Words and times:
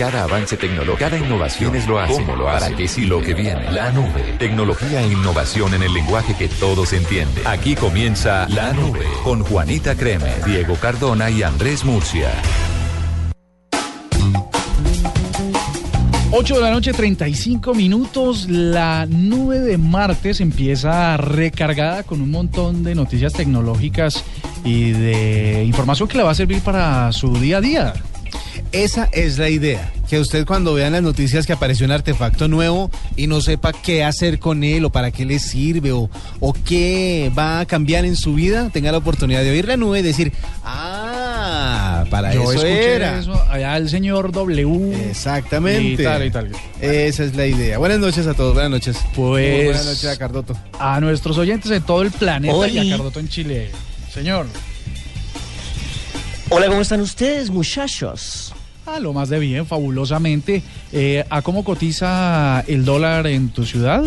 Cada 0.00 0.24
avance 0.24 0.56
tecnológico, 0.56 0.96
cada 0.96 1.18
innovación 1.18 1.76
es 1.76 1.86
lo 1.86 2.00
hace. 2.00 2.14
¿Cómo 2.14 2.34
lo 2.34 2.48
hace? 2.48 2.64
¿Para 2.64 2.74
qué 2.74 2.88
sí 2.88 3.04
lo 3.04 3.20
que 3.20 3.34
viene? 3.34 3.70
La 3.70 3.92
nube. 3.92 4.34
Tecnología 4.38 5.02
e 5.02 5.08
innovación 5.08 5.74
en 5.74 5.82
el 5.82 5.92
lenguaje 5.92 6.34
que 6.38 6.48
todos 6.48 6.94
entienden. 6.94 7.46
Aquí 7.46 7.74
comienza 7.74 8.48
La 8.48 8.72
Nube 8.72 9.04
con 9.22 9.42
Juanita 9.42 9.94
Creme, 9.96 10.32
Diego 10.46 10.76
Cardona 10.76 11.28
y 11.28 11.42
Andrés 11.42 11.84
Murcia. 11.84 12.30
8 16.32 16.54
de 16.54 16.60
la 16.62 16.70
noche, 16.70 16.94
35 16.94 17.74
minutos. 17.74 18.48
La 18.48 19.04
nube 19.04 19.58
de 19.58 19.76
martes 19.76 20.40
empieza 20.40 21.18
recargada 21.18 22.04
con 22.04 22.22
un 22.22 22.30
montón 22.30 22.84
de 22.84 22.94
noticias 22.94 23.34
tecnológicas 23.34 24.24
y 24.64 24.92
de 24.92 25.62
información 25.64 26.08
que 26.08 26.16
le 26.16 26.22
va 26.22 26.30
a 26.30 26.34
servir 26.34 26.62
para 26.62 27.12
su 27.12 27.34
día 27.36 27.58
a 27.58 27.60
día. 27.60 27.92
Esa 28.72 29.08
es 29.12 29.38
la 29.38 29.48
idea. 29.48 29.92
Que 30.08 30.18
usted 30.18 30.44
cuando 30.46 30.74
vea 30.74 30.86
en 30.88 30.92
las 30.94 31.02
noticias 31.02 31.46
que 31.46 31.52
apareció 31.52 31.86
un 31.86 31.92
artefacto 31.92 32.48
nuevo 32.48 32.90
y 33.16 33.26
no 33.26 33.40
sepa 33.40 33.72
qué 33.72 34.02
hacer 34.04 34.38
con 34.38 34.64
él 34.64 34.84
o 34.84 34.90
para 34.90 35.10
qué 35.10 35.24
le 35.24 35.38
sirve 35.38 35.92
o, 35.92 36.10
o 36.40 36.52
qué 36.52 37.30
va 37.38 37.60
a 37.60 37.66
cambiar 37.66 38.04
en 38.04 38.16
su 38.16 38.34
vida, 38.34 38.70
tenga 38.72 38.90
la 38.92 38.98
oportunidad 38.98 39.42
de 39.42 39.50
oír 39.50 39.66
la 39.68 39.76
nube 39.76 40.00
y 40.00 40.02
decir, 40.02 40.32
ah, 40.64 42.04
para 42.10 42.34
Yo 42.34 42.42
eso 42.42 42.52
escuché 42.52 42.94
era. 42.96 43.18
eso 43.18 43.40
allá 43.48 43.76
el 43.76 43.88
señor 43.88 44.32
W. 44.32 45.10
Exactamente. 45.10 46.02
Y 46.02 46.04
tal 46.04 46.26
y 46.26 46.30
tal. 46.30 46.50
Esa 46.80 47.24
es 47.24 47.34
la 47.36 47.46
idea. 47.46 47.78
Buenas 47.78 47.98
noches 48.00 48.26
a 48.26 48.34
todos, 48.34 48.54
buenas 48.54 48.70
noches. 48.70 48.96
Pues- 49.14 49.54
Muy 49.56 49.64
buenas 49.66 49.86
noches 49.86 50.06
a 50.06 50.16
Cardoto. 50.16 50.56
A 50.78 51.00
nuestros 51.00 51.38
oyentes 51.38 51.70
de 51.70 51.80
todo 51.80 52.02
el 52.02 52.10
planeta 52.10 52.68
y 52.68 52.78
a 52.90 52.96
Cardoto 52.96 53.20
en 53.20 53.28
Chile. 53.28 53.70
Señor, 54.12 54.46
Hola, 56.52 56.66
¿cómo 56.66 56.80
están 56.80 57.00
ustedes, 57.00 57.48
muchachos? 57.48 58.52
a 58.84 58.98
lo 58.98 59.12
más 59.12 59.28
de 59.28 59.38
bien, 59.38 59.66
fabulosamente. 59.66 60.64
Eh, 60.92 61.24
¿A 61.30 61.42
cómo 61.42 61.62
cotiza 61.62 62.64
el 62.66 62.84
dólar 62.84 63.28
en 63.28 63.50
tu 63.50 63.64
ciudad? 63.64 64.02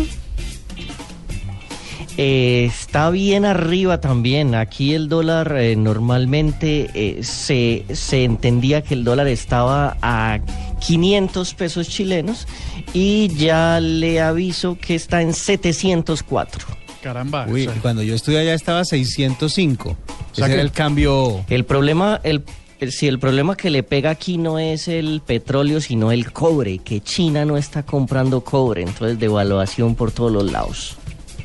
Eh, 2.18 2.66
está 2.66 3.08
bien 3.08 3.46
arriba 3.46 4.02
también. 4.02 4.54
Aquí 4.54 4.92
el 4.92 5.08
dólar 5.08 5.56
eh, 5.56 5.74
normalmente 5.74 7.18
se, 7.22 7.86
se 7.90 8.24
entendía 8.24 8.82
que 8.82 8.92
el 8.92 9.04
dólar 9.04 9.26
estaba 9.28 9.96
a 10.02 10.38
500 10.80 11.54
pesos 11.54 11.88
chilenos 11.88 12.46
y 12.92 13.28
ya 13.28 13.80
le 13.80 14.20
aviso 14.20 14.76
que 14.78 14.96
está 14.96 15.22
en 15.22 15.32
704. 15.32 16.83
Caramba. 17.04 17.46
Uy, 17.48 17.66
o 17.66 17.72
sea, 17.72 17.82
cuando 17.82 18.02
yo 18.02 18.14
estuve 18.14 18.38
allá 18.38 18.54
estaba 18.54 18.82
605. 18.84 19.96
sea 20.32 20.46
Ese 20.46 20.46
que- 20.46 20.52
era 20.54 20.62
el 20.62 20.72
cambio. 20.72 21.44
El 21.50 21.64
problema, 21.64 22.18
el, 22.24 22.42
el- 22.80 22.92
si 22.92 23.06
el 23.06 23.18
problema 23.18 23.56
que 23.56 23.68
le 23.68 23.82
pega 23.82 24.08
aquí 24.10 24.38
no 24.38 24.58
es 24.58 24.88
el 24.88 25.20
petróleo, 25.24 25.80
sino 25.82 26.10
el 26.12 26.32
cobre, 26.32 26.78
que 26.78 27.00
China 27.02 27.44
no 27.44 27.58
está 27.58 27.82
comprando 27.84 28.40
cobre, 28.42 28.82
entonces 28.82 29.18
devaluación 29.18 29.94
por 29.94 30.12
todos 30.12 30.32
los 30.32 30.50
lados. 30.50 30.96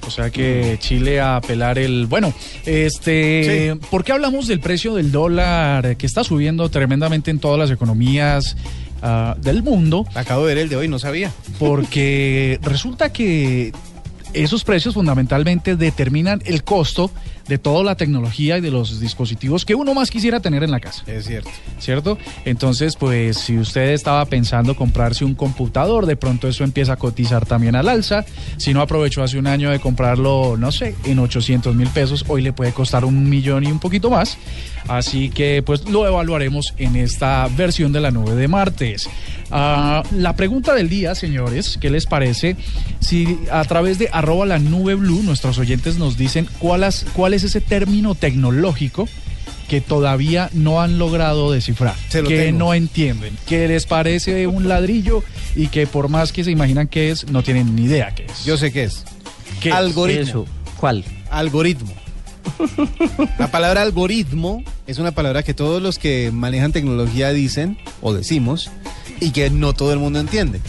O 0.07 0.11
sea 0.11 0.29
que 0.31 0.77
Chile 0.79 1.19
a 1.19 1.35
apelar 1.35 1.77
el... 1.77 2.07
Bueno, 2.07 2.33
este... 2.65 3.73
Sí. 3.75 3.79
¿Por 3.91 4.05
qué 4.05 4.13
hablamos 4.13 4.47
del 4.47 4.61
precio 4.61 4.95
del 4.95 5.11
dólar 5.11 5.97
que 5.97 6.05
está 6.05 6.23
subiendo 6.23 6.69
tremendamente 6.69 7.29
en 7.31 7.39
todas 7.39 7.59
las 7.59 7.69
economías 7.69 8.55
ah, 9.01 9.35
del 9.39 9.61
mundo? 9.61 10.05
Acabo 10.15 10.47
de 10.47 10.55
ver 10.55 10.63
el 10.63 10.69
de 10.69 10.77
hoy, 10.77 10.87
no 10.87 10.99
sabía. 10.99 11.31
Porque 11.59 12.59
resulta 12.63 13.11
que 13.11 13.73
esos 14.33 14.63
precios 14.63 14.93
fundamentalmente 14.93 15.75
determinan 15.75 16.41
el 16.45 16.63
costo 16.63 17.11
de 17.49 17.57
toda 17.57 17.83
la 17.83 17.95
tecnología 17.95 18.57
y 18.57 18.61
de 18.61 18.71
los 18.71 19.01
dispositivos 19.01 19.65
que 19.65 19.75
uno 19.75 19.93
más 19.93 20.09
quisiera 20.09 20.39
tener 20.39 20.63
en 20.63 20.71
la 20.71 20.79
casa. 20.79 21.03
Es 21.07 21.25
cierto. 21.25 21.49
¿cierto? 21.79 22.17
Entonces, 22.45 22.95
pues 22.95 23.37
si 23.37 23.57
usted 23.57 23.91
estaba 23.91 24.25
pensando 24.25 24.75
comprarse 24.75 25.25
un 25.25 25.35
computador, 25.35 26.05
de 26.05 26.15
pronto 26.15 26.47
eso 26.47 26.63
empieza 26.63 26.93
a 26.93 26.95
cotizar 26.97 27.45
también 27.45 27.75
al 27.75 27.89
alza. 27.89 28.25
Si 28.57 28.73
no 28.73 28.81
aprovechó 28.81 29.23
hace 29.23 29.37
un 29.39 29.47
año 29.47 29.71
de 29.71 29.79
comprarlo, 29.79 30.55
no 30.57 30.71
sé, 30.71 30.95
en 31.05 31.19
800 31.19 31.75
mil 31.75 31.87
pesos, 31.89 32.25
hoy 32.27 32.41
le 32.41 32.53
puede 32.53 32.71
costar 32.71 33.05
un 33.05 33.29
millón 33.29 33.63
y 33.63 33.71
un 33.71 33.79
poquito 33.79 34.09
más. 34.09 34.37
Así 34.87 35.29
que, 35.29 35.61
pues 35.65 35.87
lo 35.89 36.07
evaluaremos 36.07 36.73
en 36.77 36.95
esta 36.95 37.47
versión 37.55 37.91
de 37.91 38.01
la 38.01 38.11
nube 38.11 38.35
de 38.35 38.47
martes. 38.47 39.09
Ah, 39.51 40.03
la 40.15 40.35
pregunta 40.35 40.75
del 40.75 40.89
día, 40.89 41.15
señores, 41.15 41.77
¿qué 41.81 41.89
les 41.89 42.05
parece? 42.05 42.55
Si 42.99 43.39
a 43.51 43.63
través 43.65 43.97
de 43.97 44.09
arroba 44.11 44.45
la 44.45 44.59
nube 44.59 44.95
blue, 44.95 45.23
nuestros 45.23 45.57
oyentes 45.57 45.97
nos 45.97 46.17
dicen 46.17 46.47
cuál 46.59 46.83
es, 46.83 47.05
cuál 47.13 47.33
es 47.39 47.45
ese 47.45 47.61
término 47.61 48.15
tecnológico 48.15 49.07
que 49.67 49.81
todavía 49.81 50.49
no 50.53 50.81
han 50.81 50.97
logrado 50.97 51.51
descifrar, 51.51 51.95
Se 52.09 52.21
lo 52.21 52.27
que 52.27 52.37
tengo. 52.45 52.59
no 52.59 52.73
entienden, 52.73 53.37
que 53.47 53.67
les 53.67 53.85
parece 53.85 54.47
un 54.47 54.67
ladrillo 54.67 55.23
y 55.55 55.67
que 55.67 55.85
por 55.87 56.09
más 56.09 56.31
que 56.31 56.43
se 56.43 56.51
imaginan 56.51 56.87
qué 56.87 57.11
es, 57.11 57.29
no 57.29 57.43
tienen 57.43 57.75
ni 57.75 57.83
idea 57.83 58.13
qué 58.15 58.25
es. 58.25 58.45
Yo 58.45 58.57
sé 58.57 58.71
qué 58.71 58.83
es. 58.85 59.03
¿Qué 59.61 59.69
es? 59.69 59.75
Algoritmo. 59.75 60.21
Eso. 60.23 60.45
¿Cuál? 60.77 61.05
Algoritmo. 61.29 61.93
La 63.37 63.51
palabra 63.51 63.81
algoritmo 63.83 64.63
es 64.87 64.97
una 64.97 65.11
palabra 65.11 65.43
que 65.43 65.53
todos 65.53 65.81
los 65.81 65.99
que 65.99 66.31
manejan 66.33 66.71
tecnología 66.71 67.31
dicen 67.31 67.77
o 68.01 68.13
decimos 68.13 68.71
y 69.21 69.31
que 69.31 69.49
no 69.49 69.73
todo 69.73 69.93
el 69.93 69.99
mundo 69.99 70.19
entiende. 70.19 70.59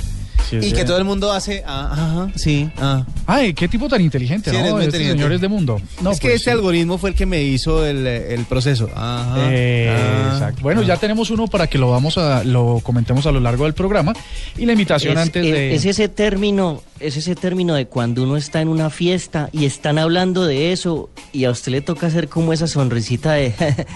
Sí, 0.48 0.58
y 0.62 0.72
que 0.72 0.84
todo 0.84 0.96
el 0.98 1.04
mundo 1.04 1.32
hace, 1.32 1.62
ah, 1.66 1.90
ajá, 1.92 2.32
sí, 2.36 2.68
ah. 2.78 3.04
Ay, 3.26 3.54
qué 3.54 3.68
tipo 3.68 3.88
tan 3.88 4.00
inteligente, 4.00 4.50
Sí, 4.50 4.56
eres 4.56 4.68
¿no? 4.70 4.76
muy 4.76 4.82
Estos 4.84 4.94
inteligente. 4.94 5.18
señores 5.22 5.40
de 5.40 5.48
mundo. 5.48 5.80
No, 6.02 6.10
es 6.10 6.18
que 6.20 6.28
pues, 6.28 6.36
este 6.36 6.50
sí. 6.50 6.56
algoritmo 6.56 6.98
fue 6.98 7.10
el 7.10 7.16
que 7.16 7.26
me 7.26 7.42
hizo 7.42 7.86
el, 7.86 8.06
el 8.06 8.44
proceso. 8.46 8.88
Ajá, 8.94 9.36
Eh, 9.50 9.88
ah, 9.96 10.30
exacto. 10.34 10.62
Bueno, 10.62 10.80
ah. 10.80 10.84
ya 10.86 10.96
tenemos 10.96 11.30
uno 11.30 11.46
para 11.46 11.66
que 11.68 11.78
lo 11.78 11.90
vamos 11.90 12.18
a 12.18 12.42
lo 12.44 12.80
comentemos 12.82 13.26
a 13.26 13.32
lo 13.32 13.40
largo 13.40 13.64
del 13.64 13.74
programa 13.74 14.12
y 14.56 14.66
la 14.66 14.72
invitación 14.72 15.12
Es, 15.12 15.18
antes 15.22 15.44
es- 15.46 15.52
de 15.52 15.74
es 15.74 15.84
ese 15.84 16.08
término, 16.08 16.82
es 16.98 17.16
ese 17.16 17.34
término 17.36 17.74
de 17.74 17.86
cuando 17.86 18.22
uno 18.22 18.36
está 18.36 18.60
en 18.60 18.68
una 18.68 18.90
fiesta 18.90 19.48
y 19.52 19.66
están 19.66 19.98
hablando 19.98 20.46
de 20.46 20.72
eso 20.72 21.10
y 21.32 21.44
a 21.44 21.50
usted 21.50 21.72
le 21.72 21.80
toca 21.80 22.08
hacer 22.08 22.28
como 22.28 22.52
esa 22.52 22.66
sonrisita 22.66 23.32
de 23.32 23.54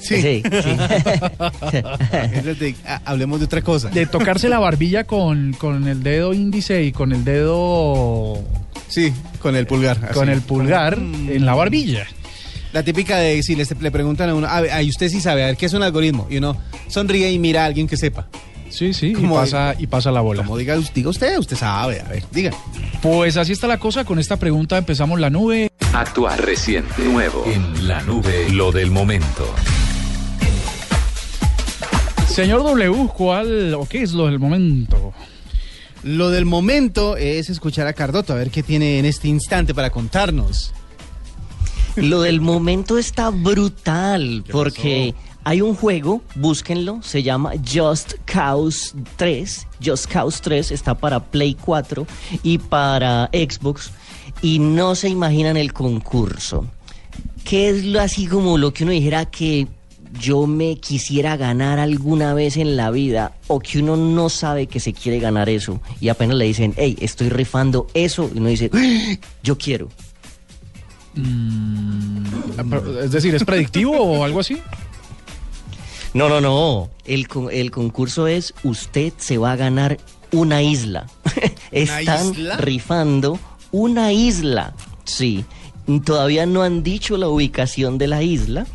Sí. 0.00 0.20
sí, 0.20 0.42
sí. 0.42 0.42
Es 2.48 2.58
de- 2.58 2.74
ah, 2.86 3.00
hablemos 3.04 3.40
de 3.40 3.46
otra 3.46 3.62
cosa. 3.62 3.88
de 3.90 4.06
tocarse 4.06 4.48
la 4.48 4.58
barbilla 4.58 5.04
con, 5.04 5.52
con 5.54 5.86
el 5.88 6.02
dedo 6.02 6.32
índice 6.34 6.82
y 6.84 6.92
con 6.92 7.12
el 7.12 7.24
dedo 7.24 8.38
Sí, 8.88 9.12
con 9.40 9.56
el 9.56 9.66
pulgar. 9.66 9.98
así. 10.04 10.14
con 10.14 10.28
el 10.28 10.40
pulgar 10.42 10.98
Mm. 11.00 11.30
en 11.30 11.46
la 11.46 11.54
barbilla. 11.54 12.06
La 12.72 12.82
típica 12.82 13.18
de 13.18 13.42
si 13.42 13.54
les- 13.56 13.78
le 13.80 13.90
preguntan 13.90 14.28
a 14.30 14.34
uno, 14.34 14.46
a 14.48 14.60
ver, 14.60 14.72
ay, 14.72 14.88
usted 14.88 15.08
sí 15.08 15.20
sabe, 15.20 15.42
a 15.44 15.46
ver, 15.46 15.56
¿qué 15.56 15.66
es 15.66 15.72
un 15.72 15.82
algoritmo? 15.82 16.26
Y 16.30 16.38
uno 16.38 16.56
sonríe 16.88 17.30
y 17.30 17.38
mira 17.38 17.62
a 17.62 17.66
alguien 17.66 17.86
que 17.86 17.96
sepa. 17.96 18.26
Sí, 18.74 18.92
sí, 18.92 19.14
y 19.16 19.26
pasa, 19.28 19.76
y 19.78 19.86
pasa 19.86 20.10
la 20.10 20.20
bola. 20.20 20.42
Como 20.42 20.58
diga, 20.58 20.76
diga 20.92 21.08
usted, 21.08 21.38
usted 21.38 21.56
sabe, 21.56 22.00
a 22.00 22.08
ver, 22.08 22.24
diga. 22.32 22.50
Pues 23.02 23.36
así 23.36 23.52
está 23.52 23.68
la 23.68 23.78
cosa. 23.78 24.04
Con 24.04 24.18
esta 24.18 24.36
pregunta 24.36 24.76
empezamos 24.76 25.20
la 25.20 25.30
nube. 25.30 25.70
Actuar 25.92 26.44
reciente, 26.44 27.04
nuevo. 27.04 27.44
En 27.46 27.86
la 27.86 28.02
nube, 28.02 28.50
lo 28.50 28.72
del 28.72 28.90
momento. 28.90 29.54
Señor 32.26 32.64
W, 32.64 33.10
¿cuál 33.16 33.74
o 33.74 33.86
qué 33.86 34.02
es 34.02 34.10
lo 34.10 34.26
del 34.26 34.40
momento? 34.40 35.14
Lo 36.02 36.30
del 36.30 36.44
momento 36.44 37.16
es 37.16 37.50
escuchar 37.50 37.86
a 37.86 37.92
Cardoto, 37.92 38.32
a 38.32 38.36
ver 38.36 38.50
qué 38.50 38.64
tiene 38.64 38.98
en 38.98 39.04
este 39.04 39.28
instante 39.28 39.72
para 39.72 39.90
contarnos. 39.90 40.74
Lo 41.94 42.22
del 42.22 42.40
momento 42.40 42.98
está 42.98 43.30
brutal 43.30 44.42
porque 44.50 45.14
hay 45.44 45.60
un 45.60 45.74
juego, 45.74 46.22
búsquenlo, 46.36 47.00
se 47.02 47.22
llama 47.22 47.52
Just 47.70 48.14
Cause 48.24 48.94
3. 49.16 49.66
Just 49.84 50.06
Cause 50.10 50.40
3 50.42 50.70
está 50.72 50.94
para 50.94 51.20
Play 51.20 51.54
4 51.54 52.06
y 52.42 52.58
para 52.58 53.28
Xbox 53.32 53.90
y 54.42 54.58
no 54.58 54.94
se 54.94 55.08
imaginan 55.08 55.56
el 55.56 55.72
concurso. 55.72 56.66
¿Qué 57.44 57.68
es 57.68 57.84
lo 57.84 58.00
así 58.00 58.26
como 58.26 58.56
lo 58.58 58.72
que 58.72 58.84
uno 58.84 58.92
dijera 58.92 59.26
que 59.26 59.68
yo 60.20 60.46
me 60.46 60.76
quisiera 60.76 61.36
ganar 61.36 61.78
alguna 61.78 62.34
vez 62.34 62.56
en 62.56 62.76
la 62.76 62.90
vida 62.90 63.32
o 63.48 63.58
que 63.58 63.80
uno 63.80 63.96
no 63.96 64.28
sabe 64.30 64.66
que 64.66 64.80
se 64.80 64.92
quiere 64.92 65.18
ganar 65.18 65.48
eso 65.48 65.80
y 66.00 66.08
apenas 66.08 66.36
le 66.36 66.44
dicen, 66.46 66.72
hey, 66.76 66.96
estoy 67.00 67.28
rifando 67.28 67.88
eso 67.94 68.30
y 68.32 68.38
uno 68.38 68.48
dice, 68.48 68.70
"¡Ah! 68.72 69.16
yo 69.42 69.58
quiero. 69.58 69.88
Ah, 72.58 72.64
pero, 72.68 73.00
Es 73.02 73.10
decir, 73.12 73.34
¿es 73.34 73.44
predictivo 73.44 73.92
o 74.00 74.24
algo 74.24 74.40
así? 74.40 74.58
No, 76.14 76.28
no, 76.28 76.40
no. 76.40 76.90
El, 77.04 77.28
con- 77.28 77.50
el 77.52 77.70
concurso 77.70 78.26
es 78.26 78.54
usted 78.62 79.12
se 79.18 79.36
va 79.38 79.52
a 79.52 79.56
ganar 79.56 79.98
una 80.32 80.62
isla. 80.62 81.06
Están 81.70 82.30
isla? 82.32 82.56
rifando 82.56 83.38
una 83.72 84.12
isla. 84.12 84.74
Sí. 85.04 85.44
Todavía 86.04 86.46
no 86.46 86.62
han 86.62 86.82
dicho 86.82 87.16
la 87.16 87.28
ubicación 87.28 87.98
de 87.98 88.06
la 88.06 88.22
isla. 88.22 88.66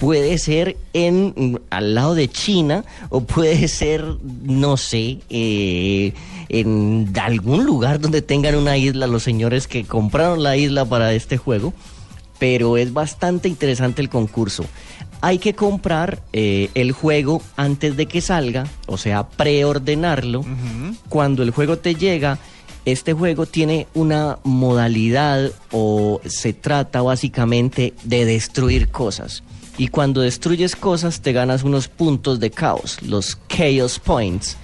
Puede 0.00 0.36
ser 0.38 0.76
en 0.92 1.60
al 1.70 1.94
lado 1.94 2.14
de 2.14 2.28
China 2.28 2.84
o 3.10 3.20
puede 3.22 3.68
ser, 3.68 4.04
no 4.42 4.76
sé, 4.76 5.18
eh, 5.30 6.12
en 6.48 7.12
algún 7.20 7.64
lugar 7.64 8.00
donde 8.00 8.20
tengan 8.22 8.54
una 8.56 8.76
isla 8.76 9.06
los 9.06 9.22
señores 9.22 9.66
que 9.68 9.84
compraron 9.84 10.42
la 10.42 10.56
isla 10.56 10.84
para 10.84 11.12
este 11.12 11.36
juego 11.36 11.72
pero 12.38 12.76
es 12.76 12.92
bastante 12.92 13.48
interesante 13.48 14.02
el 14.02 14.10
concurso. 14.10 14.66
Hay 15.26 15.40
que 15.40 15.54
comprar 15.54 16.22
eh, 16.32 16.70
el 16.74 16.92
juego 16.92 17.42
antes 17.56 17.96
de 17.96 18.06
que 18.06 18.20
salga, 18.20 18.68
o 18.86 18.96
sea, 18.96 19.28
preordenarlo. 19.28 20.44
Cuando 21.08 21.42
el 21.42 21.50
juego 21.50 21.78
te 21.78 21.96
llega, 21.96 22.38
este 22.84 23.12
juego 23.12 23.44
tiene 23.44 23.88
una 23.92 24.38
modalidad 24.44 25.50
o 25.72 26.20
se 26.24 26.52
trata 26.52 27.02
básicamente 27.02 27.92
de 28.04 28.24
destruir 28.24 28.88
cosas. 28.90 29.42
Y 29.76 29.88
cuando 29.88 30.20
destruyes 30.20 30.76
cosas 30.76 31.20
te 31.20 31.32
ganas 31.32 31.64
unos 31.64 31.88
puntos 31.88 32.38
de 32.38 32.52
caos, 32.52 33.02
los 33.02 33.36
Chaos 33.48 33.98
Points. 33.98 34.56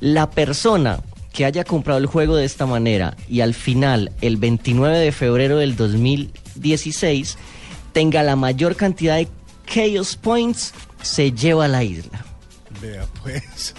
La 0.00 0.28
persona 0.28 1.00
que 1.32 1.46
haya 1.46 1.64
comprado 1.64 1.98
el 1.98 2.04
juego 2.04 2.36
de 2.36 2.44
esta 2.44 2.66
manera 2.66 3.16
y 3.30 3.40
al 3.40 3.54
final, 3.54 4.12
el 4.20 4.36
29 4.36 4.98
de 4.98 5.10
febrero 5.10 5.56
del 5.56 5.74
2016, 5.74 7.38
tenga 7.94 8.22
la 8.22 8.36
mayor 8.36 8.76
cantidad 8.76 9.16
de 9.16 9.28
Chaos 9.72 10.16
Points, 10.16 10.74
se 11.02 11.32
lleva 11.32 11.64
a 11.64 11.68
la 11.68 11.84
isla. 11.84 12.24
Vea 12.80 13.06
pues. 13.22 13.74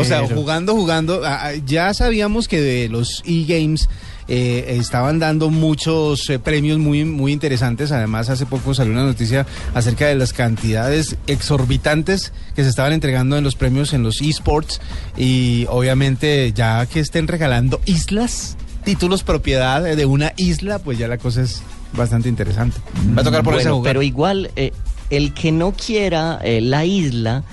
O 0.00 0.04
sea, 0.04 0.26
jugando, 0.26 0.74
jugando, 0.74 1.22
ya 1.66 1.92
sabíamos 1.92 2.48
que 2.48 2.60
de 2.60 2.88
los 2.88 3.22
e-games 3.26 3.90
eh, 4.28 4.76
estaban 4.78 5.18
dando 5.18 5.50
muchos 5.50 6.30
eh, 6.30 6.38
premios 6.38 6.78
muy, 6.78 7.04
muy 7.04 7.32
interesantes. 7.32 7.92
Además, 7.92 8.30
hace 8.30 8.46
poco 8.46 8.72
salió 8.72 8.94
una 8.94 9.04
noticia 9.04 9.46
acerca 9.74 10.06
de 10.06 10.14
las 10.14 10.32
cantidades 10.32 11.16
exorbitantes 11.26 12.32
que 12.54 12.62
se 12.62 12.70
estaban 12.70 12.94
entregando 12.94 13.36
en 13.36 13.44
los 13.44 13.56
premios 13.56 13.92
en 13.92 14.02
los 14.02 14.22
esports. 14.22 14.80
Y 15.18 15.66
obviamente, 15.68 16.52
ya 16.54 16.86
que 16.86 17.00
estén 17.00 17.28
regalando 17.28 17.80
islas, 17.84 18.56
títulos 18.84 19.22
propiedad 19.22 19.82
de 19.82 20.06
una 20.06 20.32
isla, 20.38 20.78
pues 20.78 20.96
ya 20.98 21.08
la 21.08 21.18
cosa 21.18 21.42
es 21.42 21.62
bastante 21.92 22.30
interesante. 22.30 22.78
Va 23.16 23.20
a 23.20 23.24
tocar 23.24 23.42
por 23.42 23.54
ese 23.60 23.70
Pero 23.82 24.02
igual, 24.02 24.50
eh, 24.56 24.72
el 25.10 25.34
que 25.34 25.52
no 25.52 25.72
quiera 25.72 26.40
la 26.42 26.84
isla 26.84 27.44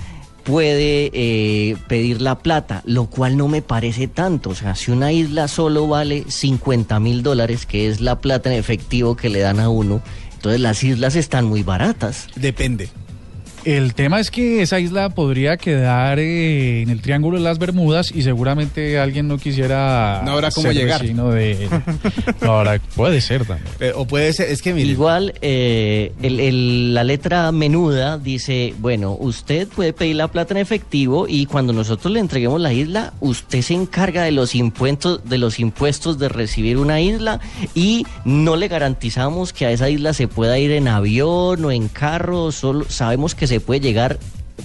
puede 0.44 1.12
eh, 1.14 1.78
pedir 1.88 2.22
la 2.22 2.40
plata, 2.40 2.82
lo 2.86 3.06
cual 3.06 3.38
no 3.38 3.48
me 3.48 3.62
parece 3.62 4.08
tanto. 4.08 4.50
O 4.50 4.56
sea, 4.56 4.76
si 4.76 4.92
una 4.92 5.12
isla 5.12 5.48
solo 5.48 5.88
vale 5.88 6.26
50 6.28 7.00
mil 7.00 7.24
dólares, 7.24 7.66
que 7.66 7.88
es 7.88 8.02
la 8.02 8.20
plata 8.20 8.52
en 8.52 8.58
efectivo 8.58 9.16
que 9.16 9.30
le 9.30 9.40
dan 9.40 9.60
a 9.60 9.70
uno, 9.70 10.02
entonces 10.34 10.60
las 10.60 10.84
islas 10.84 11.16
están 11.16 11.46
muy 11.46 11.64
baratas. 11.64 12.28
Depende. 12.36 12.90
El 13.64 13.94
tema 13.94 14.20
es 14.20 14.32
que 14.32 14.64
esa 14.64 14.80
isla 14.80 15.10
podría 15.10 15.58
quedar 15.58 16.18
eh, 16.18 16.82
en 16.82 16.90
el 16.90 17.00
Triángulo 17.00 17.38
de 17.38 17.44
las 17.44 17.60
Bermudas 17.60 18.12
y 18.12 18.24
seguramente 18.24 18.98
alguien 18.98 19.28
no 19.28 19.38
quisiera. 19.38 20.24
No 20.26 20.32
habrá 20.32 20.50
cómo 20.50 20.72
llegar. 20.72 21.02
De, 21.02 21.70
no, 22.42 22.52
ahora 22.54 22.82
puede 22.96 23.22
ser 23.22 23.46
también. 23.46 23.68
Eh, 23.80 23.92
o 23.96 24.06
puede 24.06 24.34
ser, 24.34 24.50
es 24.50 24.64
que 24.64 24.74
mire. 24.74 24.90
Igual, 24.90 25.36
eh, 25.42 26.12
la 26.22 27.04
letra 27.04 27.52
menuda 27.52 28.18
dice: 28.18 28.74
bueno, 28.80 29.16
usted 29.20 29.68
puede 29.68 29.94
pedir 29.94 30.16
la 30.16 30.28
plata 30.28 30.56
en 30.56 30.60
efectivo 30.60 31.28
y 31.28 31.46
cuando 31.46 31.72
nosotros 31.72 32.12
le 32.12 32.20
entreguemos 32.20 32.60
la 32.60 32.74
isla, 32.74 33.14
usted 33.20 33.62
se 33.62 33.76
encarga 33.76 34.24
de 34.24 34.32
los 34.32 34.56
impuestos, 34.56 35.22
de 35.30 35.38
los 35.38 35.60
impuestos 35.60 36.18
de 36.18 36.30
recibir 36.30 36.78
una 36.78 37.00
isla 37.00 37.40
y 37.76 38.08
no 38.26 38.56
le 38.56 38.68
garantizamos 38.70 39.54
que 39.54 39.68
a 39.68 39.72
esa 39.72 39.88
isla 39.90 40.14
se 40.14 40.28
pueda 40.28 40.58
ir 40.58 40.72
en 40.72 40.88
avión 40.88 41.64
o 41.64 41.72
en 41.72 41.90
carro, 41.90 42.52
solo 42.52 42.86
sabemos 42.90 43.36
que 43.36 43.46
se 43.51 43.51
puede 43.60 43.80
llegar 43.80 44.20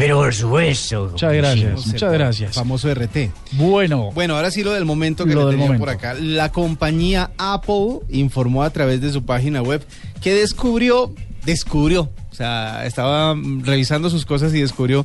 Pero 0.00 0.16
por 0.16 0.34
supuesto. 0.34 1.08
Muchas 1.10 1.34
gracias, 1.34 1.86
muchas 1.86 2.10
gracias. 2.10 2.54
Famoso 2.54 2.88
RT. 2.94 3.30
Bueno. 3.52 4.10
Bueno, 4.14 4.34
ahora 4.34 4.50
sí 4.50 4.62
lo 4.62 4.72
del 4.72 4.86
momento 4.86 5.26
que 5.26 5.34
lo 5.34 5.52
le 5.52 5.78
por 5.78 5.90
acá. 5.90 6.14
La 6.14 6.50
compañía 6.50 7.32
Apple 7.36 7.98
informó 8.08 8.62
a 8.62 8.70
través 8.70 9.02
de 9.02 9.12
su 9.12 9.26
página 9.26 9.60
web 9.60 9.84
que 10.22 10.32
descubrió, 10.32 11.12
descubrió, 11.44 12.08
o 12.30 12.34
sea, 12.34 12.86
estaba 12.86 13.36
revisando 13.60 14.08
sus 14.08 14.24
cosas 14.24 14.54
y 14.54 14.62
descubrió 14.62 15.04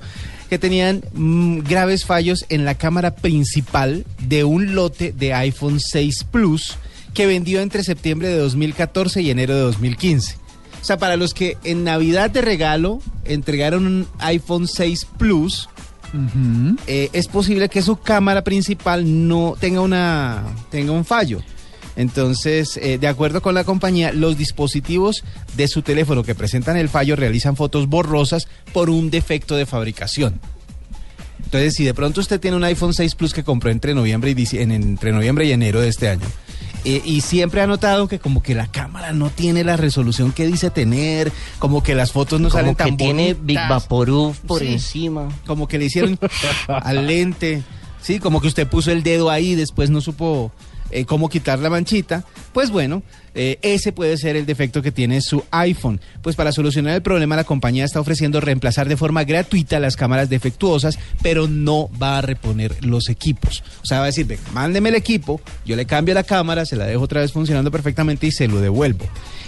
que 0.50 0.60
tenían 0.60 1.04
mm, 1.14 1.60
graves 1.60 2.06
fallos 2.06 2.46
en 2.48 2.64
la 2.64 2.76
cámara 2.76 3.16
principal 3.16 4.06
de 4.22 4.46
un 4.46 4.76
lote 4.76 5.12
de 5.12 5.34
iPhone 5.34 5.82
6 5.82 6.24
Plus 6.32 6.78
que 7.14 7.26
vendió 7.26 7.60
entre 7.60 7.84
septiembre 7.84 8.30
de 8.30 8.38
2014 8.38 9.22
y 9.22 9.30
enero 9.30 9.56
de 9.56 9.62
2015. 9.62 10.45
O 10.86 10.88
sea, 10.88 10.98
para 10.98 11.18
los 11.18 11.34
que 11.34 11.58
en 11.64 11.84
Navidad 11.84 12.30
de 12.30 12.44
regalo 12.44 13.02
entregaron 13.24 13.88
un 13.88 14.08
iPhone 14.20 14.68
6 14.68 15.08
Plus, 15.18 15.68
eh, 16.86 17.10
es 17.12 17.28
posible 17.28 17.70
que 17.70 17.82
su 17.82 17.96
cámara 17.98 18.44
principal 18.44 19.28
no 19.28 19.56
tenga 19.60 19.82
una 19.82 20.44
tenga 20.70 20.92
un 20.92 21.04
fallo. 21.04 21.42
Entonces, 21.96 22.78
eh, 22.78 23.00
de 23.00 23.08
acuerdo 23.08 23.42
con 23.42 23.56
la 23.56 23.64
compañía, 23.64 24.14
los 24.14 24.38
dispositivos 24.38 25.24
de 25.58 25.68
su 25.68 25.82
teléfono 25.82 26.22
que 26.22 26.36
presentan 26.36 26.78
el 26.78 26.88
fallo 26.88 27.16
realizan 27.16 27.56
fotos 27.56 27.90
borrosas 27.90 28.48
por 28.72 28.92
un 28.92 29.10
defecto 29.10 29.56
de 29.56 29.66
fabricación. 29.66 30.40
Entonces, 31.44 31.74
si 31.74 31.84
de 31.84 31.96
pronto 31.96 32.22
usted 32.22 32.40
tiene 32.40 32.58
un 32.58 32.64
iPhone 32.64 32.94
6 32.94 33.16
Plus 33.16 33.34
que 33.34 33.44
compró 33.44 33.72
entre 33.72 33.96
noviembre 33.96 34.36
y, 34.38 34.58
entre 34.60 35.12
noviembre 35.12 35.48
y 35.48 35.52
enero 35.52 35.82
de 35.82 35.88
este 35.88 36.10
año 36.10 36.28
eh, 36.86 37.02
y 37.04 37.22
siempre 37.22 37.62
ha 37.62 37.68
notado 37.68 38.08
que 38.08 38.20
como 38.20 38.44
que 38.44 38.54
la 38.54 38.68
cámara 38.68 39.12
no 39.12 39.32
tiene 39.32 39.64
la 39.64 39.76
resolución 39.76 40.32
que 40.32 40.46
dice 40.46 40.70
tener, 40.70 41.32
como 41.58 41.82
que 41.82 41.96
las 41.96 42.12
fotos 42.12 42.40
no 42.40 42.52
salen 42.52 42.76
tan 42.76 42.92
que 42.92 43.04
tiene 43.04 43.36
Big 43.40 43.58
Vaporub 43.58 44.36
por 44.48 44.62
encima. 44.62 45.30
Como 45.48 45.68
que 45.68 45.80
le 45.80 45.86
hicieron 45.86 46.20
al 46.68 47.08
lente. 47.08 47.64
Sí, 48.02 48.20
como 48.20 48.40
que 48.40 48.48
usted 48.48 48.68
puso 48.68 48.92
el 48.92 49.02
dedo 49.02 49.32
ahí 49.32 49.52
y 49.52 49.56
después 49.56 49.90
no 49.90 50.00
supo 50.00 50.52
eh, 50.92 51.06
cómo 51.06 51.30
quitar 51.30 51.60
la 51.60 51.70
manchita, 51.70 52.24
pues 52.54 52.70
bueno, 52.70 53.04
eh, 53.34 53.60
ese 53.62 53.92
puede 53.92 54.18
ser 54.18 54.36
el 54.36 54.46
defecto 54.46 54.82
que 54.82 54.92
tiene 54.92 55.22
su 55.22 55.44
iPhone. 55.52 56.00
Pues 56.22 56.36
para 56.36 56.52
solucionar 56.52 56.96
el 56.96 57.02
problema, 57.02 57.36
la 57.36 57.44
compañía 57.44 57.84
está 57.84 58.00
ofreciendo 58.00 58.40
reemplazar 58.40 58.88
de 58.88 58.98
forma 58.98 59.24
gratuita 59.24 59.80
las 59.80 59.96
cámaras 59.96 60.30
defectuosas, 60.30 60.98
pero 61.22 61.48
no 61.48 61.90
va 62.02 62.20
a 62.20 62.22
reponer 62.22 62.84
los 62.86 63.10
equipos. 63.10 63.64
O 63.84 63.86
sea, 63.86 64.00
va 64.00 64.06
a 64.06 64.08
decir, 64.08 64.38
mándeme 64.54 64.90
el 64.90 64.96
equipo, 64.96 65.42
yo 65.66 65.76
le 65.76 65.86
cambio 65.86 66.14
la 66.14 66.24
cámara, 66.24 66.66
se 66.66 66.76
la 66.76 66.86
dejo 66.86 67.04
otra 67.04 67.22
vez 67.22 67.32
funcionando 67.32 67.72
perfectamente 67.72 68.28
y 68.28 68.32
se 68.32 68.48
lo 68.48 68.62
devuelvo. 68.62 69.06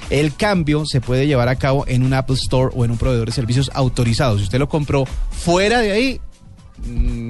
El 0.10 0.36
cambio 0.36 0.86
se 0.86 1.02
puede 1.02 1.28
llevar 1.28 1.50
a 1.50 1.58
cabo 1.58 1.86
en 1.88 2.04
un 2.04 2.14
Apple 2.14 2.36
Store 2.36 2.74
o 2.76 2.86
en 2.86 2.92
un 2.92 2.98
proveedor 2.98 3.28
de 3.28 3.34
servicios 3.34 3.70
autorizado. 3.74 4.38
Si 4.38 4.44
usted 4.44 4.60
lo 4.60 4.70
compró 4.70 5.06
fuera 5.32 5.82
de 5.82 5.92
ahí, 5.92 6.22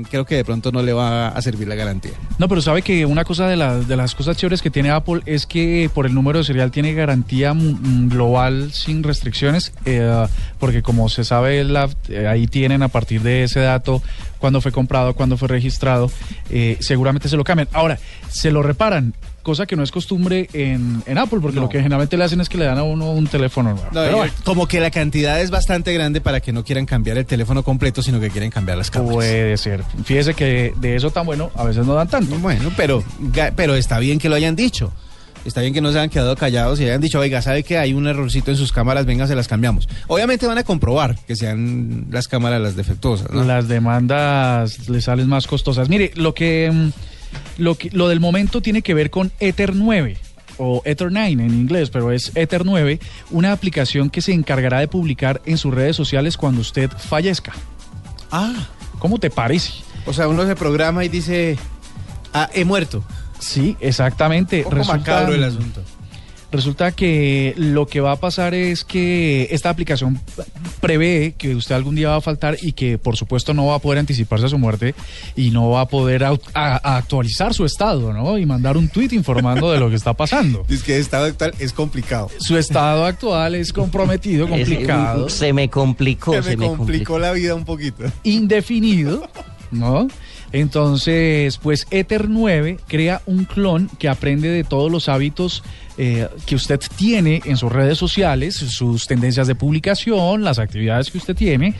creo 0.09 0.25
que 0.25 0.35
de 0.35 0.45
pronto 0.45 0.71
no 0.71 0.81
le 0.81 0.93
va 0.93 1.29
a 1.29 1.41
servir 1.41 1.67
la 1.67 1.75
garantía. 1.75 2.11
No, 2.37 2.47
pero 2.47 2.61
sabe 2.61 2.81
que 2.81 3.05
una 3.05 3.23
cosa 3.23 3.47
de, 3.47 3.85
de 3.85 3.95
las 3.95 4.15
cosas 4.15 4.37
chéveres 4.37 4.61
que 4.61 4.69
tiene 4.69 4.91
Apple 4.91 5.21
es 5.25 5.45
que 5.45 5.89
por 5.93 6.05
el 6.05 6.13
número 6.13 6.39
de 6.39 6.45
serial 6.45 6.71
tiene 6.71 6.93
garantía 6.93 7.53
global 7.55 8.71
sin 8.73 9.03
restricciones, 9.03 9.73
eh, 9.85 10.27
porque 10.59 10.81
como 10.81 11.09
se 11.09 11.23
sabe, 11.23 11.63
la, 11.63 11.89
eh, 12.09 12.27
ahí 12.27 12.47
tienen 12.47 12.83
a 12.83 12.87
partir 12.87 13.21
de 13.21 13.43
ese 13.43 13.59
dato 13.59 14.01
cuándo 14.39 14.61
fue 14.61 14.71
comprado, 14.71 15.13
cuándo 15.13 15.37
fue 15.37 15.47
registrado, 15.47 16.11
eh, 16.49 16.77
seguramente 16.79 17.29
se 17.29 17.37
lo 17.37 17.43
cambian. 17.43 17.67
Ahora, 17.73 17.99
se 18.29 18.51
lo 18.51 18.61
reparan 18.61 19.13
cosa 19.47 19.65
que 19.65 19.77
no 19.77 19.83
es 19.83 19.91
costumbre 19.91 20.49
en, 20.51 21.17
Apple, 21.17 21.39
porque 21.41 21.57
lo 21.57 21.69
que 21.69 21.77
generalmente 21.77 22.17
le 22.17 22.25
hacen 22.25 22.41
es 22.41 22.49
que 22.49 22.57
le 22.57 22.65
dan 22.65 22.79
a 22.79 22.83
uno 22.83 23.11
un 23.11 23.27
teléfono 23.27 23.79
nuevo. 23.93 24.25
Como 24.43 24.67
que 24.67 24.81
la 24.81 24.91
cantidad 24.91 25.39
es 25.39 25.51
bastante 25.51 25.93
grande 25.93 26.19
para 26.19 26.41
que 26.41 26.51
no 26.51 26.65
quieran 26.65 26.85
cambiar 26.85 27.17
el 27.17 27.25
teléfono 27.25 27.63
completo, 27.63 28.03
sino 28.03 28.19
que 28.19 28.29
quieren 28.29 28.51
cambiar 28.51 28.77
las 28.77 28.91
cámaras. 28.91 29.15
Puede 29.15 29.55
ser. 29.55 29.85
Fíjese 30.03 30.33
que 30.33 30.73
de 30.81 30.97
eso 30.97 31.11
tan 31.11 31.25
bueno, 31.25 31.49
a 31.55 31.63
veces 31.63 31.85
no 31.85 31.93
dan 31.93 32.09
tanto. 32.09 32.37
Bueno, 32.39 32.73
pero, 32.75 33.01
pero 33.55 33.75
está 33.75 33.99
bien 33.99 34.19
que 34.19 34.27
lo 34.27 34.35
hayan 34.35 34.57
dicho. 34.57 34.91
Está 35.45 35.61
bien 35.61 35.73
que 35.73 35.79
no 35.79 35.93
se 35.93 35.99
hayan 35.99 36.09
quedado 36.09 36.35
callados 36.35 36.81
y 36.81 36.83
hayan 36.83 36.99
dicho, 36.99 37.17
oiga, 37.17 37.41
¿sabe 37.41 37.63
que 37.63 37.77
hay 37.77 37.93
un 37.93 38.05
errorcito 38.05 38.51
en 38.51 38.57
sus 38.57 38.73
cámaras? 38.73 39.05
Venga, 39.05 39.27
se 39.27 39.35
las 39.35 39.47
cambiamos. 39.47 39.87
Obviamente 40.07 40.45
van 40.45 40.57
a 40.57 40.65
comprobar 40.65 41.17
que 41.25 41.37
sean 41.37 42.07
las 42.11 42.27
cámaras 42.27 42.59
las 42.59 42.75
defectuosas. 42.75 43.33
Las 43.33 43.69
demandas 43.69 44.89
les 44.89 45.05
salen 45.05 45.29
más 45.29 45.47
costosas. 45.47 45.87
Mire, 45.87 46.11
lo 46.15 46.33
que 46.33 46.69
mm, 46.69 46.89
lo, 47.57 47.75
que, 47.75 47.89
lo 47.91 48.07
del 48.07 48.19
momento 48.19 48.61
tiene 48.61 48.81
que 48.81 48.93
ver 48.93 49.09
con 49.09 49.31
Ether 49.39 49.75
9 49.75 50.17
o 50.57 50.81
Ether 50.85 51.11
9 51.11 51.31
en 51.31 51.53
inglés, 51.53 51.89
pero 51.89 52.11
es 52.11 52.31
Ether 52.35 52.65
9, 52.65 52.99
una 53.31 53.51
aplicación 53.51 54.09
que 54.09 54.21
se 54.21 54.33
encargará 54.33 54.79
de 54.79 54.87
publicar 54.87 55.41
en 55.45 55.57
sus 55.57 55.73
redes 55.73 55.95
sociales 55.95 56.37
cuando 56.37 56.61
usted 56.61 56.89
fallezca. 56.89 57.53
Ah, 58.31 58.67
¿cómo 58.99 59.19
te 59.19 59.29
parece? 59.29 59.71
O 60.05 60.13
sea, 60.13 60.27
uno 60.27 60.45
se 60.45 60.55
programa 60.55 61.05
y 61.05 61.09
dice, 61.09 61.57
ah, 62.33 62.49
he 62.53 62.65
muerto. 62.65 63.03
Sí, 63.39 63.77
exactamente. 63.79 64.65
Un 64.65 64.87
macabro 64.87 65.33
el 65.33 65.43
asunto. 65.43 65.81
Resulta 66.51 66.93
que 66.93 67.53
lo 67.57 67.87
que 67.87 67.99
va 67.99 68.13
a 68.13 68.15
pasar 68.15 68.53
es 68.53 68.85
que 68.85 69.49
esta 69.51 69.69
aplicación 69.69 70.19
prevé 70.79 71.35
que 71.37 71.55
usted 71.55 71.75
algún 71.75 71.95
día 71.95 72.09
va 72.09 72.15
a 72.15 72.21
faltar 72.21 72.57
y 72.61 72.71
que 72.71 72.97
por 72.97 73.17
supuesto 73.17 73.53
no 73.53 73.65
va 73.65 73.75
a 73.75 73.79
poder 73.79 73.99
anticiparse 73.99 74.45
a 74.45 74.49
su 74.49 74.57
muerte 74.57 74.95
y 75.35 75.51
no 75.51 75.69
va 75.69 75.81
a 75.81 75.87
poder 75.87 76.23
actualizar 76.53 77.53
su 77.53 77.65
estado, 77.65 78.13
¿no? 78.13 78.37
Y 78.37 78.45
mandar 78.45 78.77
un 78.77 78.87
tweet 78.87 79.09
informando 79.11 79.71
de 79.71 79.79
lo 79.79 79.89
que 79.89 79.95
está 79.95 80.13
pasando. 80.13 80.65
Es 80.77 80.83
que 80.83 80.95
el 80.95 81.01
estado 81.01 81.25
actual 81.25 81.53
es 81.59 81.73
complicado. 81.73 82.29
Su 82.39 82.55
estado 82.55 83.05
actual 83.05 83.55
es 83.55 83.73
comprometido, 83.73 84.47
complicado. 84.47 85.27
se 85.29 85.51
me 85.51 85.69
complicó. 85.69 86.41
Se, 86.43 86.55
me, 86.55 86.67
complicó 86.67 87.17
la 87.17 87.31
vida 87.31 87.55
un 87.55 87.65
poquito. 87.65 88.03
Indefinido, 88.23 89.27
¿no? 89.71 90.07
Entonces, 90.51 91.57
pues 91.57 91.87
Ether 91.91 92.29
9 92.29 92.77
crea 92.87 93.21
un 93.25 93.45
clon 93.45 93.89
que 93.99 94.07
aprende 94.07 94.49
de 94.49 94.63
todos 94.63 94.91
los 94.91 95.09
hábitos 95.09 95.63
eh, 95.97 96.27
que 96.45 96.55
usted 96.55 96.79
tiene 96.95 97.41
en 97.45 97.57
sus 97.57 97.71
redes 97.71 97.97
sociales, 97.97 98.55
sus 98.55 99.07
tendencias 99.07 99.47
de 99.47 99.55
publicación, 99.55 100.43
las 100.43 100.59
actividades 100.59 101.09
que 101.09 101.17
usted 101.17 101.35
tiene, 101.35 101.73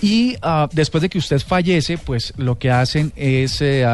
y 0.00 0.36
ah, 0.42 0.68
después 0.72 1.02
de 1.02 1.08
que 1.08 1.18
usted 1.18 1.40
fallece, 1.40 1.98
pues 1.98 2.34
lo 2.36 2.58
que 2.58 2.70
hacen 2.70 3.12
es 3.16 3.60
eh, 3.60 3.86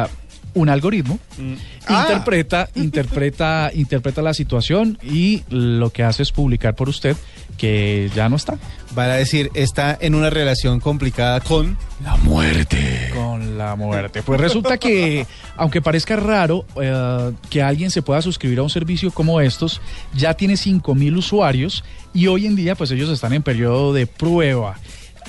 un 0.59 0.69
algoritmo, 0.69 1.19
mm. 1.37 1.53
interpreta, 1.89 2.61
ah. 2.61 2.69
interpreta, 2.75 3.71
interpreta 3.73 4.21
la 4.21 4.33
situación 4.33 4.97
y 5.01 5.43
lo 5.49 5.89
que 5.91 6.03
hace 6.03 6.23
es 6.23 6.31
publicar 6.31 6.75
por 6.75 6.89
usted 6.89 7.15
que 7.57 8.09
ya 8.15 8.29
no 8.29 8.37
está. 8.37 8.57
Va 8.97 9.03
a 9.03 9.15
decir, 9.15 9.51
está 9.53 9.95
en 9.99 10.15
una 10.15 10.29
relación 10.29 10.79
complicada 10.79 11.41
con 11.41 11.77
la 12.03 12.15
muerte. 12.15 13.11
Con 13.13 13.57
la 13.57 13.75
muerte. 13.75 14.23
Pues 14.23 14.39
resulta 14.39 14.77
que, 14.77 15.27
aunque 15.57 15.81
parezca 15.81 16.15
raro 16.15 16.65
eh, 16.81 17.31
que 17.49 17.61
alguien 17.61 17.91
se 17.91 18.01
pueda 18.01 18.21
suscribir 18.21 18.59
a 18.59 18.63
un 18.63 18.69
servicio 18.69 19.11
como 19.11 19.41
estos, 19.41 19.81
ya 20.13 20.33
tiene 20.33 20.57
5 20.57 20.95
mil 20.95 21.17
usuarios 21.17 21.83
y 22.13 22.27
hoy 22.27 22.45
en 22.47 22.55
día 22.55 22.75
pues 22.75 22.89
ellos 22.91 23.09
están 23.09 23.33
en 23.33 23.43
periodo 23.43 23.93
de 23.93 24.07
prueba. 24.07 24.77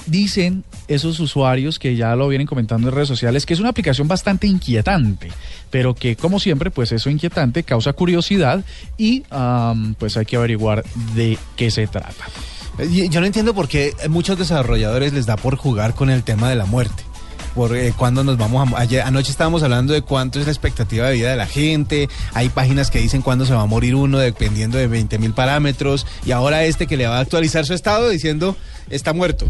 Dicen 0.06 0.64
esos 0.88 1.20
usuarios 1.20 1.78
que 1.78 1.94
ya 1.94 2.16
lo 2.16 2.28
vienen 2.28 2.46
comentando 2.46 2.88
en 2.88 2.94
redes 2.94 3.08
sociales 3.08 3.46
que 3.46 3.54
es 3.54 3.60
una 3.60 3.68
aplicación 3.68 4.08
bastante 4.08 4.46
inquietante, 4.46 5.30
pero 5.70 5.94
que 5.94 6.16
como 6.16 6.40
siempre 6.40 6.70
pues 6.70 6.90
eso 6.92 7.10
inquietante 7.10 7.62
causa 7.62 7.92
curiosidad 7.92 8.64
y 8.98 9.22
pues 9.98 10.16
hay 10.16 10.26
que 10.26 10.36
averiguar 10.36 10.84
de 11.14 11.38
qué 11.56 11.70
se 11.70 11.86
trata. 11.86 12.24
Yo 13.10 13.20
no 13.20 13.26
entiendo 13.26 13.54
por 13.54 13.68
qué 13.68 13.94
muchos 14.08 14.38
desarrolladores 14.38 15.12
les 15.12 15.26
da 15.26 15.36
por 15.36 15.56
jugar 15.56 15.94
con 15.94 16.08
el 16.08 16.22
tema 16.22 16.48
de 16.48 16.56
la 16.56 16.66
muerte. 16.66 17.04
Por 17.54 17.76
eh, 17.76 17.92
nos 17.98 18.38
vamos 18.38 18.72
a... 18.72 18.78
Ayer, 18.78 19.02
anoche 19.02 19.30
estábamos 19.30 19.62
hablando 19.62 19.92
de 19.92 20.02
cuánto 20.02 20.38
es 20.38 20.46
la 20.46 20.52
expectativa 20.52 21.08
de 21.08 21.14
vida 21.14 21.30
de 21.30 21.36
la 21.36 21.46
gente, 21.46 22.08
hay 22.32 22.48
páginas 22.48 22.90
que 22.90 23.00
dicen 23.00 23.22
cuándo 23.22 23.44
se 23.44 23.54
va 23.54 23.62
a 23.62 23.66
morir 23.66 23.96
uno 23.96 24.18
dependiendo 24.18 24.78
de 24.78 24.86
20 24.86 25.18
mil 25.18 25.34
parámetros. 25.34 26.06
Y 26.24 26.30
ahora 26.30 26.64
este 26.64 26.86
que 26.86 26.96
le 26.96 27.06
va 27.06 27.18
a 27.18 27.20
actualizar 27.20 27.66
su 27.66 27.74
estado 27.74 28.08
diciendo 28.08 28.56
está 28.88 29.12
muerto 29.12 29.46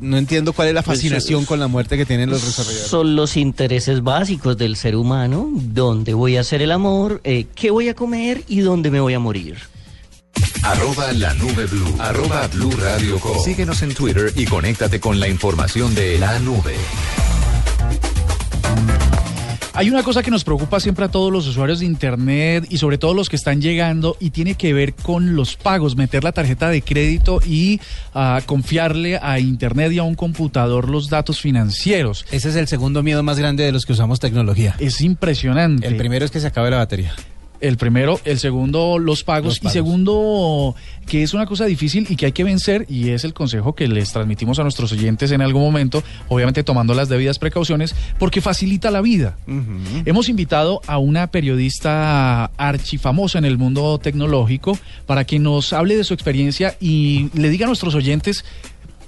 no 0.00 0.16
entiendo 0.16 0.52
cuál 0.52 0.68
es 0.68 0.74
la 0.74 0.82
pues, 0.82 0.98
fascinación 0.98 1.44
con 1.44 1.60
la 1.60 1.68
muerte 1.68 1.96
que 1.96 2.06
tienen 2.06 2.30
los 2.30 2.44
desarrolladores. 2.44 2.90
Son 2.90 3.16
los 3.16 3.36
intereses 3.36 4.02
básicos 4.02 4.56
del 4.56 4.76
ser 4.76 4.96
humano, 4.96 5.48
dónde 5.52 6.14
voy 6.14 6.36
a 6.36 6.40
hacer 6.40 6.62
el 6.62 6.72
amor, 6.72 7.20
eh, 7.24 7.46
qué 7.54 7.70
voy 7.70 7.88
a 7.88 7.94
comer 7.94 8.44
y 8.48 8.60
dónde 8.60 8.90
me 8.90 9.00
voy 9.00 9.14
a 9.14 9.18
morir. 9.18 9.58
Arroba 10.62 11.12
la 11.12 11.34
nube 11.34 11.66
blue. 11.66 11.94
Arroba 11.98 12.46
blue 12.48 12.70
radio 12.72 13.20
Síguenos 13.44 13.82
en 13.82 13.94
Twitter 13.94 14.32
y 14.36 14.44
conéctate 14.44 15.00
con 15.00 15.18
la 15.18 15.28
información 15.28 15.94
de 15.94 16.18
la 16.18 16.38
nube. 16.38 16.76
Hay 19.78 19.90
una 19.90 20.02
cosa 20.02 20.24
que 20.24 20.32
nos 20.32 20.42
preocupa 20.42 20.80
siempre 20.80 21.04
a 21.04 21.08
todos 21.08 21.32
los 21.32 21.46
usuarios 21.46 21.78
de 21.78 21.86
Internet 21.86 22.66
y 22.68 22.78
sobre 22.78 22.98
todo 22.98 23.14
los 23.14 23.28
que 23.28 23.36
están 23.36 23.60
llegando 23.60 24.16
y 24.18 24.30
tiene 24.30 24.56
que 24.56 24.72
ver 24.72 24.92
con 24.92 25.36
los 25.36 25.54
pagos, 25.54 25.94
meter 25.94 26.24
la 26.24 26.32
tarjeta 26.32 26.68
de 26.68 26.82
crédito 26.82 27.38
y 27.46 27.80
ah, 28.12 28.40
confiarle 28.44 29.20
a 29.22 29.38
Internet 29.38 29.92
y 29.92 29.98
a 29.98 30.02
un 30.02 30.16
computador 30.16 30.88
los 30.88 31.10
datos 31.10 31.40
financieros. 31.40 32.26
Ese 32.32 32.48
es 32.48 32.56
el 32.56 32.66
segundo 32.66 33.04
miedo 33.04 33.22
más 33.22 33.38
grande 33.38 33.62
de 33.62 33.70
los 33.70 33.86
que 33.86 33.92
usamos 33.92 34.18
tecnología. 34.18 34.74
Es 34.80 35.00
impresionante. 35.00 35.86
El 35.86 35.94
primero 35.94 36.24
es 36.24 36.32
que 36.32 36.40
se 36.40 36.48
acabe 36.48 36.72
la 36.72 36.78
batería. 36.78 37.14
El 37.60 37.76
primero, 37.76 38.20
el 38.24 38.38
segundo, 38.38 38.98
los 38.98 39.24
pagos, 39.24 39.60
y 39.62 39.68
segundo, 39.68 40.74
que 41.06 41.22
es 41.22 41.34
una 41.34 41.46
cosa 41.46 41.64
difícil 41.64 42.06
y 42.08 42.16
que 42.16 42.26
hay 42.26 42.32
que 42.32 42.44
vencer 42.44 42.86
y 42.88 43.10
es 43.10 43.24
el 43.24 43.34
consejo 43.34 43.74
que 43.74 43.88
les 43.88 44.12
transmitimos 44.12 44.58
a 44.58 44.62
nuestros 44.62 44.92
oyentes 44.92 45.32
en 45.32 45.42
algún 45.42 45.62
momento, 45.62 46.02
obviamente 46.28 46.62
tomando 46.62 46.94
las 46.94 47.08
debidas 47.08 47.38
precauciones, 47.38 47.94
porque 48.18 48.40
facilita 48.40 48.90
la 48.90 49.00
vida. 49.00 49.36
Hemos 50.04 50.28
invitado 50.28 50.80
a 50.86 50.98
una 50.98 51.28
periodista 51.28 52.46
archifamosa 52.56 53.38
en 53.38 53.44
el 53.44 53.58
mundo 53.58 53.98
tecnológico 53.98 54.78
para 55.06 55.24
que 55.24 55.38
nos 55.38 55.72
hable 55.72 55.96
de 55.96 56.04
su 56.04 56.14
experiencia 56.14 56.76
y 56.80 57.30
le 57.34 57.50
diga 57.50 57.66
a 57.66 57.68
nuestros 57.68 57.94
oyentes 57.94 58.44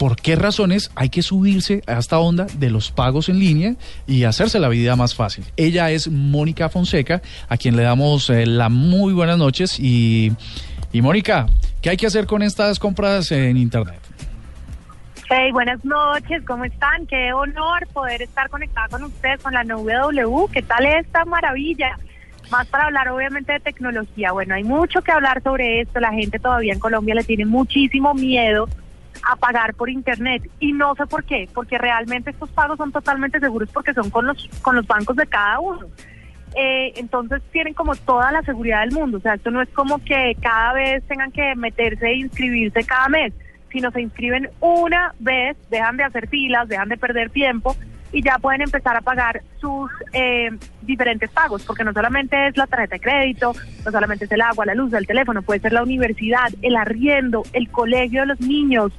por 0.00 0.16
qué 0.16 0.34
razones 0.34 0.90
hay 0.94 1.10
que 1.10 1.20
subirse 1.20 1.82
a 1.86 1.98
esta 1.98 2.18
onda 2.18 2.46
de 2.54 2.70
los 2.70 2.90
pagos 2.90 3.28
en 3.28 3.38
línea 3.38 3.74
y 4.06 4.24
hacerse 4.24 4.58
la 4.58 4.70
vida 4.70 4.96
más 4.96 5.14
fácil. 5.14 5.44
Ella 5.58 5.90
es 5.90 6.08
Mónica 6.08 6.70
Fonseca, 6.70 7.20
a 7.50 7.58
quien 7.58 7.76
le 7.76 7.82
damos 7.82 8.30
eh, 8.30 8.46
la 8.46 8.70
muy 8.70 9.12
buenas 9.12 9.36
noches 9.36 9.78
y, 9.78 10.32
y 10.90 11.02
Mónica, 11.02 11.48
¿qué 11.82 11.90
hay 11.90 11.98
que 11.98 12.06
hacer 12.06 12.24
con 12.24 12.40
estas 12.40 12.78
compras 12.78 13.30
en 13.30 13.58
Internet? 13.58 14.00
Hey, 15.28 15.52
buenas 15.52 15.84
noches, 15.84 16.44
¿cómo 16.46 16.64
están? 16.64 17.06
Qué 17.06 17.34
honor 17.34 17.86
poder 17.92 18.22
estar 18.22 18.48
conectada 18.48 18.88
con 18.88 19.04
ustedes 19.04 19.42
con 19.42 19.52
la 19.52 19.64
NW. 19.64 20.46
¿Qué 20.50 20.62
tal 20.62 20.86
esta 20.86 21.26
maravilla? 21.26 21.98
Más 22.50 22.66
para 22.68 22.86
hablar 22.86 23.10
obviamente 23.10 23.52
de 23.52 23.60
tecnología. 23.60 24.32
Bueno, 24.32 24.54
hay 24.54 24.64
mucho 24.64 25.02
que 25.02 25.12
hablar 25.12 25.42
sobre 25.42 25.82
esto. 25.82 26.00
La 26.00 26.10
gente 26.10 26.38
todavía 26.38 26.72
en 26.72 26.80
Colombia 26.80 27.14
le 27.14 27.22
tiene 27.22 27.44
muchísimo 27.44 28.14
miedo 28.14 28.66
a 29.28 29.36
pagar 29.36 29.74
por 29.74 29.90
internet 29.90 30.48
y 30.58 30.72
no 30.72 30.94
sé 30.94 31.06
por 31.06 31.24
qué, 31.24 31.48
porque 31.54 31.78
realmente 31.78 32.30
estos 32.30 32.50
pagos 32.50 32.78
son 32.78 32.92
totalmente 32.92 33.40
seguros 33.40 33.70
porque 33.72 33.94
son 33.94 34.10
con 34.10 34.26
los 34.26 34.48
con 34.62 34.76
los 34.76 34.86
bancos 34.86 35.16
de 35.16 35.26
cada 35.26 35.60
uno. 35.60 35.86
Eh, 36.56 36.92
entonces 36.96 37.42
tienen 37.52 37.74
como 37.74 37.94
toda 37.94 38.32
la 38.32 38.42
seguridad 38.42 38.80
del 38.80 38.92
mundo, 38.92 39.18
o 39.18 39.20
sea, 39.20 39.34
esto 39.34 39.50
no 39.50 39.62
es 39.62 39.68
como 39.68 40.02
que 40.04 40.36
cada 40.40 40.72
vez 40.72 41.04
tengan 41.06 41.30
que 41.30 41.54
meterse 41.54 42.08
e 42.08 42.16
inscribirse 42.16 42.82
cada 42.84 43.08
mes, 43.08 43.32
sino 43.70 43.90
se 43.92 44.00
inscriben 44.00 44.50
una 44.58 45.14
vez, 45.20 45.56
dejan 45.70 45.96
de 45.96 46.04
hacer 46.04 46.28
filas, 46.28 46.68
dejan 46.68 46.88
de 46.88 46.96
perder 46.96 47.30
tiempo 47.30 47.76
y 48.12 48.22
ya 48.22 48.38
pueden 48.38 48.62
empezar 48.62 48.96
a 48.96 49.00
pagar 49.00 49.42
sus 49.60 49.90
eh, 50.12 50.50
diferentes 50.82 51.30
pagos, 51.30 51.64
porque 51.64 51.84
no 51.84 51.92
solamente 51.92 52.48
es 52.48 52.56
la 52.56 52.66
tarjeta 52.66 52.96
de 52.96 53.00
crédito, 53.00 53.54
no 53.84 53.90
solamente 53.90 54.24
es 54.24 54.32
el 54.32 54.40
agua, 54.40 54.66
la 54.66 54.74
luz, 54.74 54.92
el 54.92 55.06
teléfono, 55.06 55.42
puede 55.42 55.60
ser 55.60 55.72
la 55.72 55.82
universidad, 55.82 56.48
el 56.62 56.76
arriendo, 56.76 57.44
el 57.52 57.70
colegio 57.70 58.22
de 58.22 58.26
los 58.26 58.40
niños. 58.40 58.92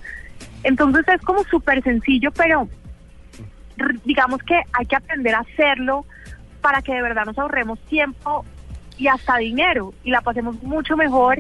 Entonces 0.63 1.06
es 1.08 1.22
como 1.22 1.44
súper 1.44 1.84
sencillo, 1.84 2.32
pero 2.32 2.70
digamos 4.06 4.41
que 4.44 4.62
hay 4.74 4.86
que 4.86 4.96
aprender 4.96 5.36
a 5.36 5.39
hacerlo 5.39 6.06
para 6.62 6.82
que 6.82 6.94
de 6.94 7.01
verdad 7.01 7.25
nos 7.25 7.38
ahorremos 7.38 7.80
tiempo 7.86 8.46
y 8.98 9.08
hasta 9.08 9.38
dinero 9.38 9.94
y 10.03 10.12
la 10.12 10.22
pasemos 10.22 10.62
mucho 10.63 10.96
mejor 10.96 11.39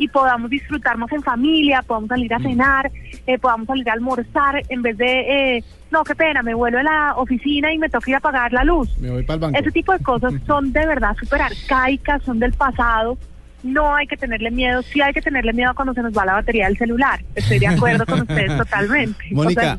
y 0.00 0.08
podamos 0.08 0.48
disfrutar 0.48 0.96
más 0.96 1.12
en 1.12 1.22
familia, 1.22 1.82
podamos 1.82 2.08
salir 2.08 2.32
a 2.32 2.38
mm. 2.38 2.42
cenar, 2.42 2.90
eh, 3.26 3.38
podamos 3.38 3.66
salir 3.66 3.88
a 3.90 3.92
almorzar 3.92 4.62
en 4.70 4.80
vez 4.80 4.96
de, 4.96 5.56
eh, 5.56 5.64
no, 5.90 6.04
qué 6.04 6.14
pena, 6.14 6.42
me 6.42 6.54
vuelvo 6.54 6.78
a 6.78 6.82
la 6.82 7.14
oficina 7.16 7.70
y 7.70 7.76
me 7.76 7.90
toca 7.90 8.10
ir 8.10 8.16
a 8.16 8.20
pagar 8.20 8.50
la 8.50 8.64
luz. 8.64 8.88
Me 8.98 9.10
voy 9.10 9.22
para 9.24 9.34
el 9.34 9.40
banco. 9.40 9.58
Ese 9.58 9.70
tipo 9.70 9.92
de 9.92 9.98
cosas 9.98 10.32
son 10.46 10.72
de 10.72 10.86
verdad 10.86 11.14
súper 11.20 11.42
arcaicas, 11.42 12.22
son 12.22 12.38
del 12.38 12.54
pasado 12.54 13.18
no 13.62 13.94
hay 13.94 14.06
que 14.06 14.16
tenerle 14.16 14.50
miedo, 14.50 14.82
sí 14.82 15.00
hay 15.00 15.12
que 15.12 15.20
tenerle 15.20 15.52
miedo 15.52 15.72
cuando 15.74 15.94
se 15.94 16.02
nos 16.02 16.16
va 16.16 16.24
la 16.24 16.34
batería 16.34 16.66
del 16.66 16.78
celular. 16.78 17.22
Estoy 17.34 17.58
de 17.58 17.66
acuerdo 17.66 18.06
con 18.06 18.22
ustedes 18.22 18.56
totalmente. 18.56 19.24
Mónica, 19.32 19.78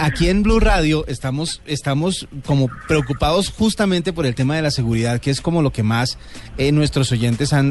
aquí 0.00 0.28
en 0.28 0.42
Blue 0.42 0.60
Radio 0.60 1.06
estamos, 1.06 1.62
estamos 1.66 2.28
como 2.44 2.68
preocupados 2.88 3.50
justamente 3.50 4.12
por 4.12 4.26
el 4.26 4.34
tema 4.34 4.56
de 4.56 4.62
la 4.62 4.70
seguridad, 4.70 5.20
que 5.20 5.30
es 5.30 5.40
como 5.40 5.62
lo 5.62 5.72
que 5.72 5.82
más 5.82 6.18
eh, 6.58 6.72
nuestros 6.72 7.12
oyentes 7.12 7.52
han, 7.52 7.70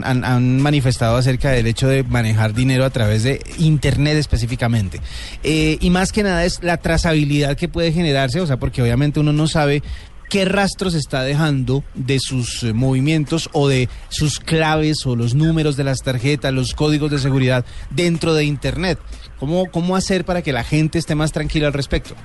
manifestado 0.61 1.17
acerca 1.17 1.51
del 1.51 1.67
hecho 1.67 1.87
de 1.87 2.03
manejar 2.03 2.53
dinero 2.53 2.85
a 2.85 2.89
través 2.89 3.23
de 3.23 3.41
Internet 3.57 4.17
específicamente. 4.17 4.99
Eh, 5.43 5.77
y 5.79 5.89
más 5.89 6.11
que 6.11 6.23
nada 6.23 6.45
es 6.45 6.63
la 6.63 6.77
trazabilidad 6.77 7.57
que 7.57 7.67
puede 7.67 7.91
generarse, 7.91 8.39
o 8.41 8.47
sea, 8.47 8.57
porque 8.57 8.81
obviamente 8.81 9.19
uno 9.19 9.33
no 9.33 9.47
sabe 9.47 9.83
qué 10.29 10.45
rastros 10.45 10.93
está 10.93 11.23
dejando 11.23 11.83
de 11.95 12.19
sus 12.19 12.63
eh, 12.63 12.73
movimientos 12.73 13.49
o 13.51 13.67
de 13.67 13.89
sus 14.09 14.39
claves 14.39 15.05
o 15.05 15.15
los 15.15 15.33
números 15.33 15.75
de 15.75 15.83
las 15.83 15.99
tarjetas, 16.03 16.53
los 16.53 16.75
códigos 16.75 17.11
de 17.11 17.17
seguridad 17.17 17.65
dentro 17.89 18.33
de 18.33 18.45
Internet. 18.45 18.99
¿Cómo, 19.39 19.65
cómo 19.71 19.95
hacer 19.95 20.25
para 20.25 20.41
que 20.41 20.53
la 20.53 20.63
gente 20.63 20.99
esté 20.99 21.15
más 21.15 21.31
tranquila 21.31 21.67
al 21.67 21.73
respecto? 21.73 22.15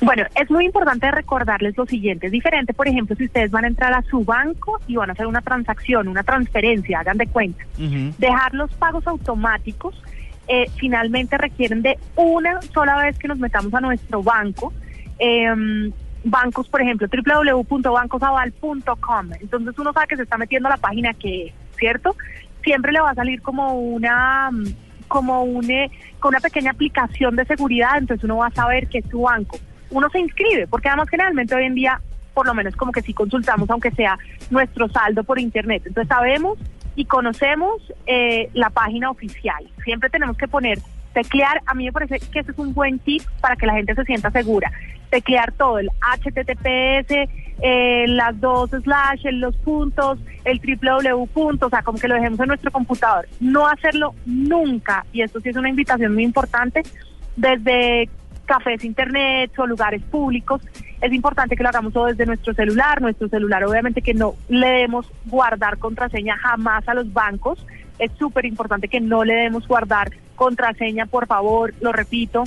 Bueno, 0.00 0.24
es 0.34 0.50
muy 0.50 0.64
importante 0.64 1.10
recordarles 1.10 1.76
lo 1.76 1.84
siguiente. 1.84 2.26
Es 2.26 2.32
diferente, 2.32 2.72
por 2.72 2.88
ejemplo, 2.88 3.14
si 3.16 3.26
ustedes 3.26 3.50
van 3.50 3.64
a 3.64 3.68
entrar 3.68 3.92
a 3.92 4.02
su 4.02 4.24
banco 4.24 4.80
y 4.86 4.96
van 4.96 5.10
a 5.10 5.12
hacer 5.12 5.26
una 5.26 5.42
transacción, 5.42 6.08
una 6.08 6.22
transferencia, 6.22 7.00
hagan 7.00 7.18
de 7.18 7.26
cuenta. 7.26 7.62
Dejar 8.16 8.54
los 8.54 8.72
pagos 8.72 9.06
automáticos 9.06 9.94
eh, 10.48 10.70
finalmente 10.76 11.36
requieren 11.36 11.82
de 11.82 11.98
una 12.16 12.62
sola 12.62 12.96
vez 12.96 13.18
que 13.18 13.28
nos 13.28 13.38
metamos 13.38 13.74
a 13.74 13.80
nuestro 13.80 14.22
banco. 14.22 14.72
Eh, 15.18 15.92
bancos, 16.24 16.68
por 16.68 16.82
ejemplo, 16.82 17.06
www.bancosaval.com. 17.08 19.32
Entonces 19.40 19.78
uno 19.78 19.92
sabe 19.92 20.06
que 20.08 20.16
se 20.16 20.22
está 20.22 20.38
metiendo 20.38 20.68
a 20.68 20.72
la 20.72 20.76
página 20.76 21.14
que 21.14 21.52
¿cierto? 21.80 22.14
Siempre 22.62 22.92
le 22.92 23.00
va 23.00 23.10
a 23.10 23.14
salir 23.14 23.42
como 23.42 23.72
una 23.72 24.50
como 25.08 25.42
un, 25.42 25.68
eh, 25.68 25.90
con 26.20 26.28
una 26.28 26.40
pequeña 26.40 26.70
aplicación 26.70 27.34
de 27.34 27.44
seguridad, 27.44 27.98
entonces 27.98 28.22
uno 28.22 28.36
va 28.36 28.46
a 28.46 28.52
saber 28.52 28.86
que 28.86 28.98
es 28.98 29.04
su 29.10 29.22
banco. 29.22 29.58
Uno 29.90 30.08
se 30.08 30.20
inscribe, 30.20 30.68
porque 30.68 30.86
además 30.86 31.08
generalmente 31.10 31.52
hoy 31.52 31.64
en 31.64 31.74
día, 31.74 32.00
por 32.32 32.46
lo 32.46 32.54
menos 32.54 32.76
como 32.76 32.92
que 32.92 33.02
sí 33.02 33.12
consultamos, 33.12 33.68
aunque 33.70 33.90
sea 33.90 34.16
nuestro 34.50 34.88
saldo 34.88 35.24
por 35.24 35.40
internet. 35.40 35.82
Entonces 35.84 36.08
sabemos 36.08 36.60
y 36.94 37.06
conocemos 37.06 37.82
eh, 38.06 38.50
la 38.54 38.70
página 38.70 39.10
oficial. 39.10 39.68
Siempre 39.82 40.10
tenemos 40.10 40.36
que 40.36 40.46
poner 40.46 40.78
teclear, 41.12 41.60
a 41.66 41.74
mí 41.74 41.84
me 41.84 41.92
parece 41.92 42.18
que 42.18 42.40
ese 42.40 42.52
es 42.52 42.58
un 42.58 42.74
buen 42.74 42.98
tip 42.98 43.22
para 43.40 43.56
que 43.56 43.66
la 43.66 43.74
gente 43.74 43.94
se 43.94 44.04
sienta 44.04 44.30
segura. 44.30 44.70
Teclear 45.10 45.52
todo, 45.52 45.78
el 45.78 45.90
HTTPS, 46.00 47.28
eh, 47.62 48.04
las 48.08 48.40
dos 48.40 48.70
slash, 48.70 49.24
los 49.32 49.56
puntos, 49.56 50.18
el 50.44 50.60
www 50.60 51.26
punto, 51.26 51.66
o 51.66 51.70
sea, 51.70 51.82
como 51.82 51.98
que 51.98 52.08
lo 52.08 52.14
dejemos 52.14 52.40
en 52.40 52.48
nuestro 52.48 52.70
computador. 52.70 53.28
No 53.40 53.66
hacerlo 53.66 54.14
nunca, 54.24 55.04
y 55.12 55.22
esto 55.22 55.40
sí 55.40 55.48
es 55.48 55.56
una 55.56 55.68
invitación 55.68 56.14
muy 56.14 56.24
importante, 56.24 56.82
desde 57.36 58.08
cafés 58.46 58.84
internet 58.84 59.52
o 59.58 59.66
lugares 59.66 60.02
públicos, 60.02 60.60
es 61.00 61.12
importante 61.14 61.56
que 61.56 61.62
lo 61.62 61.70
hagamos 61.70 61.92
todo 61.92 62.06
desde 62.06 62.26
nuestro 62.26 62.52
celular. 62.52 63.00
Nuestro 63.00 63.28
celular, 63.28 63.64
obviamente, 63.64 64.02
que 64.02 64.12
no 64.12 64.34
le 64.48 64.68
demos 64.68 65.10
guardar 65.24 65.78
contraseña 65.78 66.36
jamás 66.36 66.86
a 66.88 66.94
los 66.94 67.12
bancos. 67.12 67.64
Es 67.98 68.10
súper 68.18 68.44
importante 68.44 68.88
que 68.88 69.00
no 69.00 69.24
le 69.24 69.34
demos 69.34 69.66
guardar 69.66 70.10
contraseña, 70.40 71.04
por 71.04 71.26
favor, 71.26 71.74
lo 71.82 71.92
repito, 71.92 72.44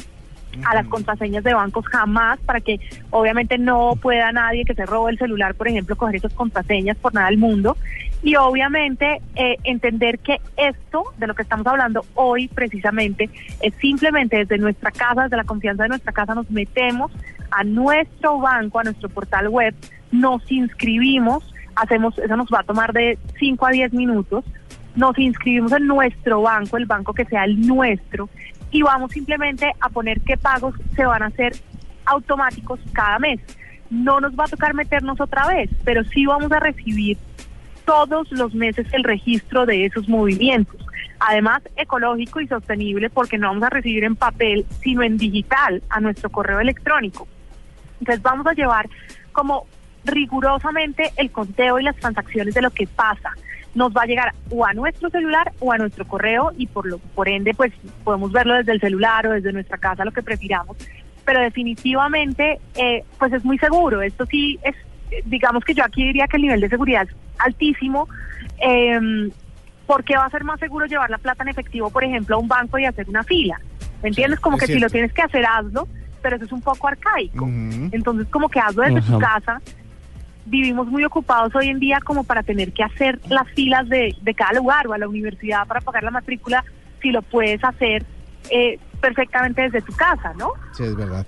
a 0.66 0.74
las 0.74 0.88
contraseñas 0.88 1.44
de 1.44 1.54
bancos 1.54 1.86
jamás 1.86 2.40
para 2.40 2.60
que 2.60 2.80
obviamente 3.12 3.60
no 3.60 3.94
pueda 4.02 4.32
nadie 4.32 4.66
que 4.66 4.74
se 4.74 4.88
robe 4.88 5.12
el 5.12 5.20
celular, 5.20 5.54
por 5.54 5.68
ejemplo, 5.68 5.96
coger 5.96 6.16
esas 6.16 6.34
contraseñas 6.34 6.98
por 6.98 7.14
nada 7.14 7.28
del 7.28 7.38
mundo. 7.38 7.78
Y 8.24 8.36
obviamente 8.36 9.22
eh, 9.36 9.58
entender 9.64 10.18
que 10.18 10.42
esto 10.58 11.04
de 11.20 11.28
lo 11.28 11.36
que 11.36 11.44
estamos 11.44 11.68
hablando 11.68 12.04
hoy 12.16 12.48
precisamente 12.48 13.30
es 13.62 13.76
simplemente 13.76 14.38
desde 14.38 14.58
nuestra 14.58 14.90
casa, 14.90 15.24
desde 15.24 15.38
la 15.38 15.44
confianza 15.44 15.84
de 15.84 15.90
nuestra 15.90 16.14
casa, 16.14 16.34
nos 16.34 16.50
metemos 16.50 17.12
a 17.52 17.64
nuestro 17.64 18.40
banco, 18.40 18.80
a 18.80 18.84
nuestro 18.86 19.08
portal 19.10 19.50
web, 19.50 19.76
nos 20.12 20.52
inscribimos, 20.52 21.44
hacemos, 21.76 22.18
eso 22.18 22.36
nos 22.36 22.48
va 22.48 22.62
a 22.62 22.64
tomar 22.64 22.92
de 22.92 23.20
5 23.38 23.68
a 23.68 23.70
10 23.70 23.94
minutos, 23.94 24.44
nos 24.96 25.18
inscribimos 25.18 25.72
en 25.72 25.88
nuestro 25.88 26.42
banco, 26.42 26.78
el 26.78 26.86
banco 26.86 27.14
que 27.14 27.26
sea 27.26 27.46
el 27.46 27.66
nuestro, 27.66 28.30
y 28.72 28.82
vamos 28.82 29.12
simplemente 29.12 29.72
a 29.80 29.90
poner 29.90 30.22
qué 30.22 30.38
pagos 30.38 30.76
se 30.96 31.06
van 31.06 31.24
a 31.24 31.28
hacer 31.28 31.54
automáticos 32.06 32.80
cada 32.92 33.20
mes. 33.20 33.40
No 33.90 34.20
nos 34.20 34.34
va 34.34 34.46
a 34.46 34.48
tocar 34.48 34.74
meternos 34.74 35.22
otra 35.22 35.48
vez, 35.48 35.70
pero 35.84 36.04
sí 36.06 36.26
vamos 36.26 36.52
a 36.52 36.60
recibir 36.60 37.18
todos 37.86 38.32
los 38.32 38.54
meses 38.54 38.88
el 38.94 39.04
registro 39.04 39.66
de 39.66 39.86
esos 39.86 40.08
movimientos. 40.10 40.84
Además, 41.20 41.62
ecológico 41.76 42.42
y 42.42 42.48
sostenible 42.48 43.10
porque 43.10 43.38
no 43.38 43.48
vamos 43.48 43.64
a 43.64 43.70
recibir 43.70 44.04
en 44.04 44.16
papel, 44.16 44.66
sino 44.82 45.04
en 45.04 45.18
digital 45.18 45.82
a 45.90 46.00
nuestro 46.00 46.30
correo 46.30 46.60
electrónico. 46.60 47.28
Entonces 48.00 48.22
vamos 48.22 48.46
a 48.48 48.54
llevar 48.54 48.90
como 49.32 49.66
rigurosamente 50.06 51.12
el 51.16 51.32
conteo 51.32 51.80
y 51.80 51.84
las 51.84 51.96
transacciones 51.96 52.54
de 52.54 52.62
lo 52.62 52.72
que 52.72 52.88
pasa. 52.88 53.32
Nos 53.76 53.92
va 53.92 54.04
a 54.04 54.06
llegar 54.06 54.34
o 54.50 54.66
a 54.66 54.74
nuestro 54.74 55.10
celular 55.10 55.52
o 55.60 55.72
a 55.72 55.78
nuestro 55.78 56.06
correo 56.08 56.52
y 56.58 56.68
por 56.68 56.86
lo 56.86 57.00
por 57.00 57.28
ende 57.28 57.54
pues 57.54 57.74
podemos 58.04 58.32
verlo 58.32 58.54
desde 58.56 58.74
el 58.74 58.80
celular 58.80 59.26
o 59.28 59.32
desde 59.32 59.52
nuestra 59.52 59.78
casa, 59.78 60.06
lo 60.06 60.12
que 60.12 60.22
prefiramos. 60.22 60.78
Pero 61.26 61.40
definitivamente 61.40 62.60
eh, 62.76 63.04
pues 63.18 63.34
es 63.34 63.44
muy 63.44 63.58
seguro. 63.58 64.02
Esto 64.02 64.26
sí 64.26 64.60
es, 64.64 64.76
digamos 65.26 65.64
que 65.64 65.74
yo 65.74 65.84
aquí 65.84 66.06
diría 66.06 66.28
que 66.28 66.38
el 66.38 66.44
nivel 66.44 66.62
de 66.62 66.70
seguridad 66.70 67.08
es 67.08 67.16
altísimo. 67.40 68.08
Eh, 68.60 69.30
porque 69.86 70.16
va 70.16 70.26
a 70.26 70.30
ser 70.30 70.44
más 70.44 70.60
seguro 70.60 70.86
llevar 70.86 71.10
la 71.10 71.18
plata 71.18 71.44
en 71.44 71.50
efectivo, 71.50 71.90
por 71.90 72.04
ejemplo, 72.04 72.36
a 72.36 72.40
un 72.40 72.48
banco 72.48 72.78
y 72.78 72.86
hacer 72.86 73.10
una 73.10 73.24
fila. 73.24 73.60
¿Me 74.02 74.10
entiendes? 74.10 74.40
Como 74.40 74.58
que 74.58 74.68
si 74.68 74.80
lo 74.80 74.90
tienes 74.90 75.14
que 75.14 75.22
hacer, 75.22 75.46
hazlo, 75.46 75.88
pero 76.22 76.36
eso 76.36 76.46
es 76.46 76.52
un 76.52 76.62
poco 76.62 76.88
arcaico. 76.88 77.48
Entonces, 77.92 78.28
como 78.30 78.50
que 78.50 78.60
hazlo 78.60 78.84
desde 78.84 79.02
tu 79.02 79.20
casa. 79.20 79.62
Vivimos 80.46 80.88
muy 80.88 81.04
ocupados 81.06 81.56
hoy 81.56 81.70
en 81.70 81.80
día 81.80 82.00
como 82.04 82.24
para 82.24 82.44
tener 82.44 82.74
que 82.74 82.84
hacer 82.84 83.20
las 83.30 83.48
filas 83.52 83.88
de, 83.88 84.16
de 84.22 84.34
cada 84.34 84.54
lugar 84.54 84.88
o 84.88 84.94
a 84.94 84.98
la 84.98 85.08
universidad 85.08 85.66
para 85.68 85.82
pagar 85.82 86.04
la 86.04 86.12
matrícula, 86.12 86.64
si 87.02 87.12
lo 87.12 87.22
puedes 87.22 87.64
hacer 87.64 88.06
eh, 88.50 88.80
perfectamente 89.00 89.62
desde 89.62 89.82
tu 89.82 89.94
casa, 89.94 90.34
¿no? 90.38 90.52
Sí, 90.76 90.84
es 90.84 90.96
verdad. 90.96 91.26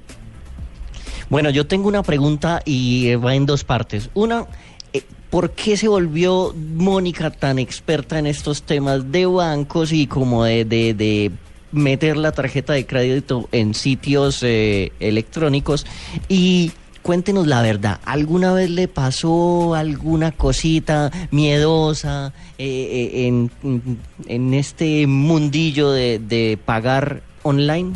Bueno, 1.30 1.50
yo 1.50 1.66
tengo 1.66 1.88
una 1.88 2.04
pregunta 2.04 2.62
y 2.66 3.08
eh, 3.08 3.18
va 3.18 3.36
en 3.36 3.46
dos 3.46 3.64
partes. 3.64 4.10
Una, 4.14 4.46
eh, 4.94 5.04
¿por 5.30 5.52
qué 5.52 5.76
se 5.76 5.88
volvió 5.88 6.54
Mónica 6.56 7.32
tan 7.32 7.60
experta 7.60 8.20
en 8.20 8.28
estos 8.28 8.64
temas 8.64 9.12
de 9.12 9.26
bancos 9.26 9.92
y 9.92 10.08
como 10.08 10.44
de, 10.44 10.66
de, 10.66 10.94
de 10.94 11.32
meter 11.72 12.16
la 12.16 12.32
tarjeta 12.32 12.74
de 12.74 12.86
crédito 12.86 13.50
en 13.52 13.74
sitios 13.74 14.44
eh, 14.44 14.92
electrónicos? 15.00 15.86
Y 16.30 16.72
cuéntenos 17.06 17.46
la 17.46 17.62
verdad, 17.62 18.00
¿alguna 18.04 18.52
vez 18.52 18.72
le 18.72 18.88
pasó 18.88 19.76
alguna 19.76 20.32
cosita 20.32 21.12
miedosa 21.30 22.34
eh, 22.58 23.12
eh, 23.14 23.28
en, 23.28 23.52
en 24.26 24.54
este 24.56 25.06
mundillo 25.06 25.92
de, 25.92 26.18
de 26.18 26.58
pagar 26.66 27.22
online? 27.44 27.94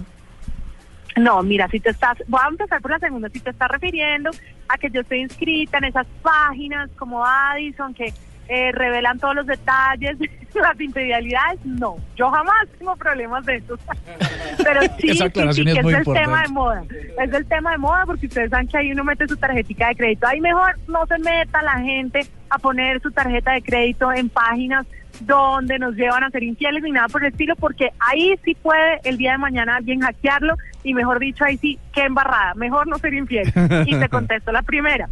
No, 1.15 1.41
mira, 1.41 1.67
si 1.69 1.79
te 1.79 1.89
estás, 1.89 2.19
voy 2.27 2.39
a 2.43 2.49
empezar 2.49 2.79
por 2.83 2.91
la 2.91 2.99
segunda, 2.99 3.29
si 3.29 3.39
te 3.39 3.49
estás 3.49 3.71
refiriendo 3.71 4.29
a 4.67 4.77
que 4.77 4.91
yo 4.91 5.01
estoy 5.01 5.21
inscrita 5.21 5.79
en 5.79 5.85
esas 5.85 6.05
páginas 6.21 6.91
como 6.95 7.25
Addison 7.25 7.95
que 7.95 8.13
eh, 8.49 8.71
revelan 8.73 9.19
todos 9.19 9.35
los 9.35 9.45
detalles, 9.45 10.17
las 10.55 10.81
infidelidades, 10.81 11.63
no, 11.63 11.97
yo 12.15 12.29
jamás 12.31 12.67
tengo 12.77 12.95
problemas 12.95 13.45
de 13.45 13.57
eso. 13.57 13.77
Pero 14.63 14.81
sí, 14.81 14.89
sí, 14.99 15.13
sí, 15.13 15.23
es 15.23 15.33
que 15.33 15.49
es 15.49 15.57
el 15.57 16.03
tema 16.03 16.41
de 16.41 16.49
moda, 16.49 16.83
es 16.89 17.33
el 17.33 17.45
tema 17.45 17.71
de 17.71 17.77
moda 17.77 18.05
porque 18.05 18.25
ustedes 18.25 18.49
saben 18.49 18.67
que 18.67 18.77
ahí 18.77 18.91
uno 18.91 19.03
mete 19.03 19.27
su 19.27 19.37
tarjetita 19.37 19.89
de 19.89 19.95
crédito, 19.95 20.27
ahí 20.27 20.41
mejor 20.41 20.77
no 20.87 21.05
se 21.05 21.17
meta 21.19 21.61
la 21.61 21.79
gente 21.79 22.21
a 22.49 22.57
poner 22.57 22.99
su 23.01 23.11
tarjeta 23.11 23.53
de 23.53 23.61
crédito 23.61 24.11
en 24.11 24.29
páginas 24.29 24.85
donde 25.21 25.77
nos 25.79 25.95
llevan 25.95 26.23
a 26.23 26.29
ser 26.29 26.43
infieles 26.43 26.83
ni 26.83 26.91
nada 26.91 27.07
por 27.07 27.23
el 27.23 27.31
estilo, 27.31 27.55
porque 27.55 27.89
ahí 27.99 28.35
sí 28.43 28.55
puede 28.55 28.99
el 29.03 29.17
día 29.17 29.33
de 29.33 29.37
mañana 29.37 29.75
alguien 29.75 30.01
hackearlo 30.01 30.55
y 30.83 30.93
mejor 30.93 31.19
dicho, 31.19 31.43
ahí 31.43 31.57
sí, 31.57 31.77
qué 31.93 32.03
embarrada, 32.03 32.53
mejor 32.55 32.87
no 32.87 32.97
ser 32.97 33.13
infiel. 33.13 33.51
Y 33.85 33.97
te 33.97 34.09
contesto 34.09 34.51
la 34.51 34.61
primera. 34.61 35.07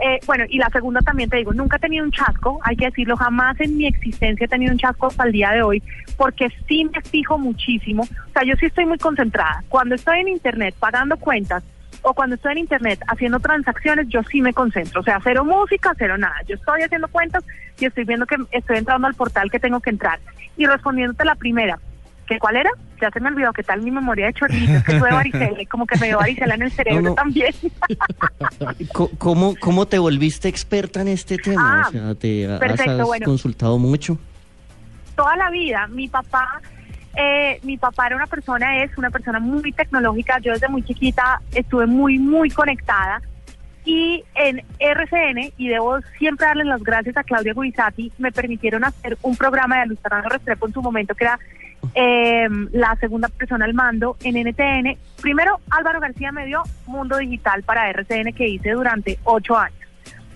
Eh, 0.00 0.18
bueno, 0.26 0.44
y 0.48 0.58
la 0.58 0.68
segunda 0.70 1.00
también 1.00 1.30
te 1.30 1.36
digo, 1.36 1.52
nunca 1.52 1.76
he 1.76 1.80
tenido 1.80 2.04
un 2.04 2.10
chasco, 2.10 2.58
hay 2.62 2.76
que 2.76 2.86
decirlo, 2.86 3.16
jamás 3.16 3.60
en 3.60 3.76
mi 3.76 3.86
existencia 3.86 4.44
he 4.44 4.48
tenido 4.48 4.72
un 4.72 4.78
chasco 4.78 5.06
hasta 5.06 5.24
el 5.24 5.32
día 5.32 5.52
de 5.52 5.62
hoy, 5.62 5.82
porque 6.16 6.48
sí 6.66 6.84
me 6.92 7.00
fijo 7.00 7.38
muchísimo, 7.38 8.02
o 8.02 8.32
sea, 8.32 8.42
yo 8.42 8.56
sí 8.56 8.66
estoy 8.66 8.86
muy 8.86 8.98
concentrada. 8.98 9.62
Cuando 9.68 9.94
estoy 9.94 10.20
en 10.20 10.28
internet 10.28 10.74
pagando 10.80 11.16
cuentas 11.16 11.62
o 12.02 12.12
cuando 12.12 12.34
estoy 12.34 12.52
en 12.52 12.58
internet 12.58 13.00
haciendo 13.06 13.38
transacciones, 13.38 14.08
yo 14.08 14.22
sí 14.24 14.42
me 14.42 14.52
concentro, 14.52 15.00
o 15.00 15.04
sea, 15.04 15.20
cero 15.22 15.44
música, 15.44 15.94
cero 15.96 16.18
nada. 16.18 16.36
Yo 16.48 16.56
estoy 16.56 16.82
haciendo 16.82 17.08
cuentas 17.08 17.44
y 17.78 17.86
estoy 17.86 18.04
viendo 18.04 18.26
que 18.26 18.36
estoy 18.50 18.78
entrando 18.78 19.06
al 19.06 19.14
portal 19.14 19.50
que 19.50 19.60
tengo 19.60 19.80
que 19.80 19.90
entrar. 19.90 20.18
Y 20.56 20.66
respondiéndote 20.66 21.24
la 21.24 21.34
primera, 21.36 21.78
¿que 22.26 22.38
cuál 22.38 22.56
era? 22.56 22.70
Ya 23.00 23.10
se 23.10 23.20
me 23.20 23.28
olvidó, 23.28 23.52
¿qué 23.52 23.62
tal 23.62 23.82
mi 23.82 23.90
memoria 23.90 24.26
de 24.26 24.34
chorrito? 24.34 24.72
Es 24.72 24.84
que 24.84 24.98
tuve 24.98 25.12
varicela 25.12 25.60
y 25.62 25.66
como 25.66 25.86
que 25.86 25.98
me 25.98 26.06
dio 26.06 26.18
varicela 26.18 26.54
en 26.54 26.62
el 26.62 26.70
cerebro 26.72 27.02
No, 27.02 27.08
no. 27.10 27.14
también. 27.14 27.52
¿Cómo, 29.18 29.54
¿Cómo 29.60 29.86
te 29.86 29.98
volviste 29.98 30.48
experta 30.48 31.00
en 31.02 31.08
este 31.08 31.36
tema? 31.38 31.82
Ah, 31.84 31.88
o 31.88 31.92
sea, 31.92 32.14
¿te 32.14 32.46
perfecto, 32.58 32.90
has 32.92 33.06
bueno. 33.06 33.24
consultado 33.26 33.78
mucho? 33.78 34.18
toda 35.14 35.36
la 35.36 35.50
vida. 35.50 35.86
Mi 35.88 36.08
papá, 36.08 36.60
eh, 37.16 37.60
mi 37.62 37.76
papá 37.78 38.06
era 38.08 38.16
una 38.16 38.26
persona, 38.26 38.82
es 38.82 38.96
una 38.98 39.10
persona 39.10 39.38
muy 39.38 39.72
tecnológica. 39.72 40.38
Yo 40.40 40.52
desde 40.52 40.68
muy 40.68 40.82
chiquita 40.82 41.40
estuve 41.52 41.86
muy, 41.86 42.18
muy 42.18 42.50
conectada. 42.50 43.22
Y 43.86 44.24
en 44.34 44.62
RCN, 44.78 45.52
y 45.58 45.68
debo 45.68 46.00
siempre 46.18 46.46
darles 46.46 46.66
las 46.66 46.82
gracias 46.82 47.16
a 47.18 47.22
Claudia 47.22 47.52
Guizati, 47.54 48.10
me 48.16 48.32
permitieron 48.32 48.82
hacer 48.82 49.18
un 49.20 49.36
programa 49.36 49.80
de 49.80 49.86
Luz 49.86 49.98
Fernando 50.00 50.30
Restrepo 50.30 50.66
en 50.66 50.72
su 50.72 50.80
momento, 50.80 51.14
que 51.14 51.24
era 51.24 51.38
eh, 51.94 52.48
la 52.72 52.96
segunda 52.96 53.28
persona 53.28 53.64
al 53.64 53.74
mando 53.74 54.16
en 54.22 54.36
NTN. 54.36 54.96
Primero, 55.20 55.60
Álvaro 55.70 56.00
García 56.00 56.32
me 56.32 56.46
dio 56.46 56.62
Mundo 56.86 57.18
Digital 57.18 57.62
para 57.62 57.90
RCN, 57.90 58.32
que 58.32 58.48
hice 58.48 58.70
durante 58.70 59.18
ocho 59.24 59.56
años 59.56 59.84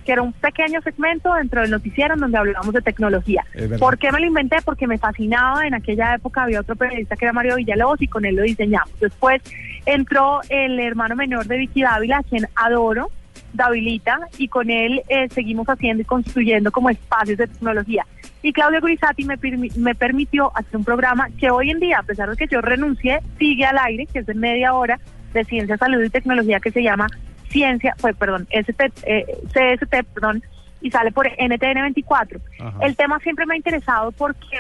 que 0.09 0.13
era 0.13 0.23
un 0.23 0.33
pequeño 0.33 0.81
segmento 0.81 1.35
dentro 1.35 1.61
del 1.61 1.71
noticiero 1.71 2.15
en 2.15 2.21
donde 2.21 2.39
hablábamos 2.39 2.73
de 2.73 2.81
tecnología. 2.81 3.45
¿Por 3.79 3.99
qué 3.99 4.11
me 4.11 4.21
lo 4.21 4.27
inventé? 4.27 4.57
Porque 4.65 4.87
me 4.87 4.97
fascinaba. 4.97 5.67
En 5.67 5.75
aquella 5.75 6.15
época 6.15 6.45
había 6.45 6.61
otro 6.61 6.77
periodista 6.77 7.15
que 7.15 7.27
era 7.27 7.35
Mario 7.35 7.57
Villalobos 7.57 8.01
y 8.01 8.09
con 8.09 8.25
él 8.25 8.37
lo 8.37 8.43
diseñamos. 8.43 8.99
Después 9.01 9.43
entró 9.85 10.41
el 10.49 10.81
hermano 10.81 11.15
menor 11.15 11.45
de 11.45 11.59
Vicky 11.59 11.83
Dávila, 11.83 12.21
a 12.21 12.23
quien 12.23 12.49
adoro, 12.55 13.11
Davilita, 13.53 14.21
y 14.39 14.49
con 14.49 14.71
él 14.71 15.03
eh, 15.11 15.29
seguimos 15.29 15.69
haciendo 15.69 16.01
y 16.01 16.07
construyendo 16.07 16.73
como 16.73 16.89
espacios 16.89 17.37
de 17.37 17.47
tecnología. 17.47 18.07
Y 18.43 18.53
Claudio 18.53 18.81
Grisati 18.81 19.25
me, 19.25 19.37
me 19.77 19.95
permitió 19.95 20.57
hacer 20.57 20.77
un 20.77 20.85
programa 20.85 21.29
que 21.39 21.51
hoy 21.51 21.71
en 21.71 21.81
día, 21.81 21.99
a 21.99 22.03
pesar 22.03 22.31
de 22.31 22.37
que 22.37 22.47
yo 22.47 22.61
renuncié, 22.61 23.21
sigue 23.39 23.65
al 23.65 23.79
aire, 23.79 24.07
que 24.07 24.21
es 24.21 24.27
de 24.27 24.35
media 24.35 24.75
hora 24.75 25.01
de 25.33 25.45
ciencia, 25.45 25.77
salud 25.77 26.03
y 26.03 26.11
tecnología, 26.11 26.61
que 26.61 26.71
se 26.71 26.83
llama 26.83 27.09
Ciencia, 27.49 27.95
pues 28.01 28.15
perdón, 28.17 28.47
ST, 28.51 28.93
eh, 29.05 29.25
CST, 29.49 30.05
perdón, 30.15 30.43
y 30.81 30.91
sale 30.91 31.11
por 31.13 31.27
NTN 31.27 31.83
24. 31.83 32.41
El 32.81 32.97
tema 32.97 33.19
siempre 33.21 33.47
me 33.47 33.55
ha 33.55 33.57
interesado 33.57 34.13
porque 34.13 34.59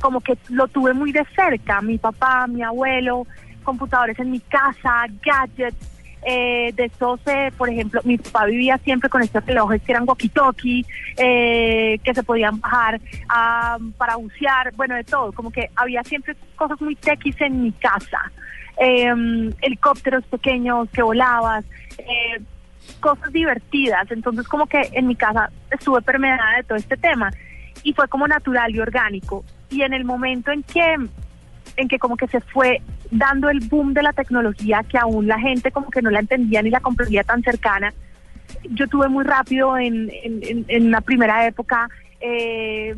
como 0.00 0.20
que 0.20 0.36
lo 0.48 0.68
tuve 0.68 0.94
muy 0.94 1.12
de 1.12 1.24
cerca, 1.34 1.80
mi 1.80 1.98
papá, 1.98 2.46
mi 2.46 2.62
abuelo, 2.62 3.26
computadores 3.62 4.18
en 4.18 4.30
mi 4.30 4.40
casa, 4.40 5.06
gadgets, 5.22 5.99
eh, 6.22 6.72
de 6.74 6.84
estos, 6.84 7.20
por 7.56 7.70
ejemplo, 7.70 8.00
mi 8.04 8.18
papá 8.18 8.44
vivía 8.46 8.78
siempre 8.78 9.08
con 9.08 9.22
estos 9.22 9.44
relojes 9.46 9.82
que 9.82 9.92
eran 9.92 10.06
walkie-talkie, 10.06 10.84
eh, 11.16 11.98
que 12.04 12.14
se 12.14 12.22
podían 12.22 12.60
bajar 12.60 13.00
ah, 13.28 13.78
para 13.96 14.16
bucear, 14.16 14.72
bueno, 14.76 14.94
de 14.94 15.04
todo, 15.04 15.32
como 15.32 15.50
que 15.50 15.70
había 15.76 16.02
siempre 16.04 16.36
cosas 16.56 16.80
muy 16.80 16.94
techis 16.96 17.40
en 17.40 17.62
mi 17.62 17.72
casa, 17.72 18.30
em, 18.76 19.50
helicópteros 19.62 20.24
pequeños 20.24 20.88
que 20.90 21.02
volabas, 21.02 21.64
eh, 21.98 22.40
cosas 23.00 23.32
divertidas, 23.32 24.10
entonces 24.10 24.46
como 24.46 24.66
que 24.66 24.90
en 24.92 25.06
mi 25.06 25.16
casa 25.16 25.50
estuve 25.70 26.02
permeada 26.02 26.56
de 26.56 26.64
todo 26.64 26.76
este 26.76 26.96
tema 26.96 27.30
y 27.82 27.92
fue 27.94 28.08
como 28.08 28.26
natural 28.28 28.74
y 28.74 28.80
orgánico 28.80 29.44
y 29.70 29.82
en 29.82 29.94
el 29.94 30.04
momento 30.04 30.50
en 30.50 30.62
que 30.62 30.96
en 31.76 31.88
que 31.88 31.98
como 31.98 32.16
que 32.16 32.26
se 32.26 32.40
fue 32.40 32.82
dando 33.10 33.50
el 33.50 33.60
boom 33.60 33.92
de 33.92 34.02
la 34.02 34.12
tecnología 34.12 34.84
que 34.88 34.98
aún 34.98 35.26
la 35.26 35.38
gente 35.38 35.70
como 35.70 35.90
que 35.90 36.02
no 36.02 36.10
la 36.10 36.20
entendía 36.20 36.62
ni 36.62 36.70
la 36.70 36.80
comprendía 36.80 37.24
tan 37.24 37.42
cercana. 37.42 37.92
Yo 38.70 38.86
tuve 38.88 39.08
muy 39.08 39.24
rápido 39.24 39.76
en, 39.78 40.10
en, 40.22 40.64
en 40.68 40.90
la 40.90 41.00
primera 41.00 41.46
época 41.46 41.88
eh, 42.20 42.94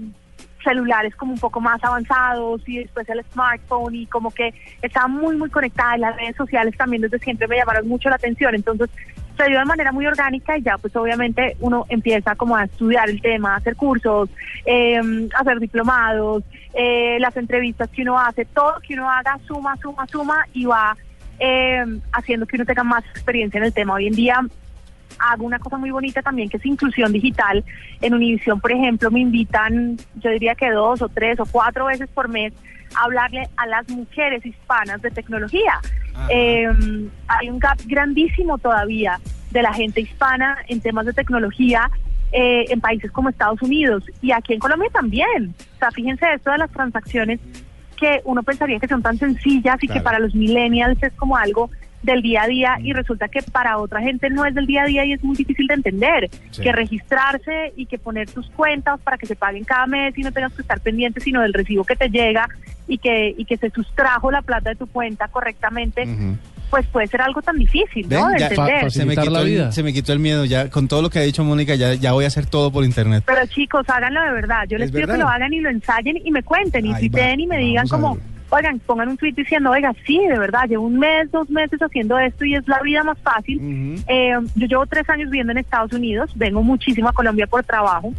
celulares 0.62 1.14
como 1.16 1.32
un 1.32 1.38
poco 1.38 1.60
más 1.60 1.82
avanzados 1.82 2.62
y 2.66 2.78
después 2.78 3.08
el 3.08 3.24
smartphone 3.32 3.94
y 3.94 4.06
como 4.06 4.30
que 4.30 4.54
estaba 4.80 5.08
muy 5.08 5.36
muy 5.36 5.50
conectada. 5.50 5.96
Las 5.96 6.16
redes 6.16 6.36
sociales 6.36 6.76
también 6.76 7.02
desde 7.02 7.18
siempre 7.18 7.48
me 7.48 7.56
llamaron 7.56 7.88
mucho 7.88 8.08
la 8.08 8.16
atención. 8.16 8.54
Entonces 8.54 8.90
se 9.36 9.48
dio 9.48 9.58
de 9.58 9.64
manera 9.64 9.92
muy 9.92 10.06
orgánica 10.06 10.56
y 10.56 10.62
ya 10.62 10.78
pues 10.78 10.94
obviamente 10.96 11.56
uno 11.60 11.86
empieza 11.88 12.34
como 12.34 12.56
a 12.56 12.64
estudiar 12.64 13.08
el 13.08 13.20
tema, 13.20 13.54
a 13.54 13.56
hacer 13.56 13.76
cursos, 13.76 14.28
eh, 14.66 15.00
hacer 15.34 15.58
diplomados, 15.58 16.44
eh, 16.74 17.18
las 17.20 17.36
entrevistas 17.36 17.88
que 17.90 18.02
uno 18.02 18.18
hace, 18.18 18.44
todo 18.44 18.74
que 18.86 18.94
uno 18.94 19.10
haga 19.10 19.38
suma, 19.46 19.76
suma, 19.76 20.06
suma 20.06 20.46
y 20.52 20.64
va 20.64 20.96
eh, 21.38 21.84
haciendo 22.12 22.46
que 22.46 22.56
uno 22.56 22.64
tenga 22.64 22.84
más 22.84 23.04
experiencia 23.06 23.58
en 23.58 23.64
el 23.64 23.72
tema. 23.72 23.94
Hoy 23.94 24.06
en 24.06 24.14
día 24.14 24.40
hago 25.18 25.44
una 25.44 25.58
cosa 25.58 25.76
muy 25.76 25.90
bonita 25.90 26.22
también 26.22 26.48
que 26.48 26.56
es 26.56 26.66
inclusión 26.66 27.12
digital. 27.12 27.64
En 28.00 28.14
Univisión, 28.14 28.60
por 28.60 28.72
ejemplo, 28.72 29.10
me 29.10 29.20
invitan, 29.20 29.96
yo 30.16 30.30
diría 30.30 30.54
que 30.54 30.70
dos 30.70 31.02
o 31.02 31.08
tres 31.08 31.38
o 31.40 31.46
cuatro 31.46 31.86
veces 31.86 32.08
por 32.08 32.28
mes 32.28 32.52
a 32.54 32.58
hablarle 32.94 33.48
a 33.56 33.66
las 33.66 33.88
mujeres 33.88 34.44
hispanas 34.44 35.00
de 35.02 35.10
tecnología. 35.10 35.80
Eh, 36.28 36.68
hay 37.28 37.50
un 37.50 37.58
gap 37.58 37.78
grandísimo 37.86 38.58
todavía 38.58 39.18
de 39.50 39.62
la 39.62 39.72
gente 39.72 40.00
hispana 40.00 40.58
en 40.68 40.80
temas 40.80 41.06
de 41.06 41.12
tecnología 41.12 41.90
eh, 42.32 42.64
en 42.70 42.80
países 42.80 43.10
como 43.10 43.28
Estados 43.28 43.60
Unidos 43.62 44.04
y 44.20 44.32
aquí 44.32 44.54
en 44.54 44.58
Colombia 44.58 44.88
también. 44.92 45.54
O 45.76 45.78
sea, 45.78 45.90
fíjense 45.90 46.26
esto 46.32 46.50
de 46.50 46.58
las 46.58 46.70
transacciones 46.70 47.40
que 47.98 48.20
uno 48.24 48.42
pensaría 48.42 48.80
que 48.80 48.88
son 48.88 49.02
tan 49.02 49.18
sencillas 49.18 49.76
y 49.82 49.88
que 49.88 50.00
para 50.00 50.18
los 50.18 50.34
millennials 50.34 51.00
es 51.02 51.12
como 51.12 51.36
algo 51.36 51.70
del 52.02 52.22
día 52.22 52.42
a 52.42 52.46
día 52.46 52.76
y 52.82 52.92
resulta 52.92 53.28
que 53.28 53.42
para 53.42 53.78
otra 53.78 54.00
gente 54.00 54.28
no 54.30 54.44
es 54.44 54.54
del 54.54 54.66
día 54.66 54.82
a 54.82 54.86
día 54.86 55.04
y 55.04 55.12
es 55.12 55.22
muy 55.22 55.36
difícil 55.36 55.66
de 55.66 55.74
entender. 55.74 56.30
Que 56.60 56.72
registrarse 56.72 57.72
y 57.76 57.86
que 57.86 57.98
poner 57.98 58.30
tus 58.30 58.48
cuentas 58.50 59.00
para 59.00 59.16
que 59.18 59.26
se 59.26 59.36
paguen 59.36 59.64
cada 59.64 59.86
mes 59.86 60.16
y 60.16 60.22
no 60.22 60.32
tengas 60.32 60.52
que 60.52 60.62
estar 60.62 60.80
pendiente 60.80 61.20
sino 61.20 61.40
del 61.40 61.52
recibo 61.52 61.84
que 61.84 61.96
te 61.96 62.08
llega 62.08 62.48
y 62.88 62.98
que, 62.98 63.34
y 63.36 63.44
que 63.44 63.56
se 63.56 63.70
sustrajo 63.70 64.30
la 64.30 64.42
plata 64.42 64.70
de 64.70 64.76
tu 64.76 64.86
cuenta 64.86 65.28
correctamente. 65.28 66.06
Pues 66.70 66.86
puede 66.86 67.06
ser 67.06 67.20
algo 67.20 67.42
tan 67.42 67.58
difícil, 67.58 68.08
¿no? 68.08 68.30
De 68.30 68.42
entender. 68.42 68.90
se, 68.90 69.04
me 69.04 69.14
quitó 69.14 69.40
el, 69.42 69.72
se 69.72 69.82
me 69.82 69.92
quitó 69.92 70.12
el 70.14 70.18
miedo. 70.20 70.46
Ya 70.46 70.70
con 70.70 70.88
todo 70.88 71.02
lo 71.02 71.10
que 71.10 71.18
ha 71.18 71.22
dicho 71.22 71.44
Mónica, 71.44 71.74
ya, 71.74 71.92
ya 71.94 72.12
voy 72.12 72.24
a 72.24 72.28
hacer 72.28 72.46
todo 72.46 72.72
por 72.72 72.84
internet. 72.84 73.24
Pero 73.26 73.46
chicos, 73.46 73.84
háganlo 73.88 74.22
de 74.22 74.32
verdad. 74.32 74.64
Yo 74.68 74.78
les 74.78 74.90
pido 74.90 75.06
que 75.06 75.18
lo 75.18 75.28
hagan 75.28 75.52
y 75.52 75.60
lo 75.60 75.68
ensayen 75.68 76.18
y 76.24 76.30
me 76.30 76.42
cuenten 76.42 76.86
y 76.86 77.08
den 77.10 77.40
y 77.40 77.46
me 77.46 77.58
digan 77.58 77.86
como, 77.88 78.16
oigan, 78.52 78.78
pongan 78.80 79.08
un 79.08 79.16
tweet 79.16 79.32
diciendo, 79.32 79.70
oiga, 79.70 79.94
sí, 80.06 80.18
de 80.18 80.38
verdad, 80.38 80.68
llevo 80.68 80.86
un 80.86 80.98
mes, 80.98 81.30
dos 81.30 81.48
meses 81.48 81.80
haciendo 81.80 82.18
esto 82.18 82.44
y 82.44 82.54
es 82.54 82.68
la 82.68 82.80
vida 82.82 83.02
más 83.02 83.18
fácil. 83.20 84.02
Eh, 84.06 84.34
yo 84.54 84.66
llevo 84.66 84.86
tres 84.86 85.08
años 85.08 85.30
viviendo 85.30 85.52
en 85.52 85.58
Estados 85.58 85.92
Unidos, 85.92 86.30
vengo 86.36 86.62
muchísimo 86.62 87.08
a 87.08 87.12
Colombia 87.12 87.46
por 87.46 87.64
trabajo 87.64 88.12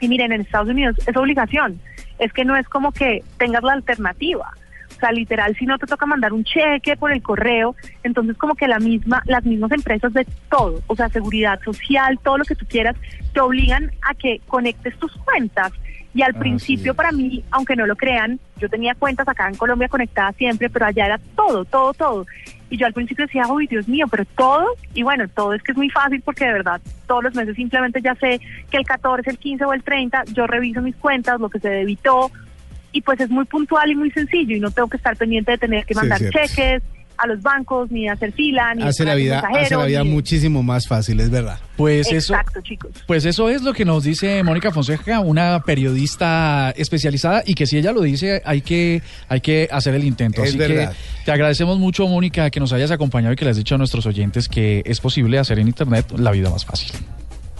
y 0.00 0.08
miren, 0.08 0.32
en 0.32 0.40
Estados 0.40 0.68
Unidos 0.68 0.96
es 1.06 1.16
obligación, 1.16 1.80
es 2.18 2.32
que 2.32 2.44
no 2.44 2.56
es 2.56 2.68
como 2.68 2.90
que 2.92 3.22
tengas 3.38 3.62
la 3.62 3.74
alternativa. 3.74 4.52
O 4.90 5.00
sea, 5.00 5.12
literal, 5.12 5.56
si 5.56 5.64
no 5.64 5.78
te 5.78 5.86
toca 5.86 6.04
mandar 6.04 6.32
un 6.32 6.44
cheque 6.44 6.96
por 6.96 7.12
el 7.12 7.22
correo, 7.22 7.74
entonces 8.02 8.36
como 8.36 8.54
que 8.54 8.68
la 8.68 8.78
misma, 8.78 9.22
las 9.26 9.44
mismas 9.44 9.72
empresas 9.72 10.12
de 10.12 10.26
todo, 10.50 10.82
o 10.88 10.96
sea, 10.96 11.08
seguridad 11.08 11.60
social, 11.62 12.18
todo 12.22 12.38
lo 12.38 12.44
que 12.44 12.54
tú 12.54 12.66
quieras, 12.66 12.96
te 13.32 13.40
obligan 13.40 13.92
a 14.02 14.14
que 14.14 14.40
conectes 14.46 14.98
tus 14.98 15.12
cuentas. 15.18 15.72
Y 16.12 16.22
al 16.22 16.34
principio 16.34 16.94
para 16.94 17.12
mí, 17.12 17.44
aunque 17.50 17.76
no 17.76 17.86
lo 17.86 17.94
crean, 17.94 18.40
yo 18.58 18.68
tenía 18.68 18.94
cuentas 18.94 19.28
acá 19.28 19.48
en 19.48 19.54
Colombia 19.54 19.88
conectadas 19.88 20.34
siempre, 20.36 20.68
pero 20.68 20.86
allá 20.86 21.06
era 21.06 21.20
todo, 21.36 21.64
todo, 21.64 21.94
todo. 21.94 22.26
Y 22.68 22.76
yo 22.76 22.86
al 22.86 22.92
principio 22.92 23.26
decía, 23.26 23.46
uy, 23.46 23.66
Dios 23.66 23.86
mío, 23.88 24.06
pero 24.10 24.24
todo, 24.36 24.66
y 24.94 25.02
bueno, 25.02 25.28
todo 25.28 25.54
es 25.54 25.62
que 25.62 25.72
es 25.72 25.78
muy 25.78 25.90
fácil 25.90 26.20
porque 26.22 26.46
de 26.46 26.52
verdad 26.52 26.80
todos 27.06 27.24
los 27.24 27.34
meses 27.34 27.54
simplemente 27.54 28.00
ya 28.00 28.14
sé 28.16 28.40
que 28.70 28.76
el 28.76 28.84
14, 28.84 29.30
el 29.30 29.38
15 29.38 29.64
o 29.64 29.72
el 29.72 29.82
30 29.82 30.24
yo 30.32 30.46
reviso 30.46 30.80
mis 30.80 30.96
cuentas, 30.96 31.40
lo 31.40 31.48
que 31.48 31.60
se 31.60 31.68
debitó, 31.68 32.30
y 32.92 33.02
pues 33.02 33.20
es 33.20 33.30
muy 33.30 33.44
puntual 33.44 33.90
y 33.90 33.94
muy 33.94 34.10
sencillo 34.10 34.56
y 34.56 34.60
no 34.60 34.70
tengo 34.70 34.88
que 34.88 34.96
estar 34.96 35.16
pendiente 35.16 35.52
de 35.52 35.58
tener 35.58 35.84
que 35.84 35.94
mandar 35.94 36.20
cheques 36.30 36.82
a 37.20 37.26
los 37.26 37.42
bancos, 37.42 37.90
ni 37.90 38.08
hacer 38.08 38.32
fila, 38.32 38.74
ni 38.74 38.82
hace 38.82 39.04
la 39.04 39.14
vida, 39.14 39.40
hace 39.40 39.76
la 39.76 39.84
vida 39.84 40.04
muchísimo 40.04 40.62
más 40.62 40.88
fácil, 40.88 41.20
es 41.20 41.30
verdad. 41.30 41.58
Pues 41.76 42.10
Exacto, 42.10 42.58
eso, 42.58 42.62
chicos. 42.62 42.90
Pues 43.06 43.24
eso 43.24 43.48
es 43.48 43.62
lo 43.62 43.72
que 43.72 43.84
nos 43.84 44.04
dice 44.04 44.42
Mónica 44.42 44.70
Fonseca, 44.72 45.20
una 45.20 45.60
periodista 45.60 46.70
especializada 46.76 47.42
y 47.44 47.54
que 47.54 47.66
si 47.66 47.78
ella 47.78 47.92
lo 47.92 48.00
dice 48.00 48.42
hay 48.44 48.62
que 48.62 49.02
hay 49.28 49.40
que 49.40 49.68
hacer 49.70 49.94
el 49.94 50.04
intento. 50.04 50.42
Es 50.42 50.50
Así 50.50 50.58
verdad. 50.58 50.92
que 50.92 51.24
te 51.24 51.32
agradecemos 51.32 51.78
mucho, 51.78 52.06
Mónica, 52.08 52.50
que 52.50 52.60
nos 52.60 52.72
hayas 52.72 52.90
acompañado 52.90 53.32
y 53.32 53.36
que 53.36 53.44
le 53.44 53.50
has 53.50 53.56
dicho 53.56 53.74
a 53.74 53.78
nuestros 53.78 54.06
oyentes 54.06 54.48
que 54.48 54.82
es 54.86 55.00
posible 55.00 55.38
hacer 55.38 55.58
en 55.58 55.68
internet 55.68 56.06
la 56.16 56.30
vida 56.30 56.50
más 56.50 56.64
fácil. 56.64 56.92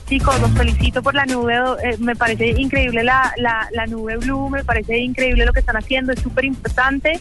Chicos, 0.08 0.40
los 0.40 0.50
felicito 0.52 1.02
por 1.02 1.14
la 1.14 1.24
nube, 1.24 1.54
eh, 1.84 1.96
me 1.98 2.16
parece 2.16 2.48
increíble 2.48 3.04
la, 3.04 3.32
la, 3.36 3.68
la 3.72 3.86
nube 3.86 4.16
Blue, 4.16 4.50
me 4.50 4.64
parece 4.64 4.98
increíble 4.98 5.46
lo 5.46 5.52
que 5.52 5.60
están 5.60 5.76
haciendo, 5.76 6.12
es 6.12 6.20
súper 6.20 6.46
importante 6.46 7.20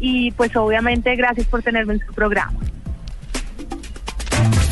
y 0.00 0.32
pues 0.32 0.56
obviamente 0.56 1.14
gracias 1.14 1.46
por 1.46 1.62
tenerme 1.62 1.94
en 1.94 2.00
su 2.06 2.12
programa. 2.12 2.58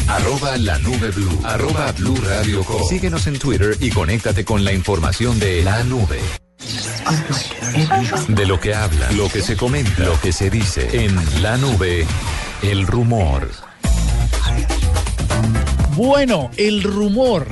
Arroba 0.09 0.57
la 0.57 0.79
nube 0.79 1.11
blue. 1.11 1.41
Arroba 1.45 1.93
blue 1.93 2.17
radio 2.27 2.65
com. 2.65 2.83
Síguenos 2.89 3.27
en 3.27 3.39
Twitter 3.39 3.77
y 3.79 3.91
conéctate 3.91 4.45
con 4.45 4.65
la 4.65 4.73
información 4.73 5.39
de 5.39 5.63
la 5.63 5.85
nube. 5.85 6.19
De 8.29 8.47
lo 8.47 8.59
que 8.59 8.75
habla, 8.75 9.13
lo 9.13 9.29
que 9.29 9.43
se 9.43 9.57
comenta, 9.57 10.05
lo 10.05 10.19
que 10.21 10.33
se 10.33 10.49
dice 10.49 11.05
en 11.05 11.15
la 11.43 11.57
nube, 11.59 12.07
el 12.63 12.87
rumor. 12.87 13.49
Bueno, 15.95 16.51
el 16.57 16.83
rumor. 16.83 17.47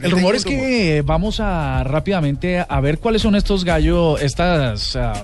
El 0.00 0.10
rumor 0.10 0.34
es 0.34 0.44
que 0.44 1.02
vamos 1.06 1.40
a 1.40 1.82
rápidamente 1.84 2.64
a 2.68 2.80
ver 2.80 2.98
cuáles 2.98 3.22
son 3.22 3.36
estos 3.36 3.64
gallos, 3.64 4.20
estas 4.20 4.96
ah, 4.96 5.22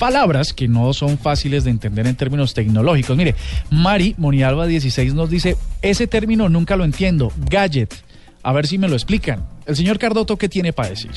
palabras 0.00 0.54
que 0.54 0.66
no 0.66 0.94
son 0.94 1.18
fáciles 1.18 1.64
de 1.64 1.70
entender 1.70 2.06
en 2.06 2.16
términos 2.16 2.54
tecnológicos. 2.54 3.16
Mire, 3.18 3.34
Mari 3.70 4.14
Monialba 4.16 4.66
16 4.66 5.12
nos 5.12 5.28
dice, 5.28 5.58
ese 5.82 6.06
término 6.06 6.48
nunca 6.48 6.74
lo 6.74 6.84
entiendo, 6.84 7.30
gadget. 7.36 7.94
A 8.42 8.54
ver 8.54 8.66
si 8.66 8.78
me 8.78 8.88
lo 8.88 8.94
explican. 8.94 9.46
El 9.66 9.76
señor 9.76 9.98
Cardoto, 9.98 10.38
¿qué 10.38 10.48
tiene 10.48 10.72
para 10.72 10.88
decir? 10.88 11.10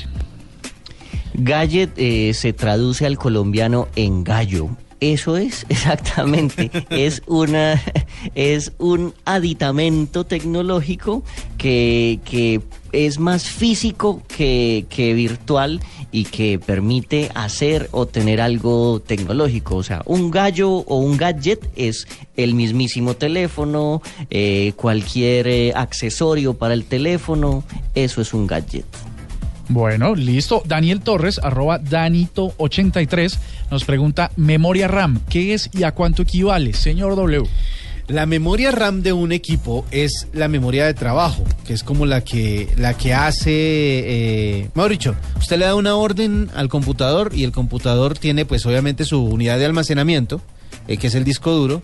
Gadget 1.33 1.91
eh, 1.95 2.33
se 2.33 2.51
traduce 2.51 3.05
al 3.05 3.17
colombiano 3.17 3.87
en 3.95 4.25
gallo. 4.25 4.75
Eso 5.03 5.35
es, 5.35 5.65
exactamente. 5.69 6.71
es 6.89 7.21
una 7.27 7.81
es 8.35 8.71
un 8.77 9.13
aditamento 9.25 10.25
tecnológico 10.25 11.23
que, 11.57 12.21
que 12.23 12.61
es 12.93 13.19
más 13.19 13.43
físico 13.43 14.21
que, 14.29 14.85
que 14.87 15.13
virtual 15.13 15.81
y 16.13 16.23
que 16.23 16.57
permite 16.57 17.29
hacer 17.35 17.89
o 17.91 18.05
tener 18.05 18.39
algo 18.39 19.01
tecnológico. 19.01 19.75
O 19.75 19.83
sea, 19.83 20.03
un 20.05 20.31
gallo 20.31 20.69
o 20.71 20.99
un 20.99 21.17
gadget 21.17 21.69
es 21.75 22.07
el 22.37 22.53
mismísimo 22.53 23.15
teléfono, 23.15 24.01
eh, 24.29 24.71
cualquier 24.77 25.47
eh, 25.49 25.73
accesorio 25.75 26.53
para 26.53 26.75
el 26.75 26.85
teléfono, 26.85 27.65
eso 27.93 28.21
es 28.21 28.33
un 28.33 28.47
gadget. 28.47 28.85
Bueno, 29.69 30.13
listo. 30.13 30.61
Daniel 30.65 31.01
Torres, 31.01 31.39
arroba 31.41 31.79
Danito83, 31.79 33.37
nos 33.73 33.85
pregunta, 33.85 34.31
memoria 34.35 34.87
RAM, 34.87 35.19
¿qué 35.29 35.55
es 35.55 35.69
y 35.73 35.81
a 35.81 35.93
cuánto 35.93 36.21
equivale? 36.21 36.73
Señor 36.73 37.15
W. 37.15 37.43
La 38.07 38.27
memoria 38.27 38.69
RAM 38.69 39.01
de 39.01 39.13
un 39.13 39.31
equipo 39.31 39.83
es 39.89 40.27
la 40.31 40.47
memoria 40.47 40.85
de 40.85 40.93
trabajo, 40.93 41.43
que 41.65 41.73
es 41.73 41.83
como 41.83 42.05
la 42.05 42.23
que, 42.23 42.69
la 42.77 42.95
que 42.95 43.15
hace, 43.15 43.51
eh, 43.51 44.69
usted 45.39 45.57
le 45.57 45.65
da 45.65 45.73
una 45.73 45.95
orden 45.95 46.51
al 46.53 46.69
computador 46.69 47.31
y 47.33 47.45
el 47.45 47.51
computador 47.51 48.15
tiene 48.15 48.45
pues 48.45 48.63
obviamente 48.67 49.05
su 49.05 49.23
unidad 49.23 49.57
de 49.57 49.65
almacenamiento, 49.65 50.39
eh, 50.87 50.97
que 50.97 51.07
es 51.07 51.15
el 51.15 51.23
disco 51.23 51.51
duro, 51.51 51.81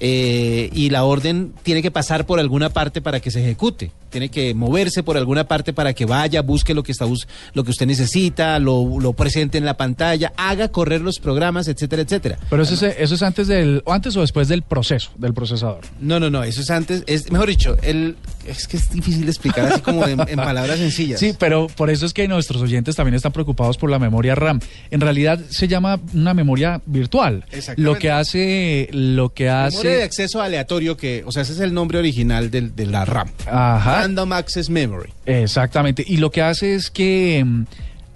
eh, 0.00 0.70
y 0.72 0.88
la 0.88 1.04
orden 1.04 1.52
tiene 1.62 1.82
que 1.82 1.90
pasar 1.90 2.24
por 2.24 2.40
alguna 2.40 2.70
parte 2.70 3.02
para 3.02 3.20
que 3.20 3.30
se 3.30 3.40
ejecute. 3.42 3.90
Tiene 4.10 4.28
que 4.30 4.54
moverse 4.54 5.02
por 5.02 5.16
alguna 5.16 5.44
parte 5.48 5.72
para 5.72 5.92
que 5.92 6.04
vaya, 6.06 6.42
busque 6.42 6.74
lo 6.74 6.82
que 6.82 6.92
está 6.92 7.06
lo 7.54 7.64
que 7.64 7.70
usted 7.70 7.86
necesita, 7.86 8.58
lo, 8.58 9.00
lo 9.00 9.12
presente 9.12 9.58
en 9.58 9.64
la 9.64 9.76
pantalla, 9.76 10.32
haga 10.36 10.68
correr 10.68 11.00
los 11.00 11.18
programas, 11.18 11.68
etcétera, 11.68 12.02
etcétera. 12.02 12.38
Pero 12.50 12.62
eso 12.62 12.74
es, 12.74 12.96
eso 12.98 13.14
es 13.14 13.22
antes 13.22 13.46
del, 13.48 13.82
o 13.84 13.92
antes 13.92 14.16
o 14.16 14.20
después 14.20 14.48
del 14.48 14.62
proceso, 14.62 15.10
del 15.16 15.34
procesador. 15.34 15.80
No, 16.00 16.20
no, 16.20 16.30
no, 16.30 16.42
eso 16.44 16.60
es 16.60 16.70
antes, 16.70 17.02
es 17.06 17.30
mejor 17.32 17.48
dicho, 17.48 17.76
el 17.82 18.16
es 18.46 18.66
que 18.66 18.78
es 18.78 18.90
difícil 18.90 19.24
de 19.24 19.30
explicar 19.30 19.66
así 19.66 19.80
como 19.82 20.06
en, 20.06 20.20
en 20.26 20.36
palabras 20.36 20.78
sencillas. 20.78 21.18
Sí, 21.28 21.34
pero 21.38 21.66
por 21.66 21.90
eso 21.90 22.06
es 22.06 22.12
que 22.14 22.26
nuestros 22.28 22.62
oyentes 22.62 22.94
también 22.96 23.14
están 23.14 23.32
preocupados 23.32 23.76
por 23.76 23.90
la 23.90 23.98
memoria 23.98 24.34
RAM. 24.34 24.60
En 24.90 25.00
realidad 25.00 25.40
se 25.48 25.66
llama 25.68 26.00
una 26.14 26.32
memoria 26.34 26.80
virtual. 26.86 27.44
Exactamente. 27.50 27.82
Lo 27.82 27.98
que 27.98 28.10
hace, 28.10 28.88
lo 28.92 29.32
que 29.34 29.44
Memoria 29.44 29.90
de 29.90 29.96
hace, 29.96 30.02
acceso 30.02 30.40
aleatorio 30.40 30.96
que, 30.96 31.22
o 31.26 31.32
sea, 31.32 31.42
ese 31.42 31.52
es 31.54 31.60
el 31.60 31.74
nombre 31.74 31.98
original 31.98 32.50
del- 32.50 32.74
de 32.74 32.86
la 32.86 33.04
RAM. 33.04 33.28
ajá, 33.46 33.97
Random 34.00 34.32
Access 34.32 34.70
Memory. 34.70 35.10
exactamente. 35.26 36.04
Y 36.06 36.16
lo 36.18 36.30
que 36.30 36.42
hace 36.42 36.74
es 36.74 36.90
que 36.90 37.42
mm, 37.44 37.62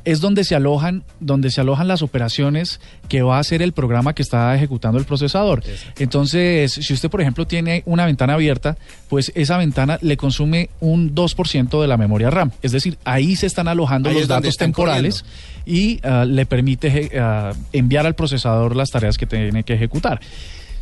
es 0.05 0.21
donde 0.21 0.43
se 0.43 0.57
alojan, 0.57 1.05
donde 1.21 1.51
se 1.53 1.61
alojan 1.61 1.87
las 1.87 2.03
operaciones 2.03 2.81
que 3.09 3.23
va 3.23 3.37
a 3.37 3.41
hacer 3.41 3.63
el 3.63 3.73
programa 3.73 4.15
que 4.15 4.23
está 4.23 4.53
ejecutando 4.55 4.99
el 4.99 5.05
procesador. 5.05 5.63
Entonces, 5.99 6.73
si 6.73 6.93
usted, 6.93 7.09
por 7.09 7.21
ejemplo, 7.21 7.47
tiene 7.47 7.83
una 7.87 8.05
ventana 8.05 8.35
abierta, 8.35 8.77
pues 9.09 9.31
esa 9.37 9.59
ventana 9.59 9.99
le 10.03 10.17
consume 10.17 10.71
un 10.81 11.15
2% 11.15 11.81
de 11.81 11.87
la 11.87 11.97
memoria 11.97 12.31
RAM. 12.31 12.51
Es 12.63 12.73
decir, 12.73 12.99
ahí 13.05 13.37
se 13.37 13.47
están 13.47 13.69
alojando 13.69 14.09
Ahí 14.09 14.17
los 14.17 14.27
datos 14.27 14.57
temporales 14.57 15.25
y 15.65 16.01
ah, 16.03 16.25
le 16.25 16.47
permite 16.47 16.89
eje- 17.11 17.21
ah, 17.21 17.53
enviar 17.73 18.05
al 18.05 18.15
procesador 18.17 18.75
las 18.75 18.91
tareas 18.91 19.17
que 19.17 19.27
tiene 19.27 19.63
que 19.63 19.75
ejecutar. 19.75 20.21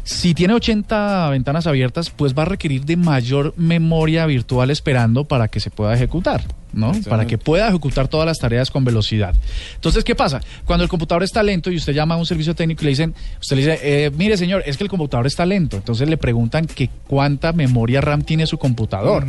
Si 0.04 0.34
tiene 0.34 0.54
80 0.54 1.28
ventanas 1.30 1.66
abiertas, 1.66 2.10
pues 2.10 2.34
va 2.36 2.42
a 2.42 2.46
requerir 2.46 2.84
de 2.84 2.96
mayor 2.96 3.54
memoria 3.56 4.26
virtual 4.26 4.70
esperando 4.70 5.24
para 5.24 5.48
que 5.48 5.60
se 5.60 5.70
pueda 5.70 5.94
ejecutar, 5.94 6.42
¿no? 6.72 6.92
Para 7.08 7.26
que 7.26 7.38
pueda 7.38 7.68
ejecutar 7.68 8.08
todas 8.08 8.26
las 8.26 8.38
tareas 8.38 8.70
con 8.70 8.84
velocidad. 8.84 9.34
Entonces, 9.74 10.02
¿qué 10.02 10.14
pasa? 10.14 10.40
Cuando 10.64 10.82
el 10.82 10.88
computador 10.88 11.22
está 11.22 11.42
lento 11.42 11.70
y 11.70 11.76
usted 11.76 11.92
llama 11.92 12.14
a 12.14 12.18
un 12.18 12.26
servicio 12.26 12.54
técnico 12.54 12.82
y 12.82 12.84
le 12.86 12.90
dicen, 12.90 13.14
usted 13.40 13.56
le 13.56 13.62
dice, 13.62 13.78
eh, 13.82 14.10
mire 14.10 14.36
señor, 14.36 14.62
es 14.66 14.76
que 14.76 14.84
el 14.84 14.90
computador 14.90 15.26
está 15.26 15.44
lento. 15.44 15.76
Entonces 15.76 16.08
le 16.08 16.16
preguntan 16.16 16.66
que 16.66 16.90
cuánta 17.06 17.52
memoria 17.52 18.00
RAM 18.00 18.22
tiene 18.22 18.46
su 18.46 18.58
computador. 18.58 19.24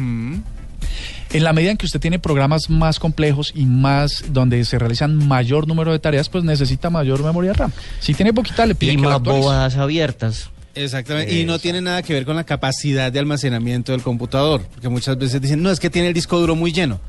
En 1.34 1.44
la 1.44 1.54
medida 1.54 1.72
en 1.72 1.78
que 1.78 1.86
usted 1.86 2.00
tiene 2.00 2.20
programas 2.20 2.70
más 2.70 3.00
complejos 3.00 3.54
y 3.56 3.66
más 3.66 4.26
donde 4.30 4.64
se 4.66 4.78
realizan 4.80 5.16
mayor 5.16 5.68
número 5.68 5.92
de 5.92 6.00
tareas, 6.00 6.28
pues 6.28 6.44
necesita 6.44 6.90
mayor 6.90 7.24
memoria 7.24 7.54
RAM. 7.54 7.72
Si 8.00 8.14
tiene 8.14 8.34
poquita, 8.34 8.66
le 8.66 8.74
Y 8.74 8.76
piden 8.76 8.98
que 8.98 9.08
más 9.08 9.22
bobadas 9.22 9.78
abiertas. 9.78 10.50
Exactamente. 10.76 11.34
Y 11.34 11.46
no 11.46 11.60
tiene 11.60 11.82
nada 11.82 12.02
que 12.02 12.14
ver 12.14 12.26
con 12.26 12.36
la 12.36 12.44
capacidad 12.46 13.12
de 13.12 13.20
almacenamiento 13.20 13.92
del 13.92 14.02
computador. 14.02 14.62
Porque 14.74 14.90
muchas 14.90 15.18
veces 15.18 15.42
dicen, 15.42 15.62
no, 15.62 15.70
es 15.72 15.80
que 15.80 15.90
tiene 15.90 16.08
el 16.10 16.14
disco 16.14 16.40
duro 16.40 16.56
muy 16.56 16.72
lleno. 16.72 17.00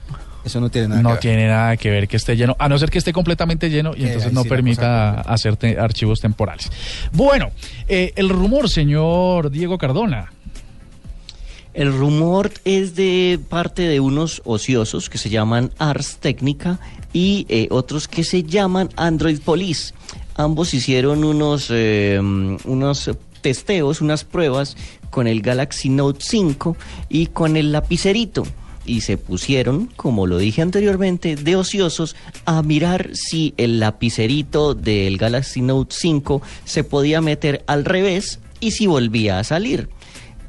Eso 0.45 0.61
no 0.61 0.69
tiene 0.71 0.89
nada 0.89 0.99
que 1.01 1.03
No 1.05 1.11
ver. 1.11 1.19
tiene 1.21 1.47
nada 1.47 1.77
que 1.77 1.89
ver 1.91 2.09
que 2.09 2.17
esté 2.17 2.37
lleno, 2.37 2.57
a 2.59 2.69
no 2.69 2.77
ser 2.77 2.91
que 2.91 2.99
esté 2.99 3.13
completamente 3.13 3.71
lleno 3.71 3.93
y 3.97 4.03
Eh, 4.03 4.07
entonces 4.09 4.33
no 4.33 4.43
sí 4.43 4.49
permita 4.49 4.81
cosa 4.83 5.15
cambia. 5.15 5.33
hacer 5.35 5.57
te- 5.57 5.79
archivos 5.79 6.21
temporales. 6.21 6.69
Bueno, 7.13 7.53
eh, 7.87 8.13
el 8.17 8.29
rumor, 8.29 8.69
señor 8.69 9.51
Diego 9.53 9.79
Cardona. 9.79 10.33
El 11.75 11.93
rumor 11.97 12.51
es 12.65 12.97
de 12.97 13.39
parte 13.49 13.83
de 13.83 14.01
unos 14.01 14.43
ociosos 14.45 15.09
que 15.09 15.17
se 15.17 15.31
llaman 15.31 15.71
Ars 15.79 16.17
Technica 16.21 16.79
y 17.15 17.47
eh, 17.49 17.69
otros 17.71 18.09
que 18.09 18.25
se 18.25 18.43
llaman 18.43 18.91
Android 18.97 19.41
Police. 19.41 19.95
Ambos 20.35 20.75
hicieron 20.75 21.25
unos, 21.25 21.69
eh, 21.71 22.19
unos 22.65 23.11
testeos, 23.43 24.01
unas 24.01 24.25
pruebas 24.25 24.77
con 25.11 25.27
el 25.27 25.43
Galaxy 25.43 25.91
Note 25.91 26.21
5 26.23 26.77
y 27.09 27.27
con 27.27 27.57
el 27.57 27.73
lapicerito. 27.73 28.45
Y 28.85 29.03
se 29.03 29.17
pusieron, 29.17 29.87
como 29.95 30.27
lo 30.27 30.39
dije 30.39 30.63
anteriormente, 30.63 31.37
de 31.37 31.55
ociosos 31.55 32.17
a 32.47 32.63
mirar 32.63 33.11
si 33.13 33.55
el 33.57 33.79
lapicerito 33.79 34.75
del 34.75 35.19
Galaxy 35.19 35.61
Note 35.61 35.95
5 35.97 36.43
se 36.65 36.83
podía 36.83 37.21
meter 37.21 37.63
al 37.67 37.85
revés 37.85 38.41
y 38.59 38.73
si 38.73 38.87
volvía 38.87 39.39
a 39.39 39.45
salir 39.45 39.89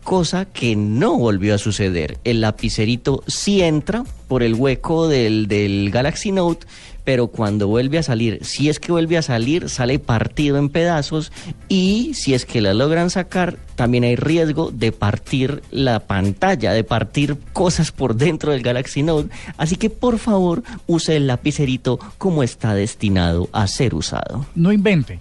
cosa 0.03 0.45
que 0.45 0.75
no 0.75 1.17
volvió 1.17 1.55
a 1.55 1.57
suceder. 1.57 2.17
El 2.23 2.41
lapicerito 2.41 3.23
sí 3.27 3.61
entra 3.61 4.03
por 4.27 4.43
el 4.43 4.53
hueco 4.53 5.07
del, 5.07 5.47
del 5.47 5.89
Galaxy 5.91 6.31
Note, 6.31 6.67
pero 7.03 7.27
cuando 7.27 7.67
vuelve 7.67 7.97
a 7.97 8.03
salir, 8.03 8.39
si 8.43 8.69
es 8.69 8.79
que 8.79 8.91
vuelve 8.91 9.17
a 9.17 9.21
salir, 9.21 9.69
sale 9.69 9.99
partido 9.99 10.57
en 10.57 10.69
pedazos 10.69 11.31
y 11.67 12.13
si 12.13 12.33
es 12.33 12.45
que 12.45 12.61
la 12.61 12.73
logran 12.73 13.09
sacar, 13.09 13.57
también 13.75 14.03
hay 14.03 14.15
riesgo 14.15 14.71
de 14.71 14.91
partir 14.91 15.61
la 15.71 15.99
pantalla, 16.01 16.71
de 16.73 16.83
partir 16.83 17.37
cosas 17.53 17.91
por 17.91 18.15
dentro 18.15 18.51
del 18.51 18.61
Galaxy 18.61 19.03
Note. 19.03 19.29
Así 19.57 19.75
que 19.75 19.89
por 19.89 20.19
favor 20.19 20.63
use 20.87 21.15
el 21.15 21.27
lapicerito 21.27 21.99
como 22.17 22.43
está 22.43 22.73
destinado 22.73 23.49
a 23.51 23.67
ser 23.67 23.95
usado. 23.95 24.45
No 24.55 24.71
invente. 24.71 25.19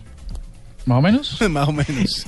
¿Más 0.84 0.98
o 0.98 1.02
menos? 1.02 1.40
Más 1.50 1.68
o 1.68 1.72
menos. 1.72 2.26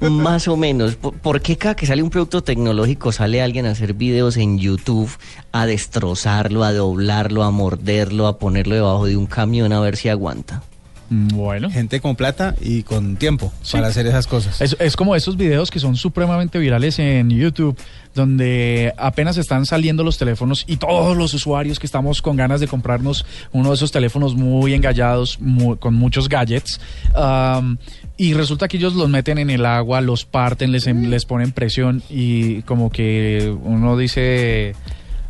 Más 0.00 0.48
o 0.48 0.56
menos. 0.56 0.96
¿Por, 0.96 1.14
por 1.14 1.40
qué 1.40 1.56
cada 1.56 1.76
que 1.76 1.86
sale 1.86 2.02
un 2.02 2.10
producto 2.10 2.42
tecnológico 2.42 3.12
sale 3.12 3.42
alguien 3.42 3.66
a 3.66 3.70
hacer 3.72 3.94
videos 3.94 4.36
en 4.36 4.58
YouTube 4.58 5.10
a 5.52 5.66
destrozarlo, 5.66 6.64
a 6.64 6.72
doblarlo, 6.72 7.42
a 7.42 7.50
morderlo, 7.50 8.26
a 8.26 8.38
ponerlo 8.38 8.74
debajo 8.74 9.06
de 9.06 9.16
un 9.16 9.26
camión 9.26 9.72
a 9.72 9.80
ver 9.80 9.96
si 9.96 10.08
aguanta? 10.08 10.62
Mm, 11.10 11.28
Bueno. 11.28 11.70
Gente 11.70 12.00
con 12.00 12.16
plata 12.16 12.54
y 12.60 12.82
con 12.82 13.16
tiempo 13.16 13.52
Sí. 13.62 13.72
para 13.72 13.88
hacer 13.88 14.06
esas 14.06 14.26
cosas. 14.26 14.60
Es, 14.60 14.76
es 14.78 14.96
como 14.96 15.14
esos 15.16 15.36
videos 15.36 15.70
que 15.70 15.80
son 15.80 15.96
supremamente 15.96 16.58
virales 16.58 16.98
en 16.98 17.30
YouTube, 17.30 17.78
donde 18.14 18.92
apenas 18.98 19.36
están 19.38 19.64
saliendo 19.64 20.04
los 20.04 20.18
teléfonos 20.18 20.64
y 20.66 20.76
todos 20.76 21.16
los 21.16 21.32
usuarios 21.34 21.78
que 21.78 21.86
estamos 21.86 22.20
con 22.20 22.36
ganas 22.36 22.60
de 22.60 22.68
comprarnos 22.68 23.24
uno 23.52 23.70
de 23.70 23.74
esos 23.76 23.92
teléfonos 23.92 24.34
muy 24.34 24.74
engallados, 24.74 25.38
con 25.78 25.94
muchos 25.94 26.28
gadgets, 26.28 26.80
am, 27.14 27.78
y 28.16 28.34
resulta 28.34 28.66
que 28.68 28.76
ellos 28.76 28.94
los 28.94 29.08
meten 29.08 29.38
en 29.38 29.50
el 29.50 29.64
agua, 29.64 30.00
los 30.00 30.24
parten, 30.24 30.72
les, 30.72 30.86
les 30.86 31.24
ponen 31.24 31.52
presión 31.52 32.02
y 32.10 32.62
como 32.62 32.90
que 32.90 33.54
uno 33.62 33.96
dice, 33.96 34.74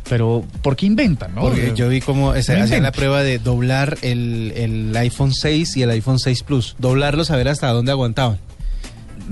pero 0.09 0.43
¿por 0.61 0.75
qué 0.75 0.87
inventan? 0.87 1.35
No? 1.35 1.41
Porque 1.41 1.73
yo 1.75 1.87
vi 1.87 2.01
cómo 2.01 2.33
se 2.41 2.57
No 2.57 2.63
hacían 2.63 2.83
la 2.83 2.91
prueba 2.91 3.23
de 3.23 3.37
doblar 3.39 3.97
el, 4.01 4.51
el 4.55 4.97
iPhone 4.97 5.33
6 5.33 5.77
y 5.77 5.83
el 5.83 5.91
iPhone 5.91 6.19
6 6.19 6.43
Plus. 6.43 6.75
Doblarlos 6.79 7.31
a 7.31 7.37
ver 7.37 7.47
hasta 7.47 7.69
dónde 7.69 7.91
aguantaban. 7.91 8.39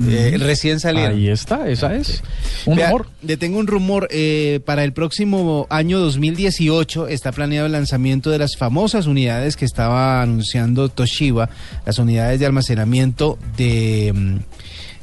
Eh, 0.08 0.38
recién 0.40 0.80
salieron. 0.80 1.16
Ahí 1.18 1.28
está, 1.28 1.68
esa 1.68 1.96
es. 1.96 2.22
Un 2.66 2.76
Vea, 2.76 2.90
rumor. 2.90 3.08
Le 3.24 3.36
tengo 3.38 3.58
un 3.58 3.66
rumor. 3.68 4.08
eh, 4.12 4.60
para 4.64 4.84
el 4.84 4.94
próximo 4.94 5.66
año 5.70 5.98
2018 6.00 7.08
está 7.08 7.32
planeado 7.32 7.66
el 7.66 7.72
lanzamiento 7.72 8.30
de 8.30 8.38
las 8.38 8.58
famosas 8.58 9.08
unidades 9.08 9.56
que 9.56 9.66
estaba 9.66 10.22
anunciando 10.22 10.90
Toshiba, 10.90 11.50
las 11.86 11.98
unidades 11.98 12.40
de 12.40 12.46
almacenamiento 12.46 13.40
de 13.58 14.14
mm, 14.14 14.38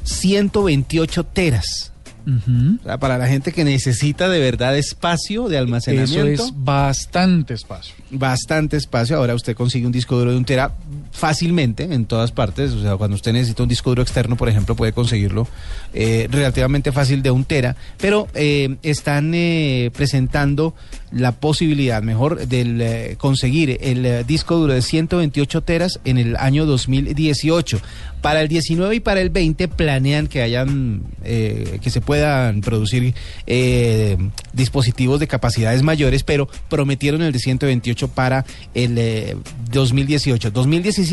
128 0.03 1.23
teras. 1.25 1.91
Ujú. 2.25 2.77
O 2.81 2.83
sea, 2.83 2.97
para 2.97 3.17
la 3.17 3.27
gente 3.27 3.51
que 3.51 3.63
necesita 3.63 4.27
de 4.29 4.39
verdad 4.39 4.75
espacio 4.77 5.47
de 5.47 5.55
Eso 5.57 5.63
almacenamiento. 5.63 6.43
es 6.45 6.53
bastante 6.55 7.53
espacio. 7.53 7.93
bastante 8.11 8.77
espacio. 8.77 9.17
Ahora 9.17 9.35
usted 9.35 9.55
consigue 9.55 9.85
un 9.85 9.91
disco 9.91 10.17
duro 10.17 10.31
de 10.31 10.37
un 10.37 10.45
tera 10.45 10.71
fácilmente 11.15 11.83
en 11.83 12.05
todas 12.05 12.31
partes. 12.31 12.71
O 12.73 12.81
sea, 12.81 12.97
cuando 12.97 13.15
usted 13.15 13.33
necesita 13.33 13.63
un 13.63 13.69
disco 13.69 13.89
duro 13.89 14.01
externo, 14.01 14.35
por 14.35 14.49
ejemplo, 14.49 14.75
puede 14.75 14.91
conseguirlo 14.91 15.47
eh, 15.93 16.27
relativamente 16.29 16.91
fácil 16.91 17.23
de 17.23 17.31
un 17.31 17.45
tera. 17.45 17.75
Pero 17.97 18.27
eh, 18.35 18.75
están 18.83 19.33
eh, 19.33 19.91
presentando 19.95 20.75
la 21.15 21.31
posibilidad, 21.31 22.03
mejor, 22.03 22.45
de 22.45 23.15
conseguir 23.17 23.77
el 23.81 24.05
eh, 24.05 24.23
disco 24.25 24.57
duro 24.57 24.73
de 24.73 24.81
128 24.81 25.61
teras 25.61 25.99
en 26.03 26.17
el 26.17 26.35
año 26.35 26.65
2018. 26.65 27.79
Para 28.21 28.41
el 28.41 28.47
19 28.47 28.95
y 28.95 28.99
para 28.99 29.21
el 29.21 29.29
20 29.29 29.67
planean 29.67 30.27
que 30.27 30.41
hayan, 30.41 31.03
eh, 31.23 31.79
que 31.81 31.91
se 31.91 32.01
puedan 32.01 32.61
producir 32.61 33.13
eh, 33.45 34.17
dispositivos 34.51 35.19
de 35.19 35.27
capacidades 35.27 35.83
mayores, 35.83 36.23
pero 36.23 36.49
prometieron 36.67 37.21
el 37.21 37.31
de 37.31 37.39
128 37.39 38.07
para 38.09 38.43
el 38.73 38.97
eh, 38.97 39.37
2018. 39.71 40.49
2017 40.49 41.04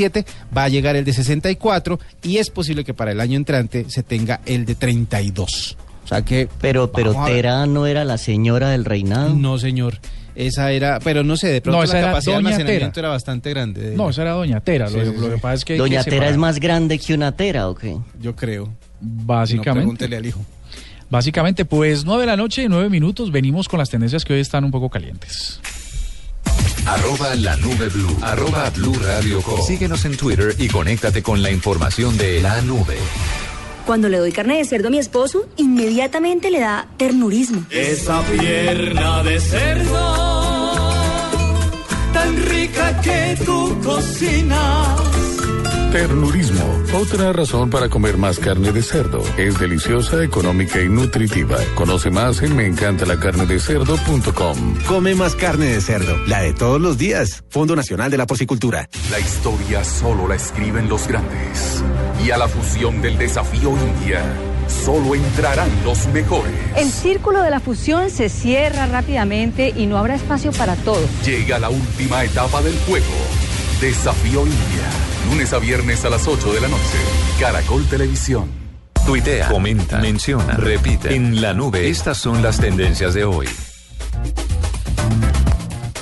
va 0.57 0.65
a 0.65 0.69
llegar 0.69 0.97
el 0.97 1.05
de 1.05 1.13
64 1.13 1.99
y 2.23 2.39
es 2.39 2.51
posible 2.51 2.85
que 2.85 2.95
para 2.95 3.13
el 3.13 3.21
año 3.21 3.37
entrante 3.37 3.87
se 3.89 4.03
tenga 4.03 4.41
el 4.47 4.65
de 4.65 4.75
32. 4.75 5.77
O 6.05 6.09
sea 6.09 6.23
que... 6.23 6.49
Pero, 6.61 6.91
pero. 6.93 7.15
Tera 7.25 7.67
no 7.67 7.87
era 7.87 8.05
la 8.05 8.19
señora 8.19 8.71
del 8.71 8.85
reinado. 8.85 9.35
No, 9.35 9.59
señor. 9.59 9.99
Esa 10.35 10.73
era, 10.73 10.99
pero 11.01 11.25
no 11.25 11.37
sé, 11.37 11.49
de 11.49 11.61
pronto 11.61 11.79
No, 11.79 11.85
esa 11.85 11.93
la 11.95 11.99
era 11.99 12.09
capacidad 12.09 12.33
de 12.33 12.37
Doña 12.37 12.49
almacenamiento 12.57 12.93
Tera. 12.95 13.07
era 13.07 13.13
bastante 13.13 13.51
grande. 13.51 13.91
de 13.91 13.97
No, 13.97 14.09
esa 14.11 14.23
era 14.23 14.31
Doña 14.33 14.61
Tera. 14.61 14.89
Sí, 14.89 14.97
lo, 14.97 15.05
sí, 15.05 15.13
lo 15.19 15.25
sí. 15.27 15.31
que 15.35 15.39
pasa 15.39 15.55
es 15.55 15.65
que. 15.65 15.77
Doña 15.77 16.03
que 16.05 16.11
Tera 16.11 16.29
es 16.29 16.37
más 16.39 16.59
grande 16.59 16.99
que 16.99 17.13
una 17.15 17.33
Tera, 17.33 17.69
¿o 17.69 17.75
qué? 17.75 17.97
Yo 18.21 18.35
creo. 18.35 18.65
Si 18.65 18.71
no, 19.07 19.25
Básicamente. 19.27 19.73
pregúntele 19.81 20.17
al 20.17 20.27
hijo. 20.27 20.41
Básicamente, 21.11 21.67
pues 21.67 22.07
9 22.07 22.23
de 22.23 22.27
la 22.27 22.37
noche, 22.37 22.67
9 22.69 22.89
minutos. 22.89 23.31
Venimos 23.31 23.69
con 23.69 23.79
las 23.79 23.91
tendencias 23.91 24.25
que 24.25 24.33
hoy 24.33 24.41
están 24.41 24.65
un 24.65 24.71
poco 24.71 24.89
calientes. 24.89 25.61
Arroba 26.87 27.35
la 27.37 27.57
nube 27.57 27.89
blue. 27.89 28.17
Arroba 28.23 28.71
blue 28.71 28.95
radio 28.95 29.41
com. 29.43 29.61
Síguenos 29.67 30.05
en 30.05 30.17
Twitter 30.17 30.55
y 30.59 30.69
conéctate 30.69 31.23
con 31.23 31.43
la 31.43 31.51
información 31.51 32.17
de 32.17 32.43
la 32.43 32.61
nube. 32.63 32.97
Cuando 33.87 34.09
le 34.09 34.19
doy 34.19 34.33
carne 34.33 34.59
de 34.59 34.65
cerdo 34.65 34.89
a 34.89 34.91
mi 34.91 34.99
esposo, 34.99 35.47
inmediatamente 35.57 36.51
le 36.51 36.61
da 36.61 36.87
ternurismo. 36.97 37.65
Esa 37.71 38.23
pierna 38.23 39.23
de 39.25 39.41
cerdo, 39.41 40.91
tan 42.13 42.45
rica 42.45 43.01
que 43.01 43.37
tú 43.45 43.77
cocinas. 43.83 45.01
Ternurismo, 45.93 46.65
otra 46.95 47.33
razón 47.35 47.69
para 47.69 47.91
comer 47.91 48.17
más 48.17 48.39
carne 48.39 48.73
de 48.73 48.83
cerdo. 48.83 49.23
Es 49.37 49.61
deliciosa, 49.61 50.25
económica 50.25 50.81
y 50.81 50.89
nutritiva. 50.89 51.59
Conoce 51.75 52.11
más 52.11 52.41
en 52.41 52.57
meencantalacarnedecerdo.com. 52.57 54.77
Come 54.87 55.15
más 55.15 55.37
carne 55.37 55.67
de 55.67 55.83
cerdo, 55.83 56.17
la 56.27 56.41
de 56.41 56.55
todos 56.55 56.81
los 56.81 56.97
días. 56.97 57.45
Fondo 57.51 57.77
Nacional 57.77 58.11
de 58.11 58.17
la 58.17 58.27
Porcicultura. 58.27 58.89
La 59.11 59.21
historia 59.21 59.85
solo 59.85 60.27
la 60.27 60.37
escriben 60.37 60.89
los 60.89 61.07
grandes. 61.07 61.85
Y 62.25 62.31
a 62.31 62.39
la 62.39 62.49
fusión 62.49 63.03
del 63.03 63.19
desafío 63.19 63.73
India, 63.73 64.23
solo 64.69 65.15
entrarán 65.15 65.69
los 65.85 66.07
mejores. 66.07 66.55
El 66.75 66.91
círculo 66.91 67.43
de 67.43 67.51
la 67.51 67.61
fusión 67.61 68.09
se 68.09 68.31
cierra 68.31 68.87
rápidamente 68.87 69.75
y 69.77 69.85
no 69.85 69.99
habrá 69.99 70.15
espacio 70.15 70.53
para 70.53 70.75
todos. 70.75 71.05
Llega 71.23 71.59
la 71.59 71.69
última 71.69 72.25
etapa 72.25 72.63
del 72.63 72.79
juego. 72.87 73.13
Desafío 73.79 74.47
India. 74.47 75.12
Lunes 75.29 75.53
a 75.53 75.59
viernes 75.59 76.05
a 76.05 76.11
las 76.11 76.27
8 76.27 76.53
de 76.53 76.61
la 76.61 76.69
noche. 76.69 76.83
Caracol 77.39 77.85
Televisión. 77.87 78.49
Tuitea, 79.07 79.49
comenta, 79.49 79.99
menciona, 79.99 80.55
repite. 80.55 81.15
En 81.15 81.41
la 81.41 81.55
nube, 81.55 81.89
estas 81.89 82.19
son 82.19 82.43
las 82.43 82.61
tendencias 82.61 83.15
de 83.15 83.25
hoy. 83.25 83.49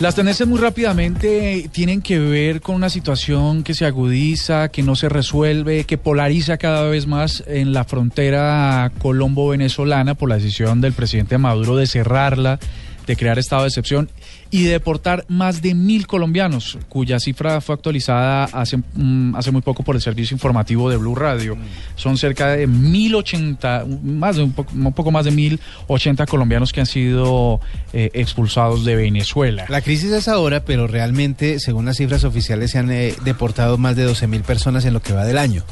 Las 0.00 0.14
tendencias 0.14 0.48
muy 0.48 0.58
rápidamente 0.58 1.68
tienen 1.72 2.00
que 2.00 2.18
ver 2.18 2.62
con 2.62 2.74
una 2.74 2.88
situación 2.88 3.62
que 3.62 3.74
se 3.74 3.84
agudiza, 3.84 4.70
que 4.70 4.82
no 4.82 4.96
se 4.96 5.10
resuelve, 5.10 5.84
que 5.84 5.98
polariza 5.98 6.56
cada 6.56 6.88
vez 6.88 7.06
más 7.06 7.44
en 7.46 7.74
la 7.74 7.84
frontera 7.84 8.90
colombo-venezolana 8.98 10.14
por 10.14 10.30
la 10.30 10.36
decisión 10.36 10.80
del 10.80 10.94
presidente 10.94 11.36
Maduro 11.36 11.76
de 11.76 11.86
cerrarla, 11.86 12.58
de 13.06 13.16
crear 13.16 13.38
estado 13.38 13.62
de 13.62 13.68
excepción 13.68 14.10
y 14.50 14.64
de 14.64 14.72
deportar 14.72 15.24
más 15.28 15.62
de 15.62 15.74
mil 15.74 16.06
colombianos, 16.06 16.78
cuya 16.88 17.20
cifra 17.20 17.60
fue 17.60 17.74
actualizada 17.74 18.44
hace, 18.44 18.78
mm, 18.78 19.36
hace 19.36 19.50
muy 19.50 19.62
poco 19.62 19.82
por 19.82 19.94
el 19.94 20.02
servicio 20.02 20.34
informativo 20.34 20.90
de 20.90 20.96
Blue 20.96 21.14
Radio. 21.14 21.56
Son 21.94 22.18
cerca 22.18 22.50
de 22.50 22.66
mil 22.66 23.14
ochenta, 23.14 23.84
más 24.02 24.36
de 24.36 24.42
un 24.42 24.52
poco, 24.52 24.72
un 24.74 24.92
poco 24.92 25.10
más 25.10 25.24
de 25.24 25.30
mil 25.30 25.60
ochenta 25.86 26.26
colombianos 26.26 26.72
que 26.72 26.80
han 26.80 26.86
sido 26.86 27.60
eh, 27.92 28.10
expulsados 28.14 28.84
de 28.84 28.96
Venezuela. 28.96 29.66
La 29.68 29.82
crisis 29.82 30.10
es 30.10 30.28
ahora, 30.28 30.64
pero 30.64 30.86
realmente, 30.86 31.60
según 31.60 31.84
las 31.84 31.96
cifras 31.96 32.24
oficiales, 32.24 32.72
se 32.72 32.78
han 32.78 32.90
eh, 32.90 33.14
deportado 33.24 33.78
más 33.78 33.96
de 33.96 34.04
12 34.04 34.26
mil 34.26 34.42
personas 34.42 34.84
en 34.84 34.94
lo 34.94 35.00
que 35.00 35.12
va 35.12 35.24
del 35.24 35.38
año. 35.38 35.64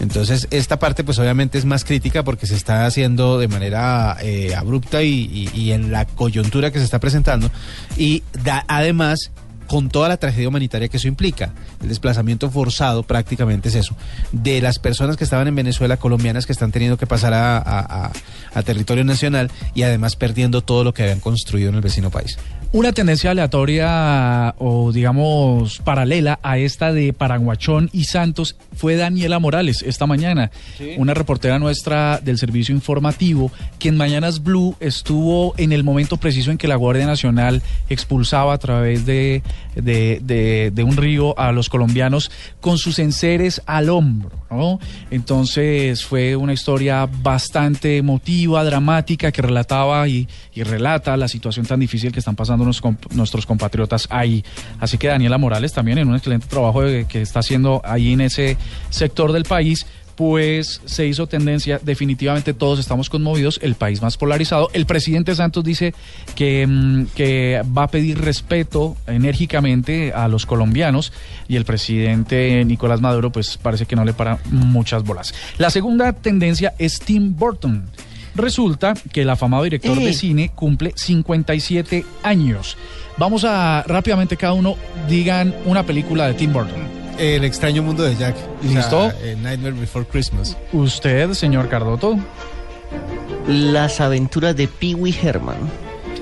Entonces, 0.00 0.46
esta 0.50 0.78
parte 0.78 1.04
pues 1.04 1.18
obviamente 1.18 1.58
es 1.58 1.64
más 1.64 1.84
crítica 1.84 2.22
porque 2.22 2.46
se 2.46 2.54
está 2.54 2.86
haciendo 2.86 3.38
de 3.38 3.48
manera 3.48 4.16
eh, 4.20 4.54
abrupta 4.54 5.02
y, 5.02 5.72
en 5.72 5.92
la 5.92 6.04
coyuntura 6.04 6.70
que 6.70 6.78
se 6.78 6.84
está 6.84 6.98
presentando. 6.98 7.50
Y 7.96 8.22
da, 8.44 8.64
además 8.68 9.30
con 9.66 9.90
toda 9.90 10.08
la 10.08 10.16
tragedia 10.16 10.48
humanitaria 10.48 10.88
que 10.88 10.96
eso 10.96 11.08
implica. 11.08 11.52
El 11.82 11.88
desplazamiento 11.88 12.50
forzado 12.50 13.02
prácticamente 13.02 13.68
es 13.68 13.74
eso. 13.74 13.94
De 14.32 14.62
las 14.62 14.78
personas 14.78 15.18
que 15.18 15.24
estaban 15.24 15.46
en 15.46 15.54
Venezuela, 15.54 15.98
colombianas 15.98 16.46
que 16.46 16.52
están 16.52 16.72
teniendo 16.72 16.96
que 16.96 17.06
pasar 17.06 17.34
a 17.34 18.62
territorio 18.64 19.04
nacional 19.04 19.50
y 19.74 19.82
además 19.82 20.16
perdiendo 20.16 20.62
todo 20.62 20.84
lo 20.84 20.94
que 20.94 21.02
habían 21.02 21.20
construido 21.20 21.68
en 21.68 21.74
el 21.74 21.80
vecino 21.82 22.10
país. 22.10 22.38
Una 22.70 22.92
tendencia 22.92 23.30
aleatoria 23.30 24.54
o 24.58 24.92
digamos 24.92 25.78
paralela 25.78 26.38
a 26.42 26.58
esta 26.58 26.92
de 26.92 27.14
Paraguachón 27.14 27.88
y 27.94 28.04
Santos 28.04 28.56
fue 28.76 28.96
Daniela 28.96 29.38
Morales 29.38 29.80
esta 29.82 30.04
mañana, 30.06 30.50
una 30.98 31.14
reportera 31.14 31.58
nuestra 31.58 32.20
del 32.22 32.36
servicio 32.36 32.74
informativo 32.74 33.50
que 33.78 33.88
en 33.88 33.96
Mañanas 33.96 34.42
Blue 34.42 34.76
estuvo 34.80 35.54
en 35.56 35.72
el 35.72 35.82
momento 35.82 36.18
preciso 36.18 36.50
en 36.50 36.58
que 36.58 36.68
la 36.68 36.76
Guardia 36.76 37.06
Nacional 37.06 37.62
expulsaba 37.88 38.52
a 38.52 38.58
través 38.58 39.06
de, 39.06 39.42
de, 39.74 40.20
de- 40.22 40.70
de 40.70 40.82
un 40.84 40.98
río 40.98 41.38
a 41.38 41.52
los 41.52 41.70
colombianos 41.70 42.30
con 42.60 42.76
sus 42.76 42.98
enseres 42.98 43.62
al 43.64 43.88
hombro. 43.88 44.30
¿No? 44.50 44.78
Entonces 45.10 46.04
fue 46.04 46.36
una 46.36 46.52
historia 46.52 47.06
bastante 47.06 47.96
emotiva, 47.98 48.64
dramática, 48.64 49.32
que 49.32 49.42
relataba 49.42 50.08
y, 50.08 50.28
relata 50.56 51.16
la 51.16 51.28
situación 51.28 51.66
tan 51.66 51.78
difícil 51.78 52.10
que 52.10 52.18
están 52.18 52.34
pasando 52.34 52.64
nuestros 52.64 53.46
compatriotas 53.46 54.08
ahí. 54.10 54.44
Así 54.80 54.98
que 54.98 55.06
Daniela 55.06 55.38
Morales 55.38 55.72
también 55.72 55.98
en 55.98 56.08
un 56.08 56.16
excelente 56.16 56.48
trabajo 56.48 56.80
que 57.08 57.22
está 57.22 57.38
haciendo 57.38 57.80
ahí 57.84 58.12
en 58.12 58.22
ese 58.22 58.56
sector 58.90 59.32
del 59.32 59.44
país. 59.44 59.86
Pues 60.18 60.80
se 60.84 61.06
hizo 61.06 61.28
tendencia, 61.28 61.80
definitivamente 61.80 62.52
todos 62.52 62.80
estamos 62.80 63.08
conmovidos, 63.08 63.60
el 63.62 63.76
país 63.76 64.02
más 64.02 64.16
polarizado. 64.16 64.68
El 64.72 64.84
presidente 64.84 65.32
Santos 65.36 65.62
dice 65.62 65.94
que, 66.34 66.66
mm, 66.66 67.06
que 67.14 67.62
va 67.64 67.84
a 67.84 67.88
pedir 67.88 68.20
respeto 68.20 68.96
enérgicamente 69.06 70.12
a 70.12 70.26
los 70.26 70.44
colombianos 70.44 71.12
y 71.46 71.54
el 71.54 71.64
presidente 71.64 72.64
Nicolás 72.64 73.00
Maduro 73.00 73.30
pues 73.30 73.58
parece 73.58 73.86
que 73.86 73.94
no 73.94 74.04
le 74.04 74.12
para 74.12 74.40
muchas 74.50 75.04
bolas. 75.04 75.32
La 75.56 75.70
segunda 75.70 76.12
tendencia 76.12 76.74
es 76.78 76.98
Tim 76.98 77.36
Burton. 77.36 77.84
Resulta 78.38 78.94
que 79.12 79.22
el 79.22 79.30
afamado 79.30 79.64
director 79.64 79.96
de 79.98 80.10
Eh. 80.10 80.14
cine 80.14 80.50
cumple 80.54 80.92
57 80.96 82.04
años. 82.22 82.76
Vamos 83.18 83.44
a 83.44 83.84
rápidamente 83.86 84.36
cada 84.36 84.52
uno 84.52 84.76
digan 85.08 85.54
una 85.66 85.82
película 85.84 86.26
de 86.28 86.34
Tim 86.34 86.52
Burton. 86.52 86.98
El 87.18 87.44
extraño 87.44 87.82
mundo 87.82 88.04
de 88.04 88.14
Jack. 88.14 88.36
¿Listo? 88.62 89.10
eh, 89.22 89.36
Nightmare 89.42 89.74
Before 89.74 90.06
Christmas. 90.06 90.56
Usted, 90.72 91.32
señor 91.34 91.68
Cardoto, 91.68 92.16
Las 93.48 94.00
aventuras 94.00 94.54
de 94.56 94.68
Pee 94.68 94.94
Wee 94.94 95.14
Herman. 95.20 95.56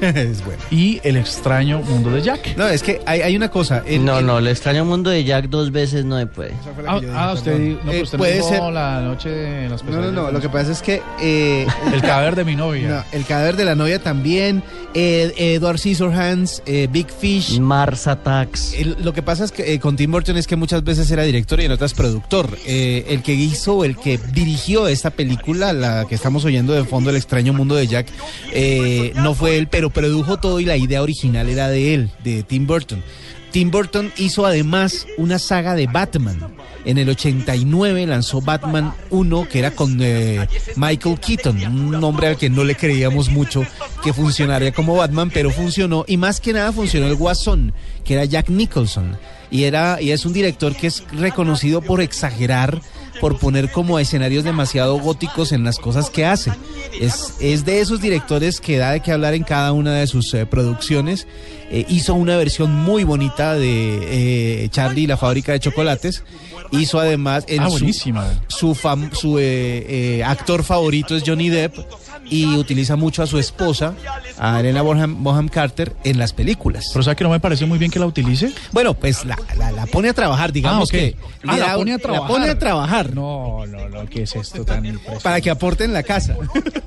es 0.15 0.45
bueno. 0.45 0.61
y 0.71 1.01
El 1.03 1.17
extraño 1.17 1.81
mundo 1.81 2.11
de 2.11 2.23
Jack. 2.23 2.57
No, 2.57 2.67
es 2.69 2.83
que 2.83 3.01
hay, 3.07 3.21
hay 3.23 3.37
una 3.37 3.51
cosa. 3.51 3.83
el- 3.87 4.05
No, 4.05 4.19
el- 4.19 4.27
no, 4.27 4.39
el 4.39 4.49
extraño 4.49 4.85
mundo 4.85 5.11
de 5.11 5.25
Jack 5.25 5.49
dos 5.49 5.73
veces 5.73 6.05
no 6.05 6.19
se 6.19 6.27
puede. 6.27 6.53
Ah, 6.87 7.01
ah, 7.15 7.33
usted, 7.35 7.59
no, 7.59 7.79
pero 7.85 7.93
Eh, 7.93 8.03
usted 8.03 8.19
puede 8.19 8.43
ser. 8.43 8.63
la 8.73 9.01
noche 9.01 9.29
de 9.31 9.69
las 9.69 9.83
No, 9.85 10.01
no, 10.01 10.13
no. 10.13 10.31
Lo 10.31 10.41
que 10.41 10.49
pasa 10.49 10.73
es 10.73 10.83
que 10.83 11.03
eh, 11.21 11.67
El 11.93 12.01
cadáver 12.03 12.37
de 12.37 12.45
mi 12.45 12.57
novia. 12.57 12.89
no, 12.89 13.05
el 13.19 13.25
cadáver 13.25 13.57
de 13.57 13.65
la 13.65 13.75
novia 13.75 14.03
también. 14.03 14.63
eh, 14.99 15.33
Edward 15.37 15.79
Scissorhands, 15.79 16.63
eh, 16.65 16.89
Big 16.91 17.09
Fish. 17.11 17.59
Mars 17.59 18.07
Attacks. 18.07 18.73
El- 18.75 18.97
lo 19.03 19.13
que 19.13 19.23
pasa 19.23 19.45
es 19.45 19.53
que 19.53 19.75
eh, 19.75 19.79
con 19.79 19.95
Tim 19.97 20.11
Burton 20.11 20.37
es 20.39 20.47
que 20.47 20.57
muchas 20.57 20.83
veces 20.85 21.11
era 21.11 21.23
director 21.23 21.61
y 21.61 21.65
en 21.67 21.73
otras 21.73 21.93
productor. 21.93 22.57
Eh, 22.67 23.05
el 23.09 23.23
que 23.23 23.35
hizo, 23.35 23.85
el 23.85 23.97
que 23.97 24.19
dirigió 24.33 24.89
esta 24.89 25.11
película, 25.11 25.73
la 25.75 26.07
que 26.09 26.15
estamos 26.15 26.45
oyendo 26.47 26.73
de 26.73 26.85
fondo, 26.85 27.11
El 27.11 27.17
extraño 27.17 27.53
mundo 27.53 27.75
de 27.75 27.87
Jack, 27.87 28.07
eh, 28.53 29.13
no 29.17 29.35
fue 29.35 29.57
él, 29.59 29.69
pero 29.69 29.86
produjo 29.90 30.38
todo 30.38 30.61
y 30.61 30.64
la 30.64 30.77
idea 30.77 31.03
original 31.03 31.49
era 31.49 31.68
de 31.68 31.94
él, 31.94 32.11
de 32.25 32.42
Tim 32.42 32.66
Burton. 32.66 33.03
Tim 33.57 33.70
Burton 33.70 34.12
hizo 34.18 34.44
además 34.44 35.07
una 35.16 35.38
saga 35.38 35.75
de 35.75 35.87
Batman. 35.87 36.55
En 36.85 36.99
el 36.99 37.09
89 37.09 38.07
lanzó 38.07 38.42
Batman 38.42 38.92
1, 39.09 39.49
que 39.49 39.59
era 39.59 39.70
con 39.70 39.99
eh, 40.01 40.46
Michael 40.77 41.18
Keaton, 41.18 41.62
un 41.66 42.05
hombre 42.05 42.29
al 42.29 42.37
que 42.37 42.51
no 42.51 42.64
le 42.64 42.75
creíamos 42.75 43.31
mucho 43.31 43.64
que 44.05 44.12
funcionaría 44.12 44.72
como 44.72 44.96
Batman, 44.96 45.31
pero 45.33 45.51
funcionó. 45.51 46.05
Y 46.07 46.18
más 46.18 46.38
que 46.38 46.53
nada 46.53 46.70
funcionó 46.70 47.07
el 47.07 47.16
Guasón, 47.16 47.72
que 48.05 48.14
era 48.14 48.27
Jack 48.27 48.51
Nicholson. 48.51 49.16
Y, 49.51 49.64
era, 49.64 50.03
y 50.03 50.11
es 50.11 50.27
un 50.27 50.33
director 50.33 50.77
que 50.77 50.88
es 50.88 51.05
reconocido 51.12 51.81
por 51.81 52.03
exagerar, 52.03 52.83
por 53.21 53.39
poner 53.39 53.71
como 53.73 53.99
escenarios 53.99 54.45
demasiado 54.45 54.99
góticos 54.99 55.53
en 55.53 55.65
las 55.65 55.79
cosas 55.79 56.11
que 56.11 56.25
hace. 56.25 56.53
Es, 57.01 57.35
es 57.41 57.65
de 57.65 57.81
esos 57.81 58.01
directores 58.01 58.61
que 58.61 58.79
da 58.79 58.93
de 58.93 59.01
qué 59.01 59.13
hablar 59.13 59.35
en 59.35 59.43
cada 59.45 59.73
una 59.73 59.95
de 59.95 60.07
sus 60.07 60.33
eh, 60.35 60.47
producciones. 60.47 61.27
Eh, 61.71 61.85
hizo 61.89 62.15
una 62.15 62.37
versión 62.37 62.73
muy 62.73 63.05
bonita 63.05 63.55
de 63.55 64.65
eh, 64.65 64.69
Charlie 64.71 65.03
y 65.03 65.07
la 65.07 65.17
fábrica 65.17 65.53
de 65.53 65.61
chocolates. 65.61 66.23
Hizo 66.71 66.99
además 66.99 67.45
en 67.49 67.61
Ah, 67.63 67.71
su- 67.71 67.79
su, 68.49 68.75
fam- 68.75 69.13
su 69.15 69.39
eh, 69.39 70.19
eh, 70.19 70.25
actor 70.25 70.63
favorito 70.65 71.15
es 71.17 71.23
Johnny 71.27 71.49
Depp 71.49 71.77
y 72.31 72.57
utiliza 72.57 72.97
mucho 72.97 73.23
a 73.23 73.27
su 73.27 73.39
esposa, 73.39 73.95
a 74.39 74.61
Elena 74.61 74.83
Bonham, 74.83 75.23
Bonham 75.23 75.49
Carter, 75.49 75.95
en 76.05 76.19
las 76.19 76.33
películas. 76.33 76.91
Pero 76.93 77.03
¿sabe 77.03 77.17
que 77.17 77.25
no 77.25 77.31
me 77.31 77.41
parece 77.41 77.67
muy 77.67 77.79
bien 77.79 77.91
que 77.91 77.99
la 77.99 78.07
utilice? 78.07 78.53
Bueno, 78.73 78.95
pues 78.95 79.25
la, 79.25 79.39
la- 79.57 79.73
la 79.73 79.87
pone 79.87 80.09
a 80.09 80.15
trabajar, 80.15 80.53
digamos 80.53 80.89
ok. 80.89 80.91
que. 80.91 81.17
Ah, 81.47 81.57
la 81.57 81.75
pone 81.77 81.93
a 81.95 81.99
trabajar. 81.99 82.23
La 82.23 82.29
pone 82.29 82.51
a 82.51 82.59
trabajar. 82.59 83.15
No, 83.15 83.67
no, 83.67 83.89
no, 83.89 84.07
¿qué 84.07 84.23
es 84.23 84.35
esto 84.37 84.65
tan 84.65 84.85
impresionante? 84.87 85.23
Para 85.23 85.41
que 85.41 85.51
aporte 85.51 85.85
en 85.85 85.93
la 85.93 86.03
casa. 86.03 86.37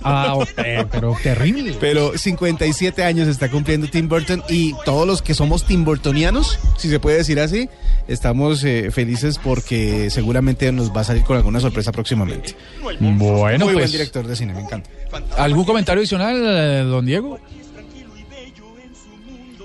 Ah, 0.04 0.36
ok, 0.36 0.50
pero 0.92 1.16
terrible. 1.22 1.76
Pero 1.80 2.18
57 2.18 3.04
años 3.04 3.28
está 3.28 3.50
cumpliendo 3.50 3.88
Tim 3.88 4.08
Burton 4.10 4.44
y 4.50 4.74
todos 4.86 5.06
los 5.08 5.22
que 5.22 5.34
somos 5.34 5.66
Tim 5.66 5.86
Burtonianos, 5.86 6.60
si 6.78 6.90
se 6.90 7.00
puede 7.00 7.18
decir 7.18 7.40
así, 7.40 7.70
estamos 8.08 8.64
eh, 8.64 8.90
felices 8.92 9.40
porque 9.44 10.10
seguramente 10.10 10.72
nos 10.72 10.96
va 10.96 11.02
a 11.02 11.04
salir 11.04 11.24
con 11.24 11.38
alguna 11.38 11.60
sorpresa 11.60 11.92
próximamente. 11.92 12.56
Bueno, 12.82 13.00
Muy 13.02 13.18
buen 13.18 13.62
pues, 13.74 13.92
director 13.92 14.26
de 14.28 14.36
cine, 14.36 14.54
me 14.54 14.62
encanta. 14.62 14.90
¿Algún 15.38 15.66
comentario 15.66 16.02
adicional, 16.02 16.36
eh, 16.38 16.84
don 16.84 17.06
Diego? 17.06 17.40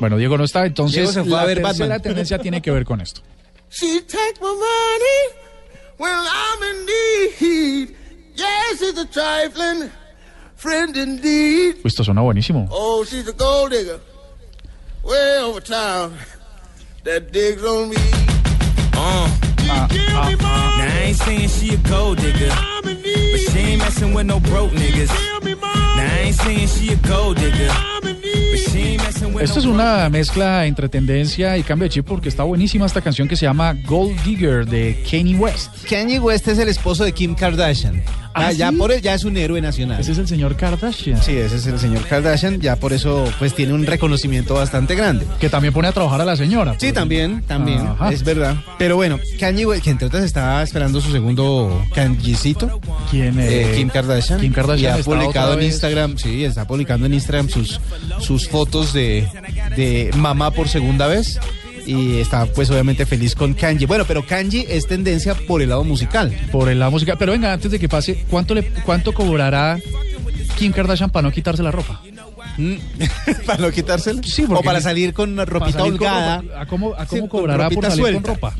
Bueno, 0.00 0.16
Diego 0.16 0.36
no 0.36 0.44
está, 0.44 0.66
entonces 0.66 0.96
Diego 0.96 1.12
se 1.12 1.20
fue 1.22 1.30
la 1.30 1.42
a 1.42 1.46
ver 1.46 1.62
tercera 1.62 1.98
tendencia 1.98 2.38
tiene 2.38 2.60
que 2.60 2.70
ver 2.70 2.84
con 2.84 3.00
esto. 3.00 3.20
She 3.70 4.00
take 4.02 4.40
my 4.40 4.46
money 4.46 5.20
when 5.98 6.12
I'm 6.12 6.62
in 6.62 6.86
need. 6.86 7.96
Yes, 8.36 8.78
she's 8.78 8.96
a 8.96 9.04
trifling 9.06 9.90
friend 10.54 10.96
indeed. 10.96 11.76
Uy, 11.76 11.88
esto 11.88 12.04
suena 12.04 12.22
buenísimo. 12.22 12.66
Oh, 12.70 13.04
she's 13.04 13.26
a 13.28 13.32
gold 13.32 13.72
digger. 13.72 14.00
Way 15.02 15.38
over 15.42 15.60
town. 15.60 16.14
That 17.04 17.32
digs 17.32 17.64
on 17.64 17.90
me. 17.90 17.96
Uh. 18.94 19.28
Now 19.66 19.88
I 19.90 21.00
ain't 21.04 21.16
saying 21.16 21.48
she 21.48 21.74
a 21.74 21.76
gold 21.88 22.18
digger, 22.18 22.50
but 22.82 22.96
she 23.50 23.58
ain't 23.58 23.78
messing 23.80 24.14
with 24.14 24.26
no 24.26 24.40
broke 24.40 24.70
niggas. 24.72 25.33
Esto 29.40 29.58
es 29.58 29.64
una 29.64 30.08
mezcla 30.08 30.66
entre 30.66 30.88
tendencia 30.88 31.56
y 31.58 31.62
cambio 31.62 31.84
de 31.84 31.90
chip 31.90 32.06
porque 32.06 32.28
está 32.28 32.42
buenísima 32.42 32.86
esta 32.86 33.00
canción 33.00 33.28
que 33.28 33.36
se 33.36 33.46
llama 33.46 33.74
Gold 33.86 34.20
Digger 34.22 34.66
de 34.66 35.02
Kanye 35.10 35.36
West. 35.36 35.86
Kanye 35.88 36.20
West 36.20 36.48
es 36.48 36.58
el 36.58 36.68
esposo 36.68 37.04
de 37.04 37.12
Kim 37.12 37.34
Kardashian. 37.34 38.02
¿Ah, 38.34 38.48
Ah, 38.48 38.52
ya, 38.52 38.72
por, 38.72 39.00
ya 39.00 39.14
es 39.14 39.24
un 39.24 39.36
héroe 39.36 39.60
nacional. 39.60 40.00
Ese 40.00 40.12
es 40.12 40.18
el 40.18 40.26
señor 40.28 40.56
Kardashian. 40.56 41.22
Sí, 41.22 41.36
ese 41.36 41.56
es 41.56 41.66
el 41.66 41.78
señor 41.78 42.04
Kardashian. 42.06 42.60
Ya 42.60 42.76
por 42.76 42.92
eso, 42.92 43.24
pues 43.38 43.54
tiene 43.54 43.72
un 43.72 43.86
reconocimiento 43.86 44.54
bastante 44.54 44.96
grande. 44.96 45.24
Que 45.38 45.48
también 45.48 45.72
pone 45.72 45.88
a 45.88 45.92
trabajar 45.92 46.20
a 46.20 46.24
la 46.24 46.36
señora. 46.36 46.74
Sí, 46.78 46.92
también, 46.92 47.42
también, 47.42 47.78
Ajá. 47.86 48.12
es 48.12 48.24
verdad. 48.24 48.56
Pero 48.76 48.96
bueno, 48.96 49.18
Kanye 49.38 49.64
que 49.80 49.90
entre 49.90 50.08
otras 50.08 50.24
está 50.24 50.62
esperando 50.62 51.00
su 51.00 51.12
segundo 51.12 51.84
Kanyecito. 51.94 52.80
¿Quién 53.10 53.38
eh, 53.38 53.72
eh, 53.72 53.74
Kim 53.76 53.88
Kardashian. 53.88 54.40
Kim 54.40 54.52
Kardashian 54.52 54.98
Y 54.98 55.00
ha 55.00 55.04
publicado 55.04 55.54
en 55.54 55.62
Instagram, 55.62 56.18
sí, 56.18 56.44
está 56.44 56.66
publicando 56.66 57.06
en 57.06 57.14
Instagram 57.14 57.48
sus, 57.48 57.80
sus 58.20 58.48
fotos 58.48 58.92
de, 58.92 59.28
de 59.76 60.10
mamá 60.16 60.50
por 60.50 60.68
segunda 60.68 61.06
vez. 61.06 61.38
Y 61.86 62.18
está 62.18 62.46
pues 62.46 62.70
obviamente 62.70 63.04
feliz 63.06 63.34
con 63.34 63.52
Kanye. 63.54 63.86
Bueno, 63.86 64.04
pero 64.06 64.24
Kanye 64.26 64.66
es 64.70 64.86
tendencia 64.86 65.34
por 65.34 65.60
el 65.62 65.68
lado 65.70 65.84
musical. 65.84 66.32
por 66.50 66.68
el 66.68 66.78
lado 66.78 66.90
musical. 66.92 67.16
Pero 67.18 67.32
venga, 67.32 67.52
antes 67.52 67.70
de 67.70 67.78
que 67.78 67.88
pase, 67.88 68.24
¿cuánto, 68.30 68.54
le, 68.54 68.62
cuánto 68.84 69.12
cobrará 69.12 69.78
Kim 70.58 70.72
Kardashian 70.72 71.10
para 71.10 71.28
no 71.28 71.32
quitarse 71.32 71.62
la 71.62 71.70
ropa? 71.70 72.00
¿Para 73.46 73.58
no 73.62 73.70
quitársela? 73.70 74.22
Sí, 74.22 74.44
o 74.44 74.48
porque- 74.48 74.64
para 74.64 74.80
salir 74.80 75.12
con 75.12 75.36
ropita 75.36 75.78
salir 75.78 75.96
con 75.98 76.06
holgada. 76.08 76.40
ropa. 76.42 76.60
¿A 76.60 76.66
cómo, 76.66 76.94
a 76.96 77.06
cómo 77.06 77.28
cobrará 77.28 77.68
por 77.70 77.84
salir 77.84 78.14
con 78.14 78.24
ropa? 78.24 78.54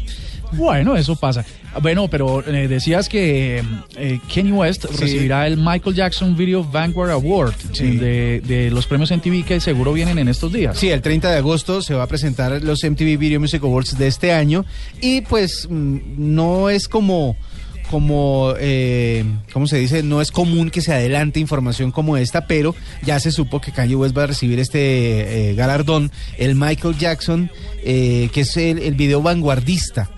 Bueno, 0.57 0.97
eso 0.97 1.17
pasa. 1.17 1.45
Bueno, 1.83 2.09
pero 2.09 2.47
eh, 2.47 2.69
decías 2.69 3.09
que 3.09 3.63
eh, 3.97 4.21
Kanye 4.33 4.53
West 4.53 4.87
Sí. 4.91 4.97
recibirá 5.01 5.47
el 5.47 5.57
Michael 5.57 5.95
Jackson 5.97 6.37
Video 6.37 6.63
Vanguard 6.65 7.11
Award 7.11 7.55
Sí. 7.73 7.97
de, 7.97 8.41
de 8.47 8.71
los 8.71 8.87
premios 8.87 9.11
MTV 9.11 9.45
que 9.45 9.61
seguro 9.61 9.93
vienen 9.93 10.19
en 10.19 10.29
estos 10.29 10.53
días. 10.53 10.79
Sí, 10.79 10.91
el 10.91 11.03
30 11.03 11.31
de 11.31 11.39
agosto 11.39 11.83
se 11.83 11.95
va 11.95 12.05
a 12.05 12.07
presentar 12.07 12.63
los 12.63 12.83
MTV 12.85 13.17
Video 13.19 13.41
Music 13.41 13.63
Awards 13.63 13.99
de 13.99 14.07
este 14.07 14.33
año 14.33 14.65
y 15.01 15.21
pues 15.23 15.67
mm, 15.71 15.99
no 16.17 16.71
es 16.71 16.89
como 16.89 17.37
como 17.91 18.55
eh, 18.59 19.25
¿cómo 19.53 19.67
se 19.67 19.77
dice? 19.79 20.03
No 20.03 20.23
es 20.23 20.33
común 20.33 20.71
que 20.71 20.81
se 20.81 20.93
adelante 20.93 21.39
información 21.39 21.91
como 21.93 22.17
esta, 22.17 22.47
pero 22.47 22.75
ya 23.05 23.21
se 23.21 23.31
supo 23.31 23.61
que 23.61 23.73
Kanye 23.73 23.95
West 23.95 24.17
va 24.17 24.25
a 24.25 24.27
recibir 24.27 24.59
este 24.59 25.51
eh, 25.51 25.55
galardón, 25.55 26.11
el 26.39 26.55
Michael 26.55 26.97
Jackson, 26.99 27.51
eh, 27.85 28.31
que 28.33 28.41
es 28.41 28.57
el, 28.57 28.79
el 28.79 28.95
video 28.95 29.21
vanguardista. 29.23 30.11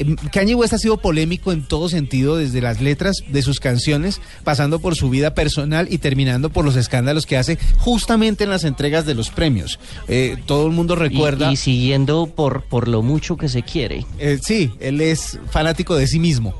Em, 0.00 0.16
Kanye 0.16 0.54
West 0.54 0.72
ha 0.72 0.78
sido 0.78 0.96
polémico 0.96 1.52
en 1.52 1.62
todo 1.62 1.88
sentido, 1.88 2.36
desde 2.36 2.60
las 2.60 2.80
letras 2.80 3.22
de 3.28 3.42
sus 3.42 3.60
canciones, 3.60 4.20
pasando 4.42 4.80
por 4.80 4.96
su 4.96 5.10
vida 5.10 5.34
personal 5.34 5.86
y 5.90 5.98
terminando 5.98 6.50
por 6.50 6.64
los 6.64 6.76
escándalos 6.76 7.26
que 7.26 7.36
hace 7.36 7.58
justamente 7.78 8.44
en 8.44 8.50
las 8.50 8.64
entregas 8.64 9.04
de 9.04 9.14
los 9.14 9.30
premios. 9.30 9.78
Eh, 10.08 10.36
todo 10.46 10.66
el 10.66 10.72
mundo 10.72 10.96
recuerda. 10.96 11.52
Y, 11.52 11.56
siguiendo 11.56 12.26
por, 12.26 12.62
por 12.62 12.88
lo 12.88 13.02
mucho 13.02 13.36
que 13.36 13.48
se 13.48 13.62
quiere. 13.62 14.06
Eh, 14.18 14.38
sí, 14.42 14.72
él 14.80 15.00
es 15.00 15.38
fanático 15.50 15.94
de 15.96 16.06
sí 16.06 16.18
mismo. 16.18 16.54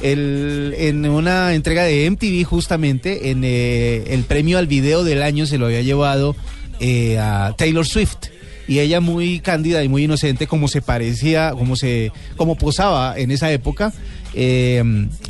En 0.00 1.06
una 1.08 1.54
entrega 1.54 1.84
de 1.84 2.10
MTV 2.10 2.44
justamente, 2.44 3.30
en 3.30 3.42
eh, 3.44 4.04
el 4.08 4.24
premio 4.24 4.58
al 4.58 4.66
video 4.66 5.02
del 5.04 5.22
año 5.22 5.46
se 5.46 5.56
lo 5.56 5.66
había 5.66 5.82
llevado 5.82 6.36
eh, 6.80 7.18
a 7.18 7.54
Taylor 7.56 7.86
Swift. 7.86 8.33
Y 8.66 8.78
ella 8.78 9.00
muy 9.00 9.40
cándida 9.40 9.84
y 9.84 9.88
muy 9.88 10.04
inocente, 10.04 10.46
como 10.46 10.68
se 10.68 10.82
parecía, 10.82 11.52
como 11.52 11.76
se, 11.76 12.12
como 12.36 12.56
posaba 12.56 13.18
en 13.18 13.30
esa 13.30 13.52
época, 13.52 13.92
eh, 14.34 14.82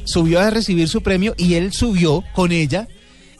subió 0.04 0.40
a 0.40 0.50
recibir 0.50 0.88
su 0.88 1.02
premio 1.02 1.34
y 1.36 1.54
él 1.54 1.72
subió 1.72 2.22
con 2.34 2.52
ella 2.52 2.88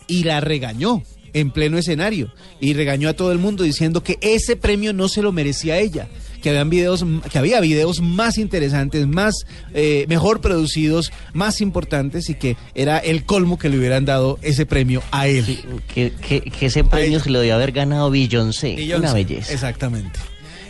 y 0.06 0.24
la 0.24 0.40
regañó 0.40 1.02
en 1.32 1.50
pleno 1.50 1.78
escenario 1.78 2.32
y 2.60 2.74
regañó 2.74 3.08
a 3.08 3.14
todo 3.14 3.32
el 3.32 3.38
mundo 3.38 3.64
diciendo 3.64 4.02
que 4.02 4.18
ese 4.20 4.56
premio 4.56 4.92
no 4.92 5.08
se 5.08 5.22
lo 5.22 5.32
merecía 5.32 5.78
ella 5.78 6.08
que 6.44 6.50
habían 6.50 6.68
videos 6.68 7.02
que 7.32 7.38
había 7.38 7.58
videos 7.60 8.02
más 8.02 8.36
interesantes 8.36 9.06
más 9.06 9.46
eh, 9.72 10.04
mejor 10.10 10.42
producidos 10.42 11.10
más 11.32 11.62
importantes 11.62 12.28
y 12.28 12.34
que 12.34 12.58
era 12.74 12.98
el 12.98 13.24
colmo 13.24 13.58
que 13.58 13.70
le 13.70 13.78
hubieran 13.78 14.04
dado 14.04 14.38
ese 14.42 14.66
premio 14.66 15.02
a 15.10 15.26
él 15.26 15.58
Que, 15.94 16.12
que, 16.12 16.42
que 16.42 16.66
ese 16.66 16.84
premio 16.84 17.18
se 17.18 17.30
lo 17.30 17.38
debió 17.38 17.54
haber 17.54 17.72
ganado 17.72 18.10
Beyoncé. 18.10 18.76
Beyoncé, 18.76 19.06
Una 19.06 19.14
belleza. 19.14 19.52
exactamente 19.54 20.20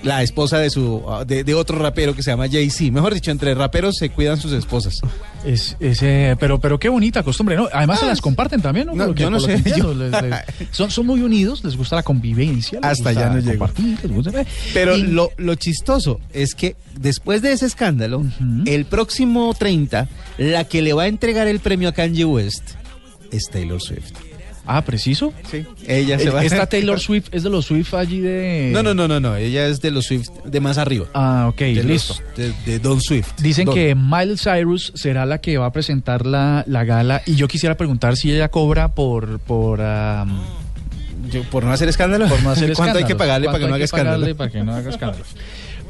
la 0.05 0.23
esposa 0.23 0.59
de 0.59 0.71
su 0.71 1.03
de, 1.27 1.43
de 1.45 1.55
otro 1.55 1.79
rapero 1.79 2.15
que 2.15 2.23
se 2.23 2.31
llama 2.31 2.47
Jay-Z 2.49 2.93
mejor 2.93 3.13
dicho 3.15 3.31
entre 3.31 3.55
raperos 3.55 3.97
se 3.97 4.11
cuidan 4.11 4.37
sus 4.39 4.53
esposas 4.53 5.01
Es, 5.45 5.77
ese, 5.81 6.37
pero, 6.39 6.61
pero 6.61 6.79
qué 6.79 6.89
bonita 6.89 7.23
costumbre, 7.23 7.57
¿no? 7.57 7.69
Además 7.73 8.01
se 8.01 8.07
las 8.07 8.21
comparten 8.21 8.63
también, 8.63 8.87
¿no? 8.87 8.93
Ah, 8.93 9.07
no, 9.09 9.15
yo 9.15 9.41
sé, 9.41 9.47
que 9.47 9.53
entiendo, 9.55 9.93
yo- 9.93 10.11
les- 10.11 10.23
les- 10.23 10.45
son, 10.71 10.91
son 10.91 11.07
muy 11.07 11.21
unidos, 11.21 11.65
les 11.65 11.77
gusta 11.77 11.97
la 11.97 12.03
convivencia. 12.03 12.79
les 12.81 12.91
Hasta 12.91 13.09
allá 13.11 13.31
no 13.31 13.41
llego. 13.41 13.69
gusta- 14.09 14.41
eh, 14.41 14.47
Pero 14.73 14.97
y- 14.97 15.03
lo, 15.03 15.31
lo 15.37 15.55
chistoso 15.57 16.21
es 16.33 16.55
que 16.55 16.77
después 16.99 17.43
de 17.43 17.53
ese 17.53 17.67
escándalo, 17.67 18.25
el 18.67 18.85
próximo 18.87 19.55
30, 19.59 20.09
la 20.39 20.65
que 20.65 20.81
le 20.83 20.93
va 20.93 21.05
a 21.05 21.07
entregar 21.09 21.47
el 21.49 21.61
premio 21.61 21.89
a 21.89 21.93
Kanye 21.93 22.25
West 22.25 22.63
es 23.31 23.45
Taylor 23.51 23.81
Swift. 23.83 24.13
Ah, 24.67 24.83
preciso. 24.83 25.33
Sí. 25.51 25.65
Ella 25.87 26.19
se 26.19 26.25
El- 26.29 26.35
va 26.35 26.41
a- 26.41 26.45
Esta 26.45 26.67
Taylor 26.71 26.99
Swift 26.99 27.29
es 27.33 27.43
de 27.43 27.51
los 27.51 27.67
Swift 27.67 27.93
allí 27.95 28.21
de. 28.21 28.71
No, 28.73 28.83
no, 28.83 28.95
no, 28.95 29.07
no, 29.07 29.21
no. 29.21 29.37
Ella 29.37 29.67
es 29.67 29.81
de 29.83 29.91
los 29.91 30.07
Swift 30.07 30.29
de 30.45 30.61
más 30.61 30.79
arriba. 30.79 31.07
Ah, 31.15 31.47
ok, 31.49 31.59
De 31.59 31.75
los- 31.77 31.85
listo. 31.87 32.15
de, 32.37 32.53
de 32.65 32.79
Don 32.79 33.01
Swift. 33.01 33.29
Dicen 33.41 33.67
Don. 33.67 33.75
que 33.75 33.95
Miley 33.95 34.37
Cyrus 34.39 34.93
será 34.95 35.27
la 35.27 35.39
que 35.43 35.59
va 35.59 35.67
a 35.67 35.73
presentar 35.73 36.25
la, 36.25 36.65
la 36.67 36.85
gala 36.85 37.21
y 37.27 37.35
yo 37.35 37.47
quisiera 37.49 37.77
preguntar 37.77 38.17
si 38.17 38.33
ella 38.33 38.49
cobra 38.51 38.89
por 38.95 39.39
por 39.41 39.81
Yo, 41.31 41.43
por 41.51 41.65
no 41.65 41.73
hacer 41.73 41.89
escándalo. 41.89 42.27
por 42.29 42.43
no 42.43 42.51
hacer 42.51 42.73
¿Cuánto 42.77 42.99
hay 42.99 43.05
que 43.05 43.13
escándalos. 43.13 43.19
pagarle 43.19 43.47
para 43.47 43.59
que 43.59 43.65
no 43.65 43.69
¿Cuánto 43.69 43.75
haga 43.75 43.77
hay 43.77 43.83
escándalo? 43.85 44.17
pagarle 44.17 44.35
para 44.35 44.51
que 44.51 44.63
no 44.65 44.75
haga 44.75 44.91
escándalo? 44.91 45.25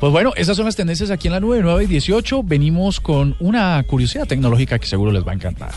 Pues 0.01 0.13
bueno, 0.13 0.33
esas 0.37 0.57
son 0.57 0.67
las 0.67 0.77
tendencias 0.77 1.11
aquí 1.11 1.29
en 1.29 1.33
la 1.35 1.41
9, 1.41 1.63
9 1.65 1.85
y 1.85 1.87
18. 1.87 2.43
Venimos 2.43 2.99
con 3.01 3.37
una 3.41 3.83
curiosidad 3.87 4.27
tecnológica 4.27 4.79
que 4.79 4.87
seguro 4.87 5.13
les 5.13 5.25
va 5.27 5.31
a 5.33 5.35
encantar. 5.35 5.71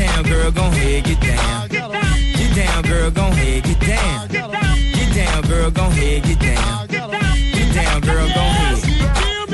Down, 0.00 0.24
girl, 0.24 0.50
gon' 0.50 0.72
head, 0.72 1.04
get 1.04 1.20
down. 1.20 1.68
Get 1.68 2.56
down, 2.56 2.82
girl, 2.84 3.10
gon' 3.10 3.32
head, 3.32 3.64
get 3.64 3.80
down. 3.80 4.28
Get 4.28 5.14
down, 5.14 5.42
girl, 5.42 5.70
gon' 5.70 5.92
head, 5.92 6.22
get 6.22 6.40
down. 6.40 6.86
Get 6.86 7.74
down, 7.74 8.00
girl, 8.00 8.28
gon' 8.28 8.50
head. 8.50 8.89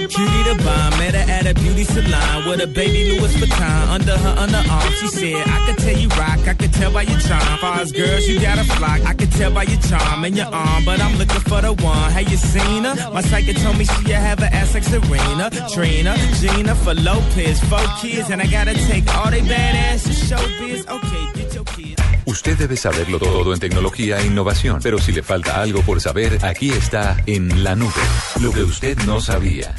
Cutie 0.09 0.43
the 0.45 0.55
bomb, 0.63 0.91
met 0.99 1.15
her 1.15 1.31
at 1.31 1.47
a 1.47 1.55
beauty 1.55 1.85
salon 1.85 2.49
with 2.49 2.61
a 2.61 2.67
baby 2.67 3.19
Louis 3.19 3.35
Vuitton 3.37 3.89
under 3.89 4.17
her 4.17 4.35
underarm. 4.37 4.91
She 5.01 5.09
said, 5.09 5.49
I 5.49 5.67
could 5.67 5.79
tell 5.79 5.97
you 5.97 6.09
rock, 6.11 6.47
I 6.47 6.55
could 6.55 6.73
tell 6.73 6.93
by 6.93 7.03
your 7.03 7.19
charm. 7.21 7.59
Far 7.59 7.81
as 7.81 7.93
girls, 7.93 8.27
you 8.29 8.41
got 8.41 8.59
a 8.59 8.65
flock. 8.65 9.01
I 9.05 9.15
could 9.15 9.33
tell 9.33 9.53
by 9.53 9.65
your 9.65 9.81
charm 9.81 10.25
and 10.25 10.37
your 10.37 10.47
arm, 10.47 10.85
but 10.85 11.01
I'm 11.01 11.17
looking 11.19 11.41
for 11.41 11.61
the 11.61 11.73
one. 11.73 12.11
Have 12.13 12.29
you 12.31 12.37
seen 12.37 12.85
her? 12.85 12.95
My 13.13 13.21
psychic 13.21 13.57
told 13.59 13.79
me 13.79 13.85
she 13.85 14.13
have 14.13 14.39
an 14.39 14.53
ass 14.53 14.75
like 14.75 14.85
Serena, 14.85 15.51
Trina, 15.73 16.17
Gina 16.41 16.75
for 16.75 16.95
Lopez, 16.95 17.59
four 17.65 17.87
kids, 18.01 18.31
and 18.31 18.41
I 18.41 18.47
gotta 18.47 18.75
take 18.75 19.13
all 19.17 19.31
they 19.31 19.41
badass 19.41 20.05
to 20.05 20.15
showbiz. 20.29 20.89
Okay, 20.89 21.41
get 21.41 21.55
your 21.55 21.65
kids. 21.65 22.06
Usted 22.27 22.59
debe 22.59 22.77
saberlo 22.77 23.21
todo 23.21 23.55
en 23.55 23.61
tecnología 23.61 24.19
e 24.19 24.27
innovación, 24.27 24.81
pero 24.83 24.99
si 24.99 25.13
le 25.13 25.23
falta 25.23 25.63
algo 25.63 25.83
por 25.83 26.01
saber, 26.01 26.45
aquí 26.45 26.71
está 26.71 27.17
en 27.27 27.63
la 27.63 27.77
nube. 27.77 27.93
Lo 28.41 28.51
que 28.51 28.65
usted 28.65 28.99
no 29.07 29.21
sabía. 29.21 29.73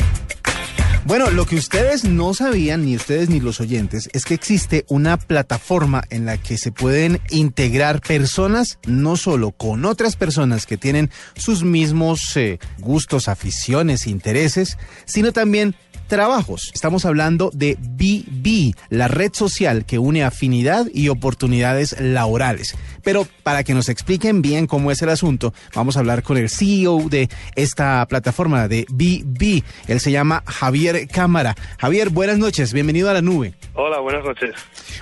Bueno, 1.04 1.30
lo 1.30 1.46
que 1.46 1.56
ustedes 1.56 2.06
no 2.06 2.34
sabían, 2.34 2.86
ni 2.86 2.96
ustedes 2.96 3.30
ni 3.30 3.42
los 3.42 3.60
oyentes, 3.60 4.10
es 4.12 4.24
que 4.24 4.34
existe 4.34 4.86
una 4.88 5.18
plataforma 5.18 6.04
en 6.10 6.26
la 6.26 6.38
que 6.38 6.58
se 6.58 6.72
pueden 6.72 7.22
integrar 7.30 8.02
personas, 8.02 8.80
no 8.86 9.16
solo 9.16 9.52
con 9.52 9.86
otras 9.86 10.16
personas 10.16 10.66
que 10.66 10.78
tienen 10.78 11.10
sus 11.36 11.64
mismos 11.64 12.36
eh, 12.36 12.60
gustos, 12.80 13.28
aficiones, 13.30 14.08
intereses, 14.08 14.78
sino 15.06 15.32
también 15.32 15.76
trabajos. 16.08 16.72
Estamos 16.74 17.06
hablando 17.06 17.52
de 17.54 17.78
BB, 17.80 18.76
la 18.90 19.08
red 19.08 19.34
social 19.34 19.86
que 19.86 20.00
une 20.00 20.24
afinidad 20.24 20.86
y 20.94 21.10
oportunidades 21.10 22.00
laborales. 22.00 22.76
Pero 23.04 23.26
para 23.44 23.64
que 23.64 23.74
nos 23.74 23.90
expliquen 23.90 24.42
bien 24.42 24.68
cómo 24.68 24.92
es 24.92 25.02
el 25.02 25.10
asunto, 25.10 25.54
vamos 25.74 25.96
a 25.96 26.00
hablar 26.00 26.24
con 26.24 26.38
el 26.38 26.50
CEO 26.50 27.08
de 27.10 27.30
esta 27.56 28.06
plataforma 28.08 28.68
de 28.68 28.86
BB. 28.90 29.64
Él 29.88 30.00
se 30.00 30.12
llama 30.12 30.44
Javier 30.46 31.08
Cámara. 31.08 31.56
Javier, 31.80 32.10
buenas 32.10 32.38
noches, 32.38 32.74
bienvenido 32.74 33.10
a 33.10 33.14
la 33.14 33.22
nube. 33.22 33.54
Hola, 33.74 34.00
buenas 34.00 34.24
noches. 34.26 34.56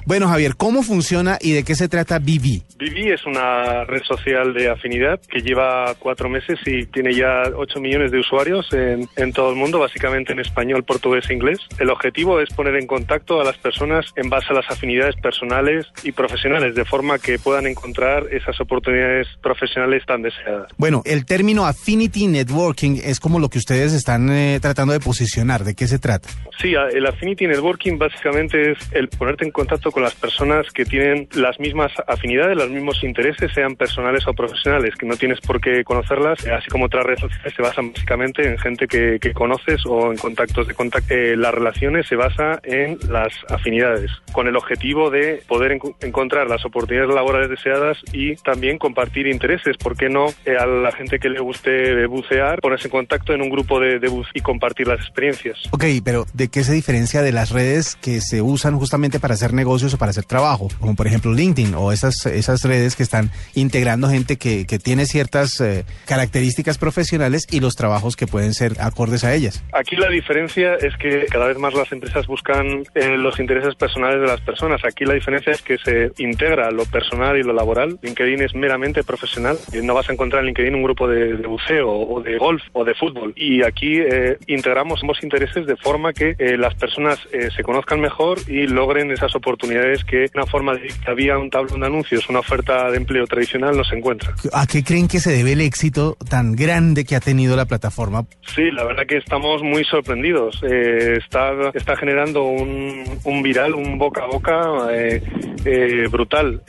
Bueno, 0.05 0.27
Javier, 0.27 0.55
¿cómo 0.55 0.83
funciona 0.83 1.37
y 1.41 1.53
de 1.53 1.63
qué 1.63 1.75
se 1.75 1.87
trata 1.87 2.19
BB? 2.19 2.61
Vivi 2.77 3.11
es 3.11 3.25
una 3.25 3.85
red 3.85 4.03
social 4.03 4.53
de 4.53 4.69
afinidad 4.69 5.19
que 5.21 5.41
lleva 5.41 5.95
cuatro 5.97 6.29
meses 6.29 6.59
y 6.65 6.85
tiene 6.85 7.13
ya 7.13 7.43
8 7.55 7.79
millones 7.79 8.11
de 8.11 8.19
usuarios 8.19 8.71
en, 8.73 9.07
en 9.15 9.33
todo 9.33 9.49
el 9.49 9.55
mundo, 9.55 9.79
básicamente 9.79 10.33
en 10.33 10.39
español, 10.39 10.83
portugués 10.95 11.29
e 11.29 11.33
inglés. 11.33 11.59
El 11.77 11.89
objetivo 11.89 12.39
es 12.39 12.49
poner 12.53 12.75
en 12.75 12.87
contacto 12.87 13.41
a 13.41 13.43
las 13.43 13.57
personas 13.57 14.05
en 14.15 14.29
base 14.29 14.47
a 14.51 14.53
las 14.53 14.69
afinidades 14.69 15.15
personales 15.17 15.85
y 16.03 16.13
profesionales, 16.13 16.73
de 16.73 16.85
forma 16.85 17.19
que 17.19 17.37
puedan 17.37 17.67
encontrar 17.67 18.27
esas 18.31 18.61
oportunidades 18.61 19.27
profesionales 19.41 20.03
tan 20.05 20.21
deseadas. 20.21 20.71
Bueno, 20.77 21.01
el 21.05 21.25
término 21.25 21.65
affinity 21.65 22.27
networking 22.27 23.01
es 23.03 23.19
como 23.19 23.39
lo 23.39 23.49
que 23.49 23.57
ustedes 23.57 23.91
están 23.91 24.29
eh, 24.29 24.59
tratando 24.61 24.93
de 24.93 25.01
posicionar. 25.01 25.65
¿De 25.65 25.75
qué 25.75 25.87
se 25.87 25.99
trata? 25.99 26.29
Sí, 26.61 26.73
el 26.73 27.05
affinity 27.05 27.47
networking 27.47 27.97
básicamente 27.97 28.71
es 28.71 28.77
el 28.93 29.09
ponerte 29.09 29.43
en 29.43 29.51
contacto 29.51 29.91
con 29.91 30.01
las 30.01 30.15
personas 30.15 30.65
que 30.73 30.85
tienen 30.85 31.27
las 31.33 31.59
mismas 31.59 31.91
afinidades, 32.07 32.55
los 32.55 32.69
mismos 32.69 33.03
intereses, 33.03 33.51
sean 33.53 33.75
personales 33.75 34.25
o 34.27 34.33
profesionales, 34.33 34.95
que 34.95 35.05
no 35.05 35.17
tienes 35.17 35.41
por 35.41 35.59
qué 35.59 35.83
conocerlas, 35.83 36.39
así 36.47 36.69
como 36.69 36.85
otras 36.85 37.03
redes 37.05 37.19
sociales 37.19 37.53
se 37.53 37.61
basan 37.61 37.91
básicamente 37.91 38.47
en 38.47 38.57
gente 38.57 38.87
que, 38.87 39.17
que 39.19 39.33
conoces 39.33 39.85
o 39.85 40.11
en 40.11 40.17
contactos 40.17 40.67
de 40.67 40.73
contacto. 40.73 40.84
Las 40.91 41.53
relaciones 41.53 42.07
se 42.07 42.15
basa 42.15 42.59
en 42.63 42.97
las 43.09 43.33
afinidades, 43.49 44.11
con 44.31 44.47
el 44.47 44.55
objetivo 44.55 45.09
de 45.09 45.41
poder 45.47 45.71
enco- 45.77 45.95
encontrar 46.01 46.47
las 46.47 46.65
oportunidades 46.65 47.13
laborales 47.13 47.49
deseadas 47.49 47.97
y 48.13 48.35
también 48.37 48.77
compartir 48.77 49.27
intereses. 49.27 49.77
¿Por 49.77 49.95
qué 49.97 50.09
no 50.09 50.27
eh, 50.45 50.57
a 50.59 50.65
la 50.65 50.91
gente 50.91 51.19
que 51.19 51.29
le 51.29 51.39
guste 51.39 52.05
bucear, 52.07 52.59
ponerse 52.61 52.87
en 52.87 52.91
contacto 52.91 53.33
en 53.33 53.41
un 53.41 53.49
grupo 53.49 53.79
de, 53.79 53.99
de 53.99 54.07
buz 54.07 54.27
y 54.33 54.41
compartir 54.41 54.87
las 54.87 54.99
experiencias? 54.99 55.57
Ok, 55.71 55.85
pero 56.03 56.25
¿de 56.33 56.47
qué 56.49 56.63
se 56.63 56.73
diferencia 56.73 57.21
de 57.21 57.31
las 57.31 57.51
redes 57.51 57.95
que 57.95 58.21
se 58.21 58.41
usan 58.41 58.77
justamente 58.77 59.19
para 59.19 59.33
hacer 59.33 59.53
negocios 59.53 59.93
o 59.93 59.97
para 59.97 60.11
hacer 60.11 60.25
trabajo? 60.25 60.67
Como 60.79 60.95
por 60.95 61.07
ejemplo 61.07 61.33
LinkedIn 61.33 61.73
o 61.75 61.91
esas, 61.91 62.25
esas 62.25 62.63
redes 62.63 62.95
que 62.95 63.03
están 63.03 63.31
integrando 63.53 64.09
gente 64.09 64.37
que, 64.37 64.65
que 64.65 64.79
tiene 64.79 65.05
ciertas 65.05 65.59
eh, 65.61 65.85
características 66.05 66.77
profesionales 66.77 67.45
y 67.51 67.59
los 67.59 67.75
trabajos 67.75 68.15
que 68.15 68.27
pueden 68.27 68.53
ser 68.53 68.73
acordes 68.79 69.23
a 69.23 69.33
ellas. 69.33 69.63
Aquí 69.73 69.95
la 69.95 70.09
diferencia 70.09 70.74
es 70.81 70.95
que 70.97 71.25
cada 71.29 71.47
vez 71.47 71.57
más 71.57 71.73
las 71.73 71.91
empresas 71.91 72.27
buscan 72.27 72.83
eh, 72.95 73.17
los 73.17 73.39
intereses 73.39 73.75
personales 73.75 74.21
de 74.21 74.27
las 74.27 74.41
personas. 74.41 74.83
Aquí 74.85 75.05
la 75.05 75.13
diferencia 75.13 75.51
es 75.53 75.61
que 75.61 75.77
se 75.77 76.11
integra 76.17 76.71
lo 76.71 76.85
personal 76.85 77.37
y 77.37 77.43
lo 77.43 77.53
laboral. 77.53 77.97
LinkedIn 78.01 78.41
es 78.41 78.55
meramente 78.55 79.03
profesional. 79.03 79.57
Eh, 79.73 79.81
No 79.81 79.93
vas 79.93 80.09
a 80.09 80.13
encontrar 80.13 80.41
en 80.41 80.47
LinkedIn 80.47 80.75
un 80.75 80.83
grupo 80.83 81.07
de, 81.07 81.37
de 81.37 81.47
buceo 81.47 81.89
o 81.89 82.21
de 82.21 82.37
golf 82.37 82.61
o 82.73 82.83
de 82.83 82.93
fútbol. 82.95 83.33
Y 83.35 83.63
aquí 83.63 83.99
eh, 83.99 84.37
integramos 84.47 85.01
ambos 85.01 85.21
intereses 85.23 85.65
de 85.65 85.75
forma 85.77 86.13
que 86.13 86.35
eh, 86.37 86.57
las 86.57 86.75
personas 86.75 87.19
eh, 87.31 87.49
se 87.55 87.63
conozcan 87.63 87.99
mejor 88.01 88.39
y 88.47 88.67
logren 88.67 89.11
esas 89.11 89.35
oportunidades 89.35 90.03
que 90.03 90.25
una 90.33 90.45
forma 90.45 90.73
de 90.73 90.87
que 90.87 91.11
había 91.11 91.37
un 91.37 91.49
tablón 91.49 91.81
de 91.81 91.87
anuncios, 91.87 92.27
una 92.29 92.39
oferta 92.39 92.89
de 92.91 92.97
empleo 92.97 93.25
tradicional 93.27 93.75
no 93.77 93.83
se 93.83 93.95
encuentra. 93.95 94.33
¿A 94.53 94.65
qué 94.67 94.83
creen 94.83 95.07
que 95.07 95.19
se 95.19 95.31
debe 95.31 95.53
el 95.53 95.61
éxito 95.61 96.17
tan 96.29 96.55
grande 96.55 97.05
que 97.05 97.15
ha 97.15 97.19
tenido 97.19 97.55
la 97.55 97.65
plataforma? 97.65 98.25
Sí, 98.55 98.71
la 98.71 98.83
verdad 98.83 99.05
que 99.07 99.17
estamos 99.17 99.61
muy 99.63 99.83
sorprendidos. 99.85 100.61
Eh, 100.67 101.17
está, 101.17 101.51
está 101.73 101.95
generando 101.95 102.45
un, 102.45 103.03
un 103.23 103.43
viral, 103.43 103.75
un 103.75 103.99
boca 103.99 104.23
a 104.23 104.27
boca 104.27 104.87
eh, 104.91 105.21
eh, 105.63 106.07
brutal. 106.09 106.63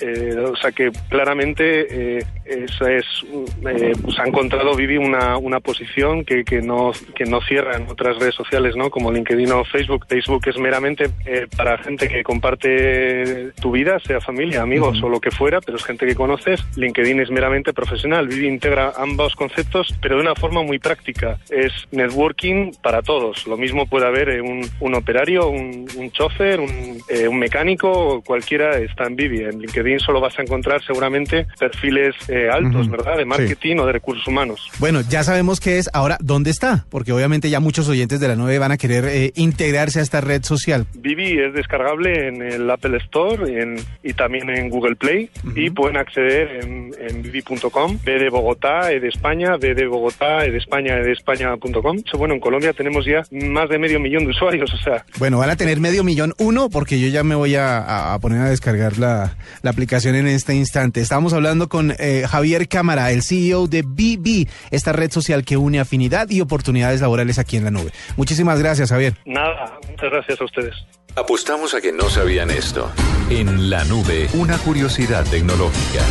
O 0.53 0.57
sea 0.57 0.73
que 0.73 0.91
claramente 1.09 2.19
eh, 2.47 2.67
es, 2.67 3.25
eh, 3.67 3.93
pues 4.03 4.19
ha 4.19 4.27
encontrado 4.27 4.75
Vivi 4.75 4.97
una, 4.97 5.37
una 5.37 5.61
posición 5.61 6.25
que, 6.25 6.45
que, 6.45 6.63
no, 6.63 6.93
que 7.15 7.25
no 7.25 7.41
cierra 7.41 7.77
en 7.77 7.89
otras 7.89 8.19
redes 8.19 8.35
sociales, 8.35 8.77
¿no? 8.77 8.91
Como 8.91 9.13
LinkedIn 9.13 9.51
o 9.53 9.65
Facebook. 9.65 10.07
Facebook 10.09 10.43
es 10.47 10.59
meramente 10.59 11.11
eh, 11.25 11.47
para 11.57 11.79
gente 11.79 12.09
que 12.09 12.23
comparte 12.23 13.53
tu 13.61 13.73
vida, 13.73 13.99
sea 14.01 14.21
familia, 14.21 14.63
amigos 14.63 15.03
o 15.03 15.09
lo 15.09 15.21
que 15.21 15.31
fuera, 15.31 15.61
pero 15.61 15.77
es 15.77 15.85
gente 15.85 16.07
que 16.07 16.15
conoces. 16.15 16.65
LinkedIn 16.77 17.21
es 17.21 17.31
meramente 17.31 17.73
profesional. 17.73 18.29
Vivi 18.29 18.47
integra 18.47 18.93
ambos 18.97 19.35
conceptos, 19.35 19.95
pero 20.01 20.17
de 20.17 20.23
una 20.23 20.35
forma 20.35 20.63
muy 20.63 20.79
práctica. 20.79 21.39
Es 21.51 21.73
networking 21.91 22.73
para 22.83 23.03
todos. 23.03 23.47
Lo 23.47 23.57
mismo 23.57 23.87
puede 23.87 24.07
haber 24.07 24.29
eh, 24.29 24.41
un, 24.41 24.69
un 24.81 24.95
operario, 24.95 25.49
un, 25.49 25.87
un 25.97 26.11
chofer, 26.13 26.61
un, 26.61 26.99
eh, 27.09 27.29
un 27.29 27.39
mecánico, 27.39 28.23
cualquiera 28.25 28.79
está 28.79 29.05
en 29.07 29.17
Vivi. 29.17 29.41
En 29.43 29.59
LinkedIn 29.59 30.01
solo 30.01 30.21
vas 30.21 30.39
a 30.39 30.43
encontrar 30.43 30.83
seguramente 30.83 31.47
perfiles 31.59 32.15
eh, 32.37 32.51
altos. 32.51 32.89
¿verdad? 32.91 33.17
De 33.17 33.25
marketing 33.25 33.77
o 33.79 33.87
de 33.87 33.93
recursos 33.93 34.27
humanos. 34.27 34.61
Bueno, 34.79 35.01
ya 35.09 35.25
sabemos 35.25 35.61
qué 35.61 35.79
es. 35.79 35.89
Ahora, 35.93 36.19
¿dónde 36.21 36.51
está? 36.51 36.85
Porque 36.91 37.13
obviamente 37.13 37.51
ya 37.51 37.61
muchos 37.61 37.89
oyentes 37.89 38.21
de 38.21 38.29
la 38.29 38.37
9 38.37 38.59
van 38.59 38.73
a 38.73 38.77
querer 38.77 39.05
eh, 39.07 39.33
integrarse 39.35 40.01
a 40.01 40.03
esta 40.03 40.21
red 40.21 40.43
social. 40.45 40.87
Vivi 40.95 41.39
es 41.39 41.53
descargable 41.55 42.29
en 42.29 42.43
el 42.43 42.71
Apple 42.71 42.97
Store 42.99 43.51
y, 43.53 43.57
en- 43.57 43.77
y 44.03 44.13
también 44.13 44.49
en 44.51 44.69
Google 44.71 44.97
Play 44.97 45.31
y 45.55 45.71
pueden 45.71 45.97
acceder 45.97 46.65
en, 46.65 46.93
en 47.01 47.23
vivi.com, 47.23 47.99
B 48.05 48.19
de 48.19 48.29
Bogotá, 48.31 48.93
E 48.93 49.01
de 49.01 49.09
España, 49.09 49.57
B 49.57 49.75
de 49.75 49.87
Bogotá, 49.87 50.45
E 50.45 50.51
de 50.51 50.59
España, 50.59 50.97
E 50.99 51.03
de 51.03 51.13
España.com. 51.13 52.03
Bueno, 52.19 52.35
en 52.35 52.41
Colombia 52.41 52.73
tenemos 52.73 53.05
ya 53.07 53.23
más 53.31 53.69
de 53.69 53.79
medio 53.79 54.01
millón 54.01 54.25
de 54.25 54.31
usuarios, 54.31 54.73
o 54.75 54.79
sea, 54.79 55.05
Bueno, 55.19 55.39
van 55.39 55.51
a 55.51 55.57
tener 55.57 55.81
medio 55.81 56.05
millón 56.05 56.35
uno 56.39 56.69
porque 56.71 57.01
yo 57.01 57.09
ya 57.09 57.23
me 57.25 57.35
voy 57.35 57.55
a 57.57 58.17
poner 58.21 58.41
a 58.43 58.51
descargar 58.51 58.99
la, 58.99 59.37
la 59.63 59.71
aplicación 59.71 60.15
en 60.15 60.27
este 60.27 60.55
instante. 60.55 61.01
Estamos 61.01 61.33
hablando 61.33 61.69
con 61.69 61.93
eh, 61.99 62.25
Javier 62.29 62.69
Cámara, 62.69 63.11
el 63.11 63.23
CEO 63.23 63.67
de 63.67 63.83
BB, 63.83 64.49
esta 64.71 64.93
red 64.93 65.11
social 65.11 65.45
que 65.45 65.57
une 65.57 65.81
afinidad 65.81 66.29
y 66.31 66.41
oportunidades 66.41 67.01
laborales 67.01 67.39
aquí 67.39 67.57
en 67.57 67.65
la 67.65 67.71
nube. 67.71 67.93
Muchísimas 68.17 68.59
gracias, 68.59 68.91
Javier. 68.91 69.15
nada, 69.25 69.79
muchas 69.89 70.11
gracias 70.11 70.41
a 70.41 70.45
ustedes. 70.45 70.75
Apostamos 71.17 71.75
a 71.75 71.81
que 71.81 71.93
no 71.93 72.11
sabían 72.11 72.51
esto. 72.51 72.91
En 73.31 73.71
la 73.71 73.85
nube, 73.85 74.29
una 74.35 74.59
curiosidad 74.59 75.25
tecnológica. 75.25 76.03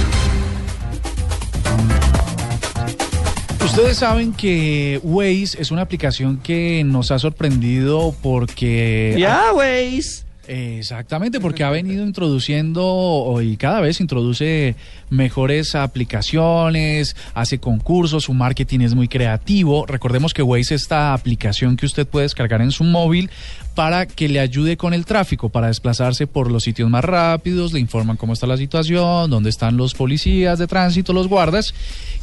Ustedes 3.63 3.97
saben 3.97 4.34
que 4.34 4.99
Waze 5.03 5.61
es 5.61 5.70
una 5.70 5.82
aplicación 5.82 6.38
que 6.38 6.84
nos 6.86 7.11
ha 7.11 7.20
sorprendido 7.20 8.16
porque... 8.24 9.16
Ya, 9.18 9.51
Waze. 9.53 10.24
Exactamente, 10.48 11.39
porque 11.39 11.64
ha 11.64 11.70
venido 11.70 12.04
introduciendo 12.06 13.39
y 13.41 13.58
cada 13.58 13.82
vez 13.82 14.00
introduce 14.00 14.76
mejores 15.10 15.76
aplicaciones, 15.76 17.16
hace 17.34 17.60
concursos, 17.60 18.26
su 18.26 18.34
marketing 18.34 18.82
es 18.82 18.96
muy 18.96 19.08
creativo. 19.08 19.86
Recordemos 19.86 20.34
que 20.34 20.43
Waze 20.43 20.76
es 20.76 20.84
esta 20.84 21.14
aplicación 21.14 21.78
que 21.78 21.86
usted 21.86 22.08
puede 22.08 22.24
descargar 22.26 22.62
en 22.62 22.72
su 22.72 22.84
móvil 22.84 23.30
para 23.76 24.05
que 24.07 24.28
le 24.30 24.39
ayude 24.39 24.78
con 24.78 24.93
el 24.93 25.05
tráfico, 25.05 25.49
para 25.49 25.67
desplazarse 25.67 26.26
por 26.28 26.49
los 26.49 26.63
sitios 26.63 26.89
más 26.89 27.03
rápidos, 27.03 27.73
le 27.73 27.80
informan 27.80 28.17
cómo 28.17 28.34
está 28.34 28.47
la 28.47 28.57
situación, 28.57 29.30
dónde 29.30 29.49
están 29.49 29.78
los 29.78 29.93
policías 29.93 30.57
de 30.57 30.65
tránsito, 30.67 31.13
los 31.13 31.28
guardas, 31.28 31.73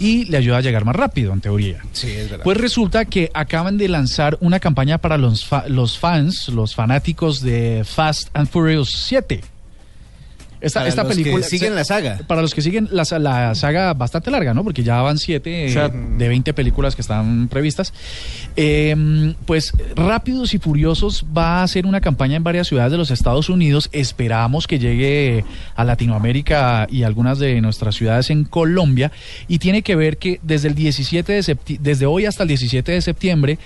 y 0.00 0.24
le 0.24 0.38
ayuda 0.38 0.56
a 0.56 0.60
llegar 0.62 0.84
más 0.84 0.96
rápido, 0.96 1.32
en 1.32 1.40
teoría. 1.40 1.82
Sí, 1.92 2.08
es 2.08 2.30
verdad. 2.30 2.42
Pues 2.44 2.56
resulta 2.58 3.04
que 3.04 3.30
acaban 3.34 3.78
de 3.78 3.88
lanzar 3.88 4.38
una 4.40 4.58
campaña 4.58 4.98
para 4.98 5.18
los, 5.18 5.44
fa- 5.44 5.68
los 5.68 5.98
fans, 5.98 6.48
los 6.48 6.74
fanáticos 6.74 7.40
de 7.42 7.84
Fast 7.84 8.28
and 8.32 8.48
Furious 8.48 8.90
7. 9.06 9.42
Esta, 10.62 10.80
Para 10.80 10.88
esta 10.88 11.02
los 11.02 11.16
que 11.16 11.22
película. 11.24 11.44
siguen 11.46 11.68
se- 11.70 11.74
la 11.74 11.84
saga. 11.84 12.20
Para 12.26 12.40
los 12.40 12.54
que 12.54 12.62
siguen 12.62 12.88
la, 12.92 13.04
la 13.18 13.54
saga 13.54 13.92
bastante 13.94 14.30
larga, 14.30 14.54
¿no? 14.54 14.62
Porque 14.62 14.82
ya 14.84 15.02
van 15.02 15.18
siete 15.18 15.66
O 15.68 15.72
sea, 15.72 15.88
de 15.88 16.28
20 16.28 16.54
películas 16.54 16.94
que 16.94 17.02
están 17.02 17.48
previstas. 17.48 17.92
Eh, 18.56 19.34
pues 19.44 19.72
Rápidos 19.96 20.54
y 20.54 20.58
Furiosos 20.58 21.24
va 21.36 21.58
a 21.60 21.62
hacer 21.64 21.84
una 21.86 22.00
campaña 22.00 22.36
en 22.36 22.44
varias 22.44 22.68
ciudades 22.68 22.92
de 22.92 22.98
los 22.98 23.10
Estados 23.10 23.48
Unidos. 23.48 23.88
Esperamos 23.92 24.66
que 24.66 24.78
llegue 24.78 25.44
a 25.74 25.84
Latinoamérica 25.84 26.86
y 26.90 27.02
algunas 27.02 27.38
de 27.38 27.60
nuestras 27.60 27.94
ciudades 27.96 28.30
en 28.30 28.44
Colombia. 28.44 29.10
Y 29.48 29.58
tiene 29.58 29.82
que 29.82 29.96
ver 29.96 30.16
que 30.18 30.38
desde 30.42 30.68
el 30.68 30.74
17 30.74 31.32
de 31.32 31.40
septi- 31.40 31.78
desde 31.80 32.06
hoy 32.06 32.26
hasta 32.26 32.42
el 32.44 32.48
17 32.48 32.92
de 32.92 33.02
septiembre 33.02 33.58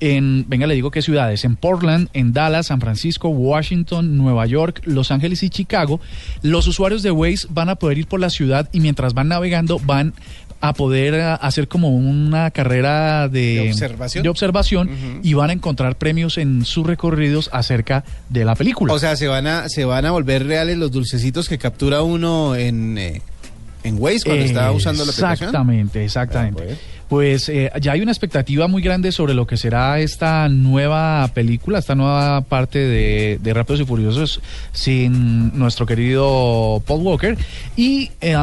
en, 0.00 0.46
venga, 0.48 0.66
le 0.66 0.74
digo 0.74 0.90
qué 0.90 1.02
ciudades, 1.02 1.44
en 1.44 1.56
Portland, 1.56 2.08
en 2.12 2.32
Dallas, 2.32 2.66
San 2.66 2.80
Francisco, 2.80 3.28
Washington, 3.28 4.16
Nueva 4.16 4.46
York, 4.46 4.80
Los 4.84 5.10
Ángeles 5.10 5.42
y 5.42 5.50
Chicago, 5.50 6.00
los 6.42 6.66
usuarios 6.66 7.02
de 7.02 7.10
Waze 7.10 7.46
van 7.50 7.68
a 7.68 7.76
poder 7.76 7.98
ir 7.98 8.06
por 8.06 8.20
la 8.20 8.30
ciudad 8.30 8.68
y 8.72 8.80
mientras 8.80 9.14
van 9.14 9.28
navegando 9.28 9.78
van 9.78 10.14
a 10.60 10.74
poder 10.74 11.14
eh, 11.14 11.22
hacer 11.40 11.68
como 11.68 11.88
una 11.96 12.50
carrera 12.50 13.28
de, 13.28 13.54
¿De 13.54 13.70
observación? 13.70 14.22
de 14.22 14.28
observación 14.28 15.20
y 15.22 15.34
van 15.34 15.50
a 15.50 15.52
encontrar 15.54 15.96
premios 15.96 16.38
en 16.38 16.64
sus 16.64 16.86
recorridos 16.86 17.48
acerca 17.52 18.04
de 18.28 18.44
la 18.44 18.54
película. 18.54 18.92
O 18.92 18.98
sea, 18.98 19.16
se 19.16 19.26
van 19.26 19.46
a, 19.46 19.68
se 19.68 19.84
van 19.84 20.04
a 20.04 20.10
volver 20.10 20.46
reales 20.46 20.76
los 20.76 20.90
dulcecitos 20.90 21.48
que 21.48 21.58
captura 21.58 22.02
uno 22.02 22.56
en, 22.56 22.98
eh, 22.98 23.22
en 23.84 23.96
Waze 23.98 24.20
cuando 24.24 24.44
está 24.44 24.70
usando 24.72 25.04
la 25.04 25.12
aplicación. 25.12 25.48
Exactamente, 25.48 26.04
exactamente. 26.04 26.62
Ah, 26.62 26.66
pues. 26.66 26.99
Pues 27.10 27.48
eh, 27.48 27.72
ya 27.80 27.90
hay 27.92 28.02
una 28.02 28.12
expectativa 28.12 28.68
muy 28.68 28.82
grande 28.82 29.10
sobre 29.10 29.34
lo 29.34 29.44
que 29.44 29.56
será 29.56 29.98
esta 29.98 30.48
nueva 30.48 31.28
película, 31.34 31.80
esta 31.80 31.96
nueva 31.96 32.40
parte 32.42 32.78
de, 32.78 33.40
de 33.42 33.52
Rápidos 33.52 33.80
y 33.80 33.84
Furiosos 33.84 34.40
sin 34.72 35.58
nuestro 35.58 35.86
querido 35.86 36.80
Paul 36.86 37.02
Walker. 37.02 37.36
Y 37.76 38.12
eh, 38.20 38.36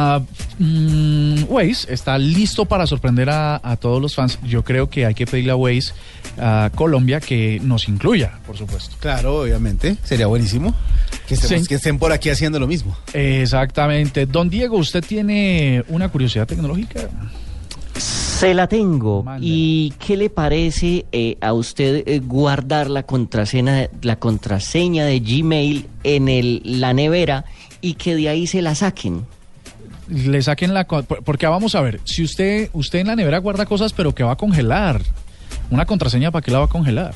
mm, 0.59 1.43
Waze 1.47 1.93
está 1.93 2.17
listo 2.17 2.65
para 2.65 2.85
sorprender 2.85 3.29
a, 3.29 3.61
a 3.63 3.77
todos 3.77 4.01
los 4.01 4.13
fans. 4.15 4.37
Yo 4.43 4.65
creo 4.65 4.89
que 4.89 5.05
hay 5.05 5.13
que 5.15 5.25
pedirle 5.25 5.51
a 5.51 5.55
Waze 5.55 5.93
a 6.37 6.69
Colombia 6.75 7.21
que 7.21 7.61
nos 7.63 7.87
incluya, 7.87 8.33
por 8.45 8.57
supuesto. 8.57 8.97
Claro, 8.99 9.39
obviamente. 9.43 9.95
Sería 10.03 10.27
buenísimo 10.27 10.75
que, 11.25 11.35
estemos- 11.35 11.61
Sí. 11.63 11.67
que 11.69 11.75
estén 11.75 11.97
por 11.99 12.11
aquí 12.11 12.29
haciendo 12.29 12.59
lo 12.59 12.67
mismo. 12.67 12.97
Exactamente. 13.13 14.25
Don 14.25 14.49
Diego, 14.49 14.75
¿usted 14.77 15.01
tiene 15.03 15.85
una 15.87 16.09
curiosidad 16.09 16.45
tecnológica? 16.45 17.07
Se 17.99 18.53
la 18.53 18.67
tengo. 18.67 19.25
¿Y 19.39 19.93
qué 19.99 20.17
le 20.17 20.29
parece 20.29 21.05
eh, 21.11 21.37
a 21.41 21.53
usted 21.53 22.03
eh, 22.07 22.19
guardar 22.19 22.89
la 22.89 23.03
contraseña, 23.03 23.89
la 24.01 24.17
contraseña 24.17 25.05
de 25.05 25.19
Gmail 25.19 25.87
en 26.03 26.27
el, 26.27 26.61
la 26.63 26.93
nevera 26.93 27.45
y 27.81 27.95
que 27.95 28.15
de 28.15 28.29
ahí 28.29 28.47
se 28.47 28.61
la 28.61 28.75
saquen? 28.75 29.25
Le 30.07 30.41
saquen 30.41 30.73
la... 30.73 30.85
Porque 30.85 31.47
vamos 31.47 31.75
a 31.75 31.81
ver, 31.81 31.99
si 32.03 32.23
usted, 32.23 32.69
usted 32.73 32.99
en 32.99 33.07
la 33.07 33.15
nevera 33.15 33.39
guarda 33.39 33.65
cosas, 33.65 33.93
pero 33.93 34.13
que 34.13 34.23
va 34.23 34.33
a 34.33 34.37
congelar. 34.37 35.01
Una 35.69 35.85
contraseña, 35.85 36.31
¿para 36.31 36.43
qué 36.43 36.51
la 36.51 36.59
va 36.59 36.65
a 36.65 36.69
congelar? 36.69 37.15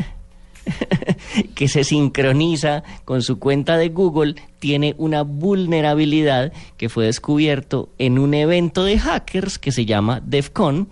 que 1.56 1.68
se 1.68 1.84
sincroniza 1.84 2.84
con 3.06 3.22
su 3.22 3.40
cuenta 3.40 3.78
de 3.78 3.90
Google 3.90 4.36
tiene 4.60 4.96
una 4.98 5.22
vulnerabilidad 5.22 6.52
que 6.78 6.90
fue 6.90 7.06
descubierto 7.06 7.90
en 7.98 8.20
un 8.20 8.34
evento 8.34 8.84
de 8.84 9.00
hackers 9.00 9.60
que 9.60 9.72
se 9.72 9.86
llama 9.86 10.22
DEFCON. 10.26 10.90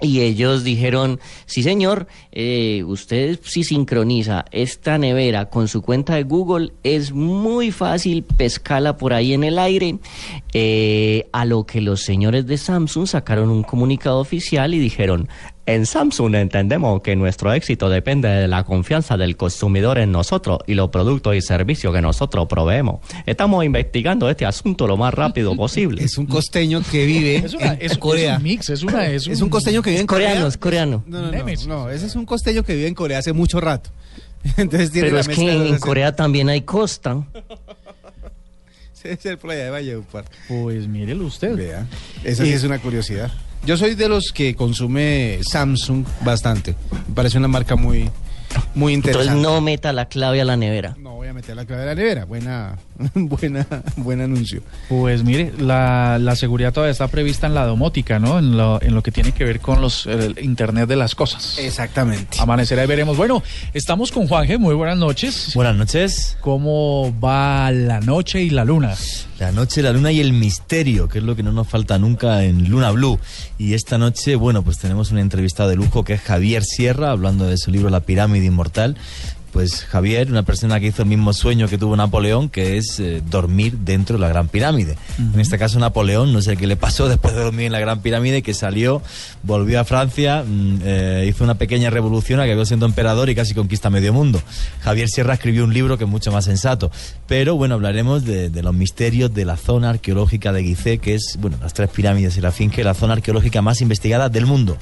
Y 0.00 0.20
ellos 0.20 0.64
dijeron, 0.64 1.20
sí 1.44 1.62
señor, 1.62 2.06
eh, 2.32 2.82
usted 2.86 3.38
si 3.42 3.64
sincroniza 3.64 4.46
esta 4.50 4.96
nevera 4.96 5.50
con 5.50 5.68
su 5.68 5.82
cuenta 5.82 6.14
de 6.14 6.22
Google, 6.22 6.72
es 6.82 7.12
muy 7.12 7.70
fácil 7.70 8.22
pescarla 8.22 8.96
por 8.96 9.12
ahí 9.12 9.34
en 9.34 9.44
el 9.44 9.58
aire. 9.58 9.98
Eh, 10.52 11.28
a 11.32 11.44
lo 11.44 11.64
que 11.64 11.80
los 11.80 12.00
señores 12.00 12.46
de 12.46 12.56
Samsung 12.56 13.06
sacaron 13.06 13.50
un 13.50 13.62
comunicado 13.62 14.18
oficial 14.18 14.72
y 14.74 14.78
dijeron, 14.78 15.28
en 15.66 15.86
Samsung 15.86 16.34
entendemos 16.34 17.00
que 17.02 17.14
nuestro 17.14 17.52
éxito 17.52 17.88
depende 17.88 18.28
de 18.28 18.48
la 18.48 18.64
confianza 18.64 19.16
del 19.16 19.36
consumidor 19.36 19.98
en 19.98 20.10
nosotros 20.10 20.58
y 20.66 20.74
los 20.74 20.88
productos 20.90 21.36
y 21.36 21.42
servicios 21.42 21.94
que 21.94 22.00
nosotros 22.02 22.46
proveemos. 22.48 23.00
Estamos 23.26 23.64
investigando 23.64 24.28
este 24.28 24.46
asunto 24.46 24.86
lo 24.88 24.96
más 24.96 25.14
rápido 25.14 25.54
posible. 25.54 26.02
Es 26.02 26.18
un 26.18 26.26
costeño 26.26 26.82
que 26.90 27.06
vive 27.06 27.36
Es, 27.36 27.54
una- 27.54 27.74
en 27.74 27.82
es- 27.82 27.92
es 27.92 27.98
Corea. 27.98 28.36
un 28.38 28.42
mix, 28.42 28.68
es, 28.70 28.82
una, 28.82 29.06
es, 29.06 29.26
Es 29.28 29.40
un 29.42 29.48
costeño 29.48 29.80
que 29.82 29.90
vive 29.90 30.00
en 30.00 30.06
Corea. 30.06 30.28
coreano, 30.30 30.46
es 30.48 30.56
coreano. 30.56 31.04
No, 31.06 31.20
no, 31.22 31.30
no, 31.30 31.66
no, 31.66 31.90
ese 31.90 32.06
es 32.06 32.16
un 32.16 32.26
costeño 32.26 32.62
que 32.64 32.74
vive 32.74 32.88
en 32.88 32.94
Corea 32.94 33.18
hace 33.18 33.32
mucho 33.32 33.60
rato. 33.60 33.90
Entonces 34.56 34.90
tiene 34.90 35.06
Pero 35.08 35.16
la 35.16 35.20
es 35.20 35.28
que 35.28 35.52
en. 35.68 35.78
Corea 35.78 36.16
también 36.16 36.48
hay 36.48 36.62
costa. 36.62 37.22
Es 39.02 39.24
el 39.24 39.38
playa 39.38 39.64
de 39.64 39.70
Valledupar. 39.70 40.26
Pues 40.46 40.86
mírelo 40.86 41.24
usted. 41.24 41.56
Vea, 41.56 41.86
esa 42.22 42.44
sí 42.44 42.52
es 42.52 42.64
una 42.64 42.78
curiosidad. 42.78 43.30
Yo 43.66 43.76
soy 43.76 43.94
de 43.94 44.08
los 44.08 44.32
que 44.32 44.54
consume 44.54 45.40
Samsung 45.42 46.04
bastante. 46.24 46.74
Me 47.08 47.14
parece 47.14 47.38
una 47.38 47.48
marca 47.48 47.76
muy, 47.76 48.10
muy 48.74 48.92
interesante. 48.92 49.28
Entonces 49.32 49.52
no 49.52 49.60
meta 49.60 49.92
la 49.92 50.06
clave 50.06 50.40
a 50.40 50.44
la 50.44 50.56
nevera. 50.56 50.96
No 50.98 51.14
voy 51.14 51.28
a 51.28 51.32
meter 51.32 51.56
la 51.56 51.64
clave 51.64 51.82
de 51.82 51.88
la 51.88 51.94
nevera. 51.94 52.24
Buena, 52.24 52.78
buena, 53.14 53.66
buen 53.96 54.20
anuncio. 54.20 54.62
Pues 54.88 55.24
mire, 55.24 55.52
la, 55.58 56.18
la 56.20 56.36
seguridad 56.36 56.72
todavía 56.72 56.92
está 56.92 57.08
prevista 57.08 57.46
en 57.46 57.54
la 57.54 57.66
domótica, 57.66 58.18
¿no? 58.18 58.38
En 58.38 58.56
lo, 58.56 58.80
en 58.82 58.94
lo 58.94 59.02
que 59.02 59.12
tiene 59.12 59.32
que 59.32 59.44
ver 59.44 59.60
con 59.60 59.80
los 59.80 60.06
el 60.06 60.38
Internet 60.42 60.88
de 60.88 60.96
las 60.96 61.14
cosas. 61.14 61.58
Exactamente. 61.58 62.38
Amanecerá 62.40 62.84
y 62.84 62.86
veremos. 62.86 63.16
Bueno, 63.16 63.42
estamos 63.74 64.12
con 64.12 64.28
Juanje, 64.28 64.58
muy 64.58 64.74
buenas 64.74 64.98
noches. 64.98 65.52
Buenas 65.54 65.76
noches. 65.76 66.36
¿Cómo 66.40 67.14
va 67.22 67.70
la 67.70 68.00
noche 68.00 68.42
y 68.42 68.50
la 68.50 68.64
luna? 68.64 68.94
La 69.38 69.52
noche, 69.52 69.80
la 69.80 69.92
luna 69.92 70.12
y 70.12 70.20
el 70.20 70.34
misterio, 70.34 71.08
que 71.08 71.18
es 71.18 71.24
lo 71.24 71.34
que 71.34 71.42
no 71.42 71.50
nos 71.50 71.66
falta 71.66 71.98
nunca 71.98 72.44
en 72.44 72.68
Luna 72.68 72.90
Blue. 72.90 73.18
Y 73.56 73.72
esta 73.72 73.96
noche, 73.96 74.36
bueno, 74.36 74.62
pues 74.62 74.76
tenemos 74.76 75.12
un 75.12 75.18
entrevistado 75.18 75.70
de 75.70 75.76
lujo 75.76 76.04
que 76.04 76.12
es 76.12 76.20
Javier 76.20 76.62
Sierra, 76.62 77.10
hablando 77.10 77.46
de 77.46 77.56
su 77.56 77.70
libro 77.70 77.88
La 77.88 78.00
pirámide 78.00 78.39
inmortal. 78.46 78.96
Pues 79.52 79.84
Javier, 79.84 80.30
una 80.30 80.44
persona 80.44 80.78
que 80.78 80.86
hizo 80.86 81.02
el 81.02 81.08
mismo 81.08 81.32
sueño 81.32 81.66
que 81.66 81.76
tuvo 81.76 81.96
Napoleón, 81.96 82.48
que 82.48 82.76
es 82.76 83.00
eh, 83.00 83.20
dormir 83.28 83.78
dentro 83.78 84.16
de 84.16 84.20
la 84.20 84.28
Gran 84.28 84.46
Pirámide. 84.46 84.96
En 85.18 85.40
este 85.40 85.58
caso 85.58 85.80
Napoleón, 85.80 86.32
no 86.32 86.40
sé 86.40 86.56
qué 86.56 86.68
le 86.68 86.76
pasó 86.76 87.08
después 87.08 87.34
de 87.34 87.42
dormir 87.42 87.66
en 87.66 87.72
la 87.72 87.80
Gran 87.80 88.00
Pirámide, 88.00 88.42
que 88.42 88.54
salió, 88.54 89.02
volvió 89.42 89.80
a 89.80 89.84
Francia, 89.84 90.44
mm, 90.46 90.78
eh, 90.84 91.26
hizo 91.28 91.42
una 91.42 91.56
pequeña 91.56 91.90
revolución, 91.90 92.38
acabó 92.38 92.64
siendo 92.64 92.86
emperador 92.86 93.28
y 93.28 93.34
casi 93.34 93.54
conquista 93.54 93.90
medio 93.90 94.12
mundo. 94.12 94.40
Javier 94.82 95.08
Sierra 95.08 95.34
escribió 95.34 95.64
un 95.64 95.74
libro 95.74 95.98
que 95.98 96.04
es 96.04 96.10
mucho 96.10 96.30
más 96.30 96.44
sensato. 96.44 96.92
Pero 97.26 97.56
bueno, 97.56 97.74
hablaremos 97.74 98.24
de, 98.24 98.50
de 98.50 98.62
los 98.62 98.74
misterios 98.74 99.34
de 99.34 99.44
la 99.44 99.56
zona 99.56 99.90
arqueológica 99.90 100.52
de 100.52 100.62
Gizeh, 100.62 100.98
que 100.98 101.14
es, 101.14 101.38
bueno, 101.40 101.56
las 101.60 101.74
tres 101.74 101.90
pirámides 101.90 102.36
y 102.36 102.40
la 102.40 102.52
finca, 102.52 102.82
la 102.84 102.94
zona 102.94 103.14
arqueológica 103.14 103.62
más 103.62 103.80
investigada 103.80 104.28
del 104.28 104.46
mundo. 104.46 104.76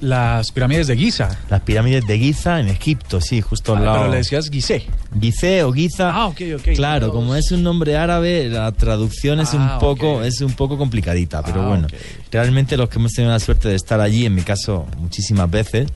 Las 0.00 0.50
pirámides 0.52 0.86
de 0.86 0.96
Giza. 0.96 1.30
Las 1.48 1.60
pirámides 1.62 2.06
de 2.06 2.18
Giza 2.18 2.60
en 2.60 2.68
Egipto, 2.68 3.20
sí, 3.20 3.40
justo 3.40 3.72
al 3.74 3.82
Ah, 3.82 3.84
lado. 3.86 3.98
pero 4.00 4.10
le 4.12 4.16
decías 4.18 4.50
Gizeh. 4.50 4.86
Gizeh 5.20 5.62
o 5.62 5.72
Giza. 5.72 6.10
Ah, 6.14 6.26
ok, 6.26 6.40
ok. 6.56 6.68
Claro, 6.74 7.10
como 7.12 7.34
es 7.34 7.50
un 7.52 7.62
nombre 7.62 7.96
árabe, 7.96 8.48
la 8.48 8.70
traducción 8.72 9.40
es 9.40 9.54
Ah, 9.54 9.74
un 9.74 9.78
poco 9.80 10.16
ok. 10.18 10.24
es 10.24 10.40
un 10.40 10.52
poco 10.52 10.76
complicadita, 10.76 11.42
pero 11.42 11.62
Ah, 11.62 11.68
bueno, 11.68 11.86
realmente 12.30 12.76
los 12.76 12.88
que 12.88 12.98
hemos 12.98 13.12
tenido 13.12 13.32
la 13.32 13.40
suerte 13.40 13.68
de 13.68 13.76
estar 13.76 14.00
allí, 14.00 14.26
en 14.26 14.34
mi 14.34 14.42
caso 14.42 14.86
muchísimas 14.98 15.50
veces 15.50 15.88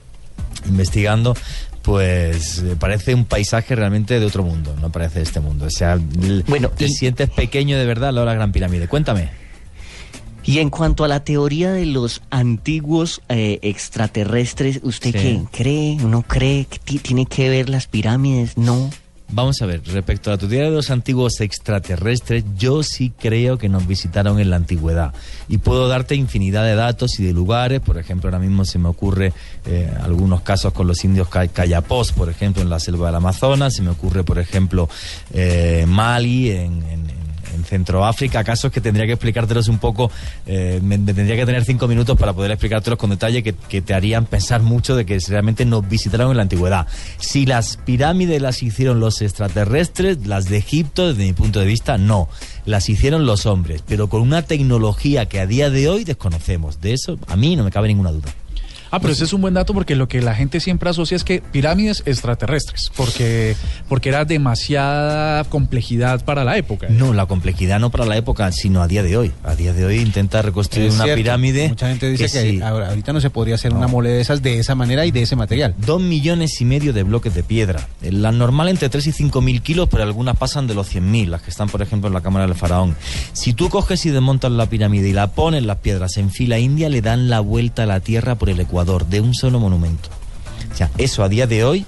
investigando, 0.66 1.36
pues 1.82 2.58
eh, 2.58 2.76
parece 2.78 3.14
un 3.14 3.24
paisaje 3.24 3.74
realmente 3.74 4.18
de 4.20 4.26
otro 4.26 4.42
mundo, 4.42 4.74
no 4.80 4.90
parece 4.90 5.20
de 5.20 5.24
este 5.24 5.40
mundo. 5.40 5.66
O 5.66 5.70
sea, 5.70 5.98
Bueno, 6.46 6.68
te 6.70 6.86
y- 6.86 6.90
sientes 6.92 7.30
pequeño 7.30 7.78
de 7.78 7.86
verdad 7.86 8.10
al 8.10 8.16
lado 8.16 8.26
de 8.26 8.32
la 8.32 8.36
Gran 8.36 8.52
Pirámide. 8.52 8.88
Cuéntame. 8.88 9.28
Y 10.48 10.60
en 10.60 10.70
cuanto 10.70 11.04
a 11.04 11.08
la 11.08 11.24
teoría 11.24 11.72
de 11.72 11.84
los 11.84 12.22
antiguos 12.30 13.20
eh, 13.28 13.58
extraterrestres, 13.60 14.80
¿usted 14.82 15.12
Sí. 15.12 15.18
qué 15.18 15.42
cree? 15.62 15.96
¿No 15.96 16.22
cree 16.22 16.64
que 16.64 16.98
tiene 16.98 17.26
que 17.26 17.50
ver 17.50 17.68
las 17.68 17.86
pirámides? 17.86 18.56
No. 18.56 18.88
Vamos 19.30 19.60
a 19.60 19.66
ver, 19.66 19.82
respecto 19.84 20.30
a 20.30 20.34
la 20.34 20.38
teoría 20.38 20.62
de 20.62 20.70
los 20.70 20.88
antiguos 20.90 21.42
extraterrestres, 21.42 22.44
yo 22.56 22.82
sí 22.82 23.12
creo 23.18 23.58
que 23.58 23.68
nos 23.68 23.86
visitaron 23.86 24.40
en 24.40 24.48
la 24.48 24.56
antigüedad. 24.56 25.12
Y 25.50 25.58
puedo 25.58 25.86
darte 25.86 26.14
infinidad 26.14 26.64
de 26.64 26.74
datos 26.74 27.20
y 27.20 27.24
de 27.24 27.34
lugares, 27.34 27.80
por 27.80 27.98
ejemplo, 27.98 28.28
ahora 28.28 28.38
mismo 28.38 28.64
se 28.64 28.78
me 28.78 28.88
ocurre 28.88 29.34
eh, 29.66 29.92
algunos 30.02 30.40
casos 30.40 30.72
con 30.72 30.86
los 30.86 31.04
indios 31.04 31.28
ca- 31.28 31.46
Cayapós, 31.46 32.12
por 32.12 32.30
ejemplo, 32.30 32.62
en 32.62 32.70
la 32.70 32.80
selva 32.80 33.08
del 33.08 33.16
Amazonas, 33.16 33.74
se 33.74 33.82
me 33.82 33.90
ocurre, 33.90 34.24
por 34.24 34.38
ejemplo, 34.38 34.88
eh, 35.34 35.84
Mali, 35.86 36.50
en, 36.52 36.82
en- 36.84 37.17
en 37.58 37.64
Centroáfrica, 37.64 38.44
casos 38.44 38.72
que 38.72 38.80
tendría 38.80 39.06
que 39.06 39.12
explicártelos 39.12 39.68
un 39.68 39.78
poco, 39.78 40.10
eh, 40.46 40.80
me, 40.82 40.98
tendría 40.98 41.36
que 41.36 41.46
tener 41.46 41.64
cinco 41.64 41.88
minutos 41.88 42.16
para 42.18 42.32
poder 42.32 42.52
explicártelos 42.52 42.98
con 42.98 43.10
detalle 43.10 43.42
que, 43.42 43.54
que 43.54 43.82
te 43.82 43.94
harían 43.94 44.26
pensar 44.26 44.62
mucho 44.62 44.96
de 44.96 45.04
que 45.04 45.18
realmente 45.28 45.64
nos 45.64 45.88
visitaron 45.88 46.30
en 46.30 46.36
la 46.36 46.42
antigüedad. 46.44 46.86
Si 47.18 47.46
las 47.46 47.76
pirámides 47.76 48.40
las 48.40 48.62
hicieron 48.62 49.00
los 49.00 49.22
extraterrestres, 49.22 50.26
las 50.26 50.48
de 50.48 50.58
Egipto, 50.58 51.08
desde 51.08 51.24
mi 51.24 51.32
punto 51.32 51.60
de 51.60 51.66
vista, 51.66 51.98
no. 51.98 52.28
Las 52.64 52.88
hicieron 52.88 53.26
los 53.26 53.46
hombres, 53.46 53.82
pero 53.86 54.08
con 54.08 54.20
una 54.20 54.42
tecnología 54.42 55.26
que 55.26 55.40
a 55.40 55.46
día 55.46 55.70
de 55.70 55.88
hoy 55.88 56.04
desconocemos. 56.04 56.80
De 56.80 56.92
eso 56.92 57.18
a 57.26 57.36
mí 57.36 57.56
no 57.56 57.64
me 57.64 57.70
cabe 57.70 57.88
ninguna 57.88 58.12
duda. 58.12 58.28
Ah, 58.90 59.00
pero 59.00 59.12
ese 59.12 59.24
es 59.24 59.32
un 59.32 59.40
buen 59.40 59.54
dato 59.54 59.74
porque 59.74 59.94
lo 59.96 60.08
que 60.08 60.22
la 60.22 60.34
gente 60.34 60.60
siempre 60.60 60.88
asocia 60.90 61.16
es 61.16 61.24
que 61.24 61.40
pirámides 61.42 62.02
extraterrestres, 62.06 62.90
porque, 62.96 63.54
porque 63.88 64.08
era 64.08 64.24
demasiada 64.24 65.44
complejidad 65.44 66.24
para 66.24 66.44
la 66.44 66.56
época. 66.56 66.86
No, 66.88 67.12
la 67.12 67.26
complejidad 67.26 67.80
no 67.80 67.90
para 67.90 68.06
la 68.06 68.16
época, 68.16 68.50
sino 68.52 68.82
a 68.82 68.88
día 68.88 69.02
de 69.02 69.16
hoy. 69.16 69.32
A 69.44 69.54
día 69.54 69.72
de 69.72 69.84
hoy 69.84 69.98
intenta 69.98 70.40
reconstruir 70.42 70.88
Es 70.88 70.94
una 70.94 71.04
cierto. 71.04 71.18
pirámide. 71.22 71.68
Mucha 71.68 71.88
gente 71.88 72.08
dice 72.10 72.24
que, 72.24 72.28
sí. 72.50 72.60
ahora- 72.62 72.88
ahorita 72.88 73.12
no 73.12 73.20
se 73.20 73.30
podría 73.30 73.56
hacer 73.56 73.72
una 73.74 73.88
mole 73.88 74.10
de 74.10 74.20
esas 74.20 74.42
de 74.42 74.58
esa 74.58 74.74
manera 74.74 75.04
y 75.06 75.10
de 75.10 75.22
ese 75.22 75.36
material. 75.36 75.74
Dos 75.78 76.00
millones 76.00 76.60
y 76.60 76.64
medio 76.64 76.92
de 76.92 77.02
bloques 77.02 77.34
de 77.34 77.42
piedra. 77.42 77.86
La 78.02 78.32
normal 78.32 78.68
entre 78.68 78.88
3 78.88 79.06
y 79.06 79.12
5 79.12 79.40
mil 79.42 79.60
kilos, 79.62 79.88
pero 79.90 80.02
algunas 80.02 80.36
pasan 80.36 80.66
de 80.66 80.74
los 80.74 80.88
100 80.88 81.10
mil, 81.10 81.30
las 81.30 81.42
que 81.42 81.50
están, 81.50 81.68
por 81.68 81.82
ejemplo, 81.82 82.08
en 82.08 82.14
la 82.14 82.20
cámara 82.22 82.46
del 82.46 82.54
faraón. 82.54 82.96
Si 83.32 83.52
tú 83.52 83.68
coges 83.68 84.06
y 84.06 84.10
desmontas 84.10 84.50
la 84.52 84.66
pirámide 84.66 85.08
y 85.08 85.12
la 85.12 85.28
pones 85.28 85.62
las 85.64 85.78
piedras 85.78 86.16
en 86.16 86.30
fila 86.30 86.58
india, 86.58 86.88
le 86.88 87.02
dan 87.02 87.28
la 87.28 87.40
vuelta 87.40 87.82
a 87.82 87.86
la 87.86 88.00
tierra 88.00 88.36
por 88.36 88.48
el 88.48 88.58
ecuador 88.60 88.77
de 88.84 89.20
un 89.20 89.34
solo 89.34 89.60
monumento. 89.60 90.08
O 90.72 90.76
sea, 90.76 90.90
eso 90.98 91.22
a 91.22 91.28
día 91.28 91.46
de 91.46 91.64
hoy, 91.64 91.86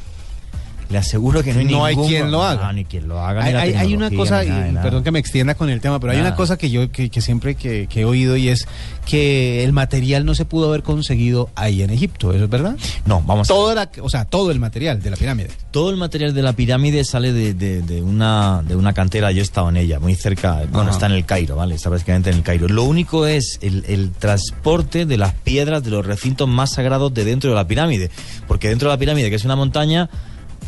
le 0.90 0.98
aseguro 0.98 1.42
que 1.42 1.52
no 1.54 1.60
hay 1.60 1.66
No 1.66 1.84
hay 1.84 1.94
ningún- 1.94 2.08
quien 2.10 2.30
lo 2.30 2.42
haga. 2.42 2.66
No, 2.66 2.72
ni 2.72 2.84
quien 2.84 3.06
lo 3.08 3.20
haga. 3.20 3.44
Hay, 3.44 3.52
la 3.52 3.60
hay- 3.62 3.74
hay 3.74 3.94
una 3.94 4.10
cosa, 4.10 4.42
ni 4.42 4.48
nada, 4.50 4.68
y 4.68 4.72
nada. 4.72 4.82
perdón 4.82 5.04
que 5.04 5.10
me 5.12 5.18
extienda 5.20 5.54
con 5.54 5.70
el 5.70 5.80
tema, 5.80 6.00
pero 6.00 6.12
hay 6.12 6.20
una 6.20 6.34
cosa 6.34 6.56
que 6.58 6.68
yo 6.70 6.90
que, 6.90 7.10
que 7.10 7.20
siempre 7.20 7.54
que, 7.54 7.86
que 7.86 8.00
he 8.00 8.04
oído 8.04 8.36
y 8.36 8.48
es 8.48 8.66
que 9.06 9.62
el 9.64 9.72
material 9.72 10.24
no 10.24 10.34
se 10.34 10.44
pudo 10.44 10.68
haber 10.68 10.82
conseguido 10.82 11.48
ahí 11.54 11.82
en 11.82 11.90
Egipto, 11.90 12.32
¿eso 12.32 12.44
es 12.44 12.50
verdad? 12.50 12.76
No, 13.06 13.22
vamos 13.22 13.48
a 13.48 13.54
Todo 13.54 13.74
la, 13.74 13.88
o 14.02 14.08
sea, 14.10 14.24
todo 14.24 14.50
el 14.50 14.58
material 14.60 15.00
de 15.02 15.10
la 15.10 15.16
pirámide. 15.16 15.50
Todo 15.70 15.90
el 15.90 15.96
material 15.96 16.34
de 16.34 16.42
la 16.42 16.52
pirámide 16.52 17.04
sale 17.04 17.32
de, 17.32 17.54
de- 17.54 17.82
de 17.82 18.02
una, 18.02 18.62
de 18.66 18.76
una 18.76 18.92
cantera, 18.92 19.30
yo 19.32 19.40
he 19.40 19.42
estado 19.42 19.68
en 19.70 19.76
ella, 19.76 19.98
muy 20.00 20.14
cerca, 20.16 20.62
bueno, 20.72 20.90
está 20.90 21.06
en 21.06 21.12
el 21.12 21.24
Cairo, 21.24 21.56
¿vale? 21.56 21.76
Está 21.76 21.88
prácticamente 21.90 22.30
en 22.30 22.36
el 22.36 22.42
Cairo. 22.42 22.68
Lo 22.68 22.84
único 22.84 23.26
es 23.26 23.58
el, 23.62 23.84
el 23.88 24.10
transporte 24.12 25.06
de 25.06 25.16
las 25.16 25.34
piedras 25.34 25.82
de 25.84 25.90
los 25.90 26.04
recintos 26.04 26.48
más 26.48 26.72
sagrados 26.72 27.12
de 27.14 27.24
dentro 27.24 27.50
de 27.50 27.56
la 27.56 27.66
pirámide. 27.66 28.10
Porque 28.48 28.68
dentro 28.68 28.88
de 28.88 28.94
la 28.94 28.98
pirámide, 28.98 29.30
que 29.30 29.36
es 29.36 29.44
una 29.44 29.56
montaña, 29.56 30.08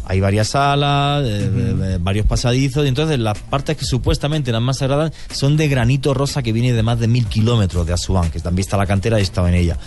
hay 0.05 0.21
varias 0.21 0.49
salas, 0.49 1.23
eh, 1.25 1.51
eh, 1.55 1.99
varios 2.01 2.27
pasadizos, 2.27 2.85
y 2.85 2.89
entonces 2.89 3.19
las 3.19 3.39
partes 3.39 3.77
que 3.77 3.85
supuestamente 3.85 4.51
eran 4.51 4.63
más 4.63 4.79
sagradas 4.79 5.13
son 5.31 5.57
de 5.57 5.69
granito 5.69 6.15
rosa 6.15 6.43
que 6.43 6.53
viene 6.53 6.73
de 6.73 6.83
más 6.83 6.99
de 6.99 7.09
mil 7.09 7.27
kilómetros 7.27 7.87
de 7.87 7.93
Asuán, 7.93 8.31
que 8.31 8.41
también 8.41 8.65
está 8.65 8.77
la 8.77 8.87
cantera 8.87 9.21
y 9.21 9.23
estaba 9.23 9.49
en 9.49 9.55
ella. 9.55 9.79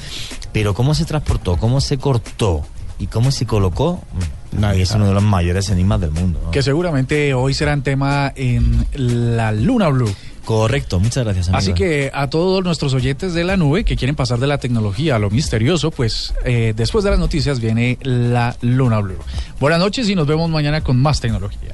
Pero 0.52 0.74
cómo 0.74 0.94
se 0.94 1.06
transportó, 1.06 1.58
cómo 1.58 1.82
se 1.82 1.98
cortó 1.98 2.66
y 2.98 3.08
cómo 3.08 3.32
se 3.32 3.46
colocó, 3.46 4.02
mm, 4.58 4.64
es 4.76 4.92
uno 4.92 5.08
de 5.08 5.14
los 5.14 5.24
mayores 5.24 5.70
enigmas 5.70 6.00
del 6.00 6.12
mundo. 6.12 6.40
¿no? 6.46 6.52
Que 6.52 6.64
seguramente 6.64 7.34
hoy 7.34 7.54
serán 7.54 7.84
tema 7.84 8.32
en 8.36 8.86
la 8.94 9.52
Luna 9.52 9.90
Blue. 9.90 10.14
Correcto, 10.46 11.00
muchas 11.00 11.24
gracias. 11.24 11.48
amigo. 11.48 11.58
Así 11.58 11.74
que 11.74 12.12
a 12.14 12.30
todos 12.30 12.64
nuestros 12.64 12.94
oyentes 12.94 13.34
de 13.34 13.44
la 13.44 13.58
nube 13.58 13.84
que 13.84 13.96
quieren 13.96 14.16
pasar 14.16 14.40
de 14.40 14.48
la 14.48 14.60
tecnología 14.60 15.16
a 15.16 15.20
lo 15.20 15.30
misterioso, 15.30 15.92
pues 15.92 16.34
eh, 16.46 16.74
después 16.76 17.04
de 17.04 17.10
las 17.10 17.20
noticias 17.20 17.60
viene 17.60 17.98
la 18.02 18.56
Luna 18.62 19.00
Blue. 19.00 19.18
Buenas 19.60 19.80
noches 19.80 20.08
y 20.08 20.16
nos 20.16 20.28
vemos 20.28 20.50
mañana 20.50 20.82
con 20.82 21.02
más 21.02 21.20
tecnología. 21.20 21.74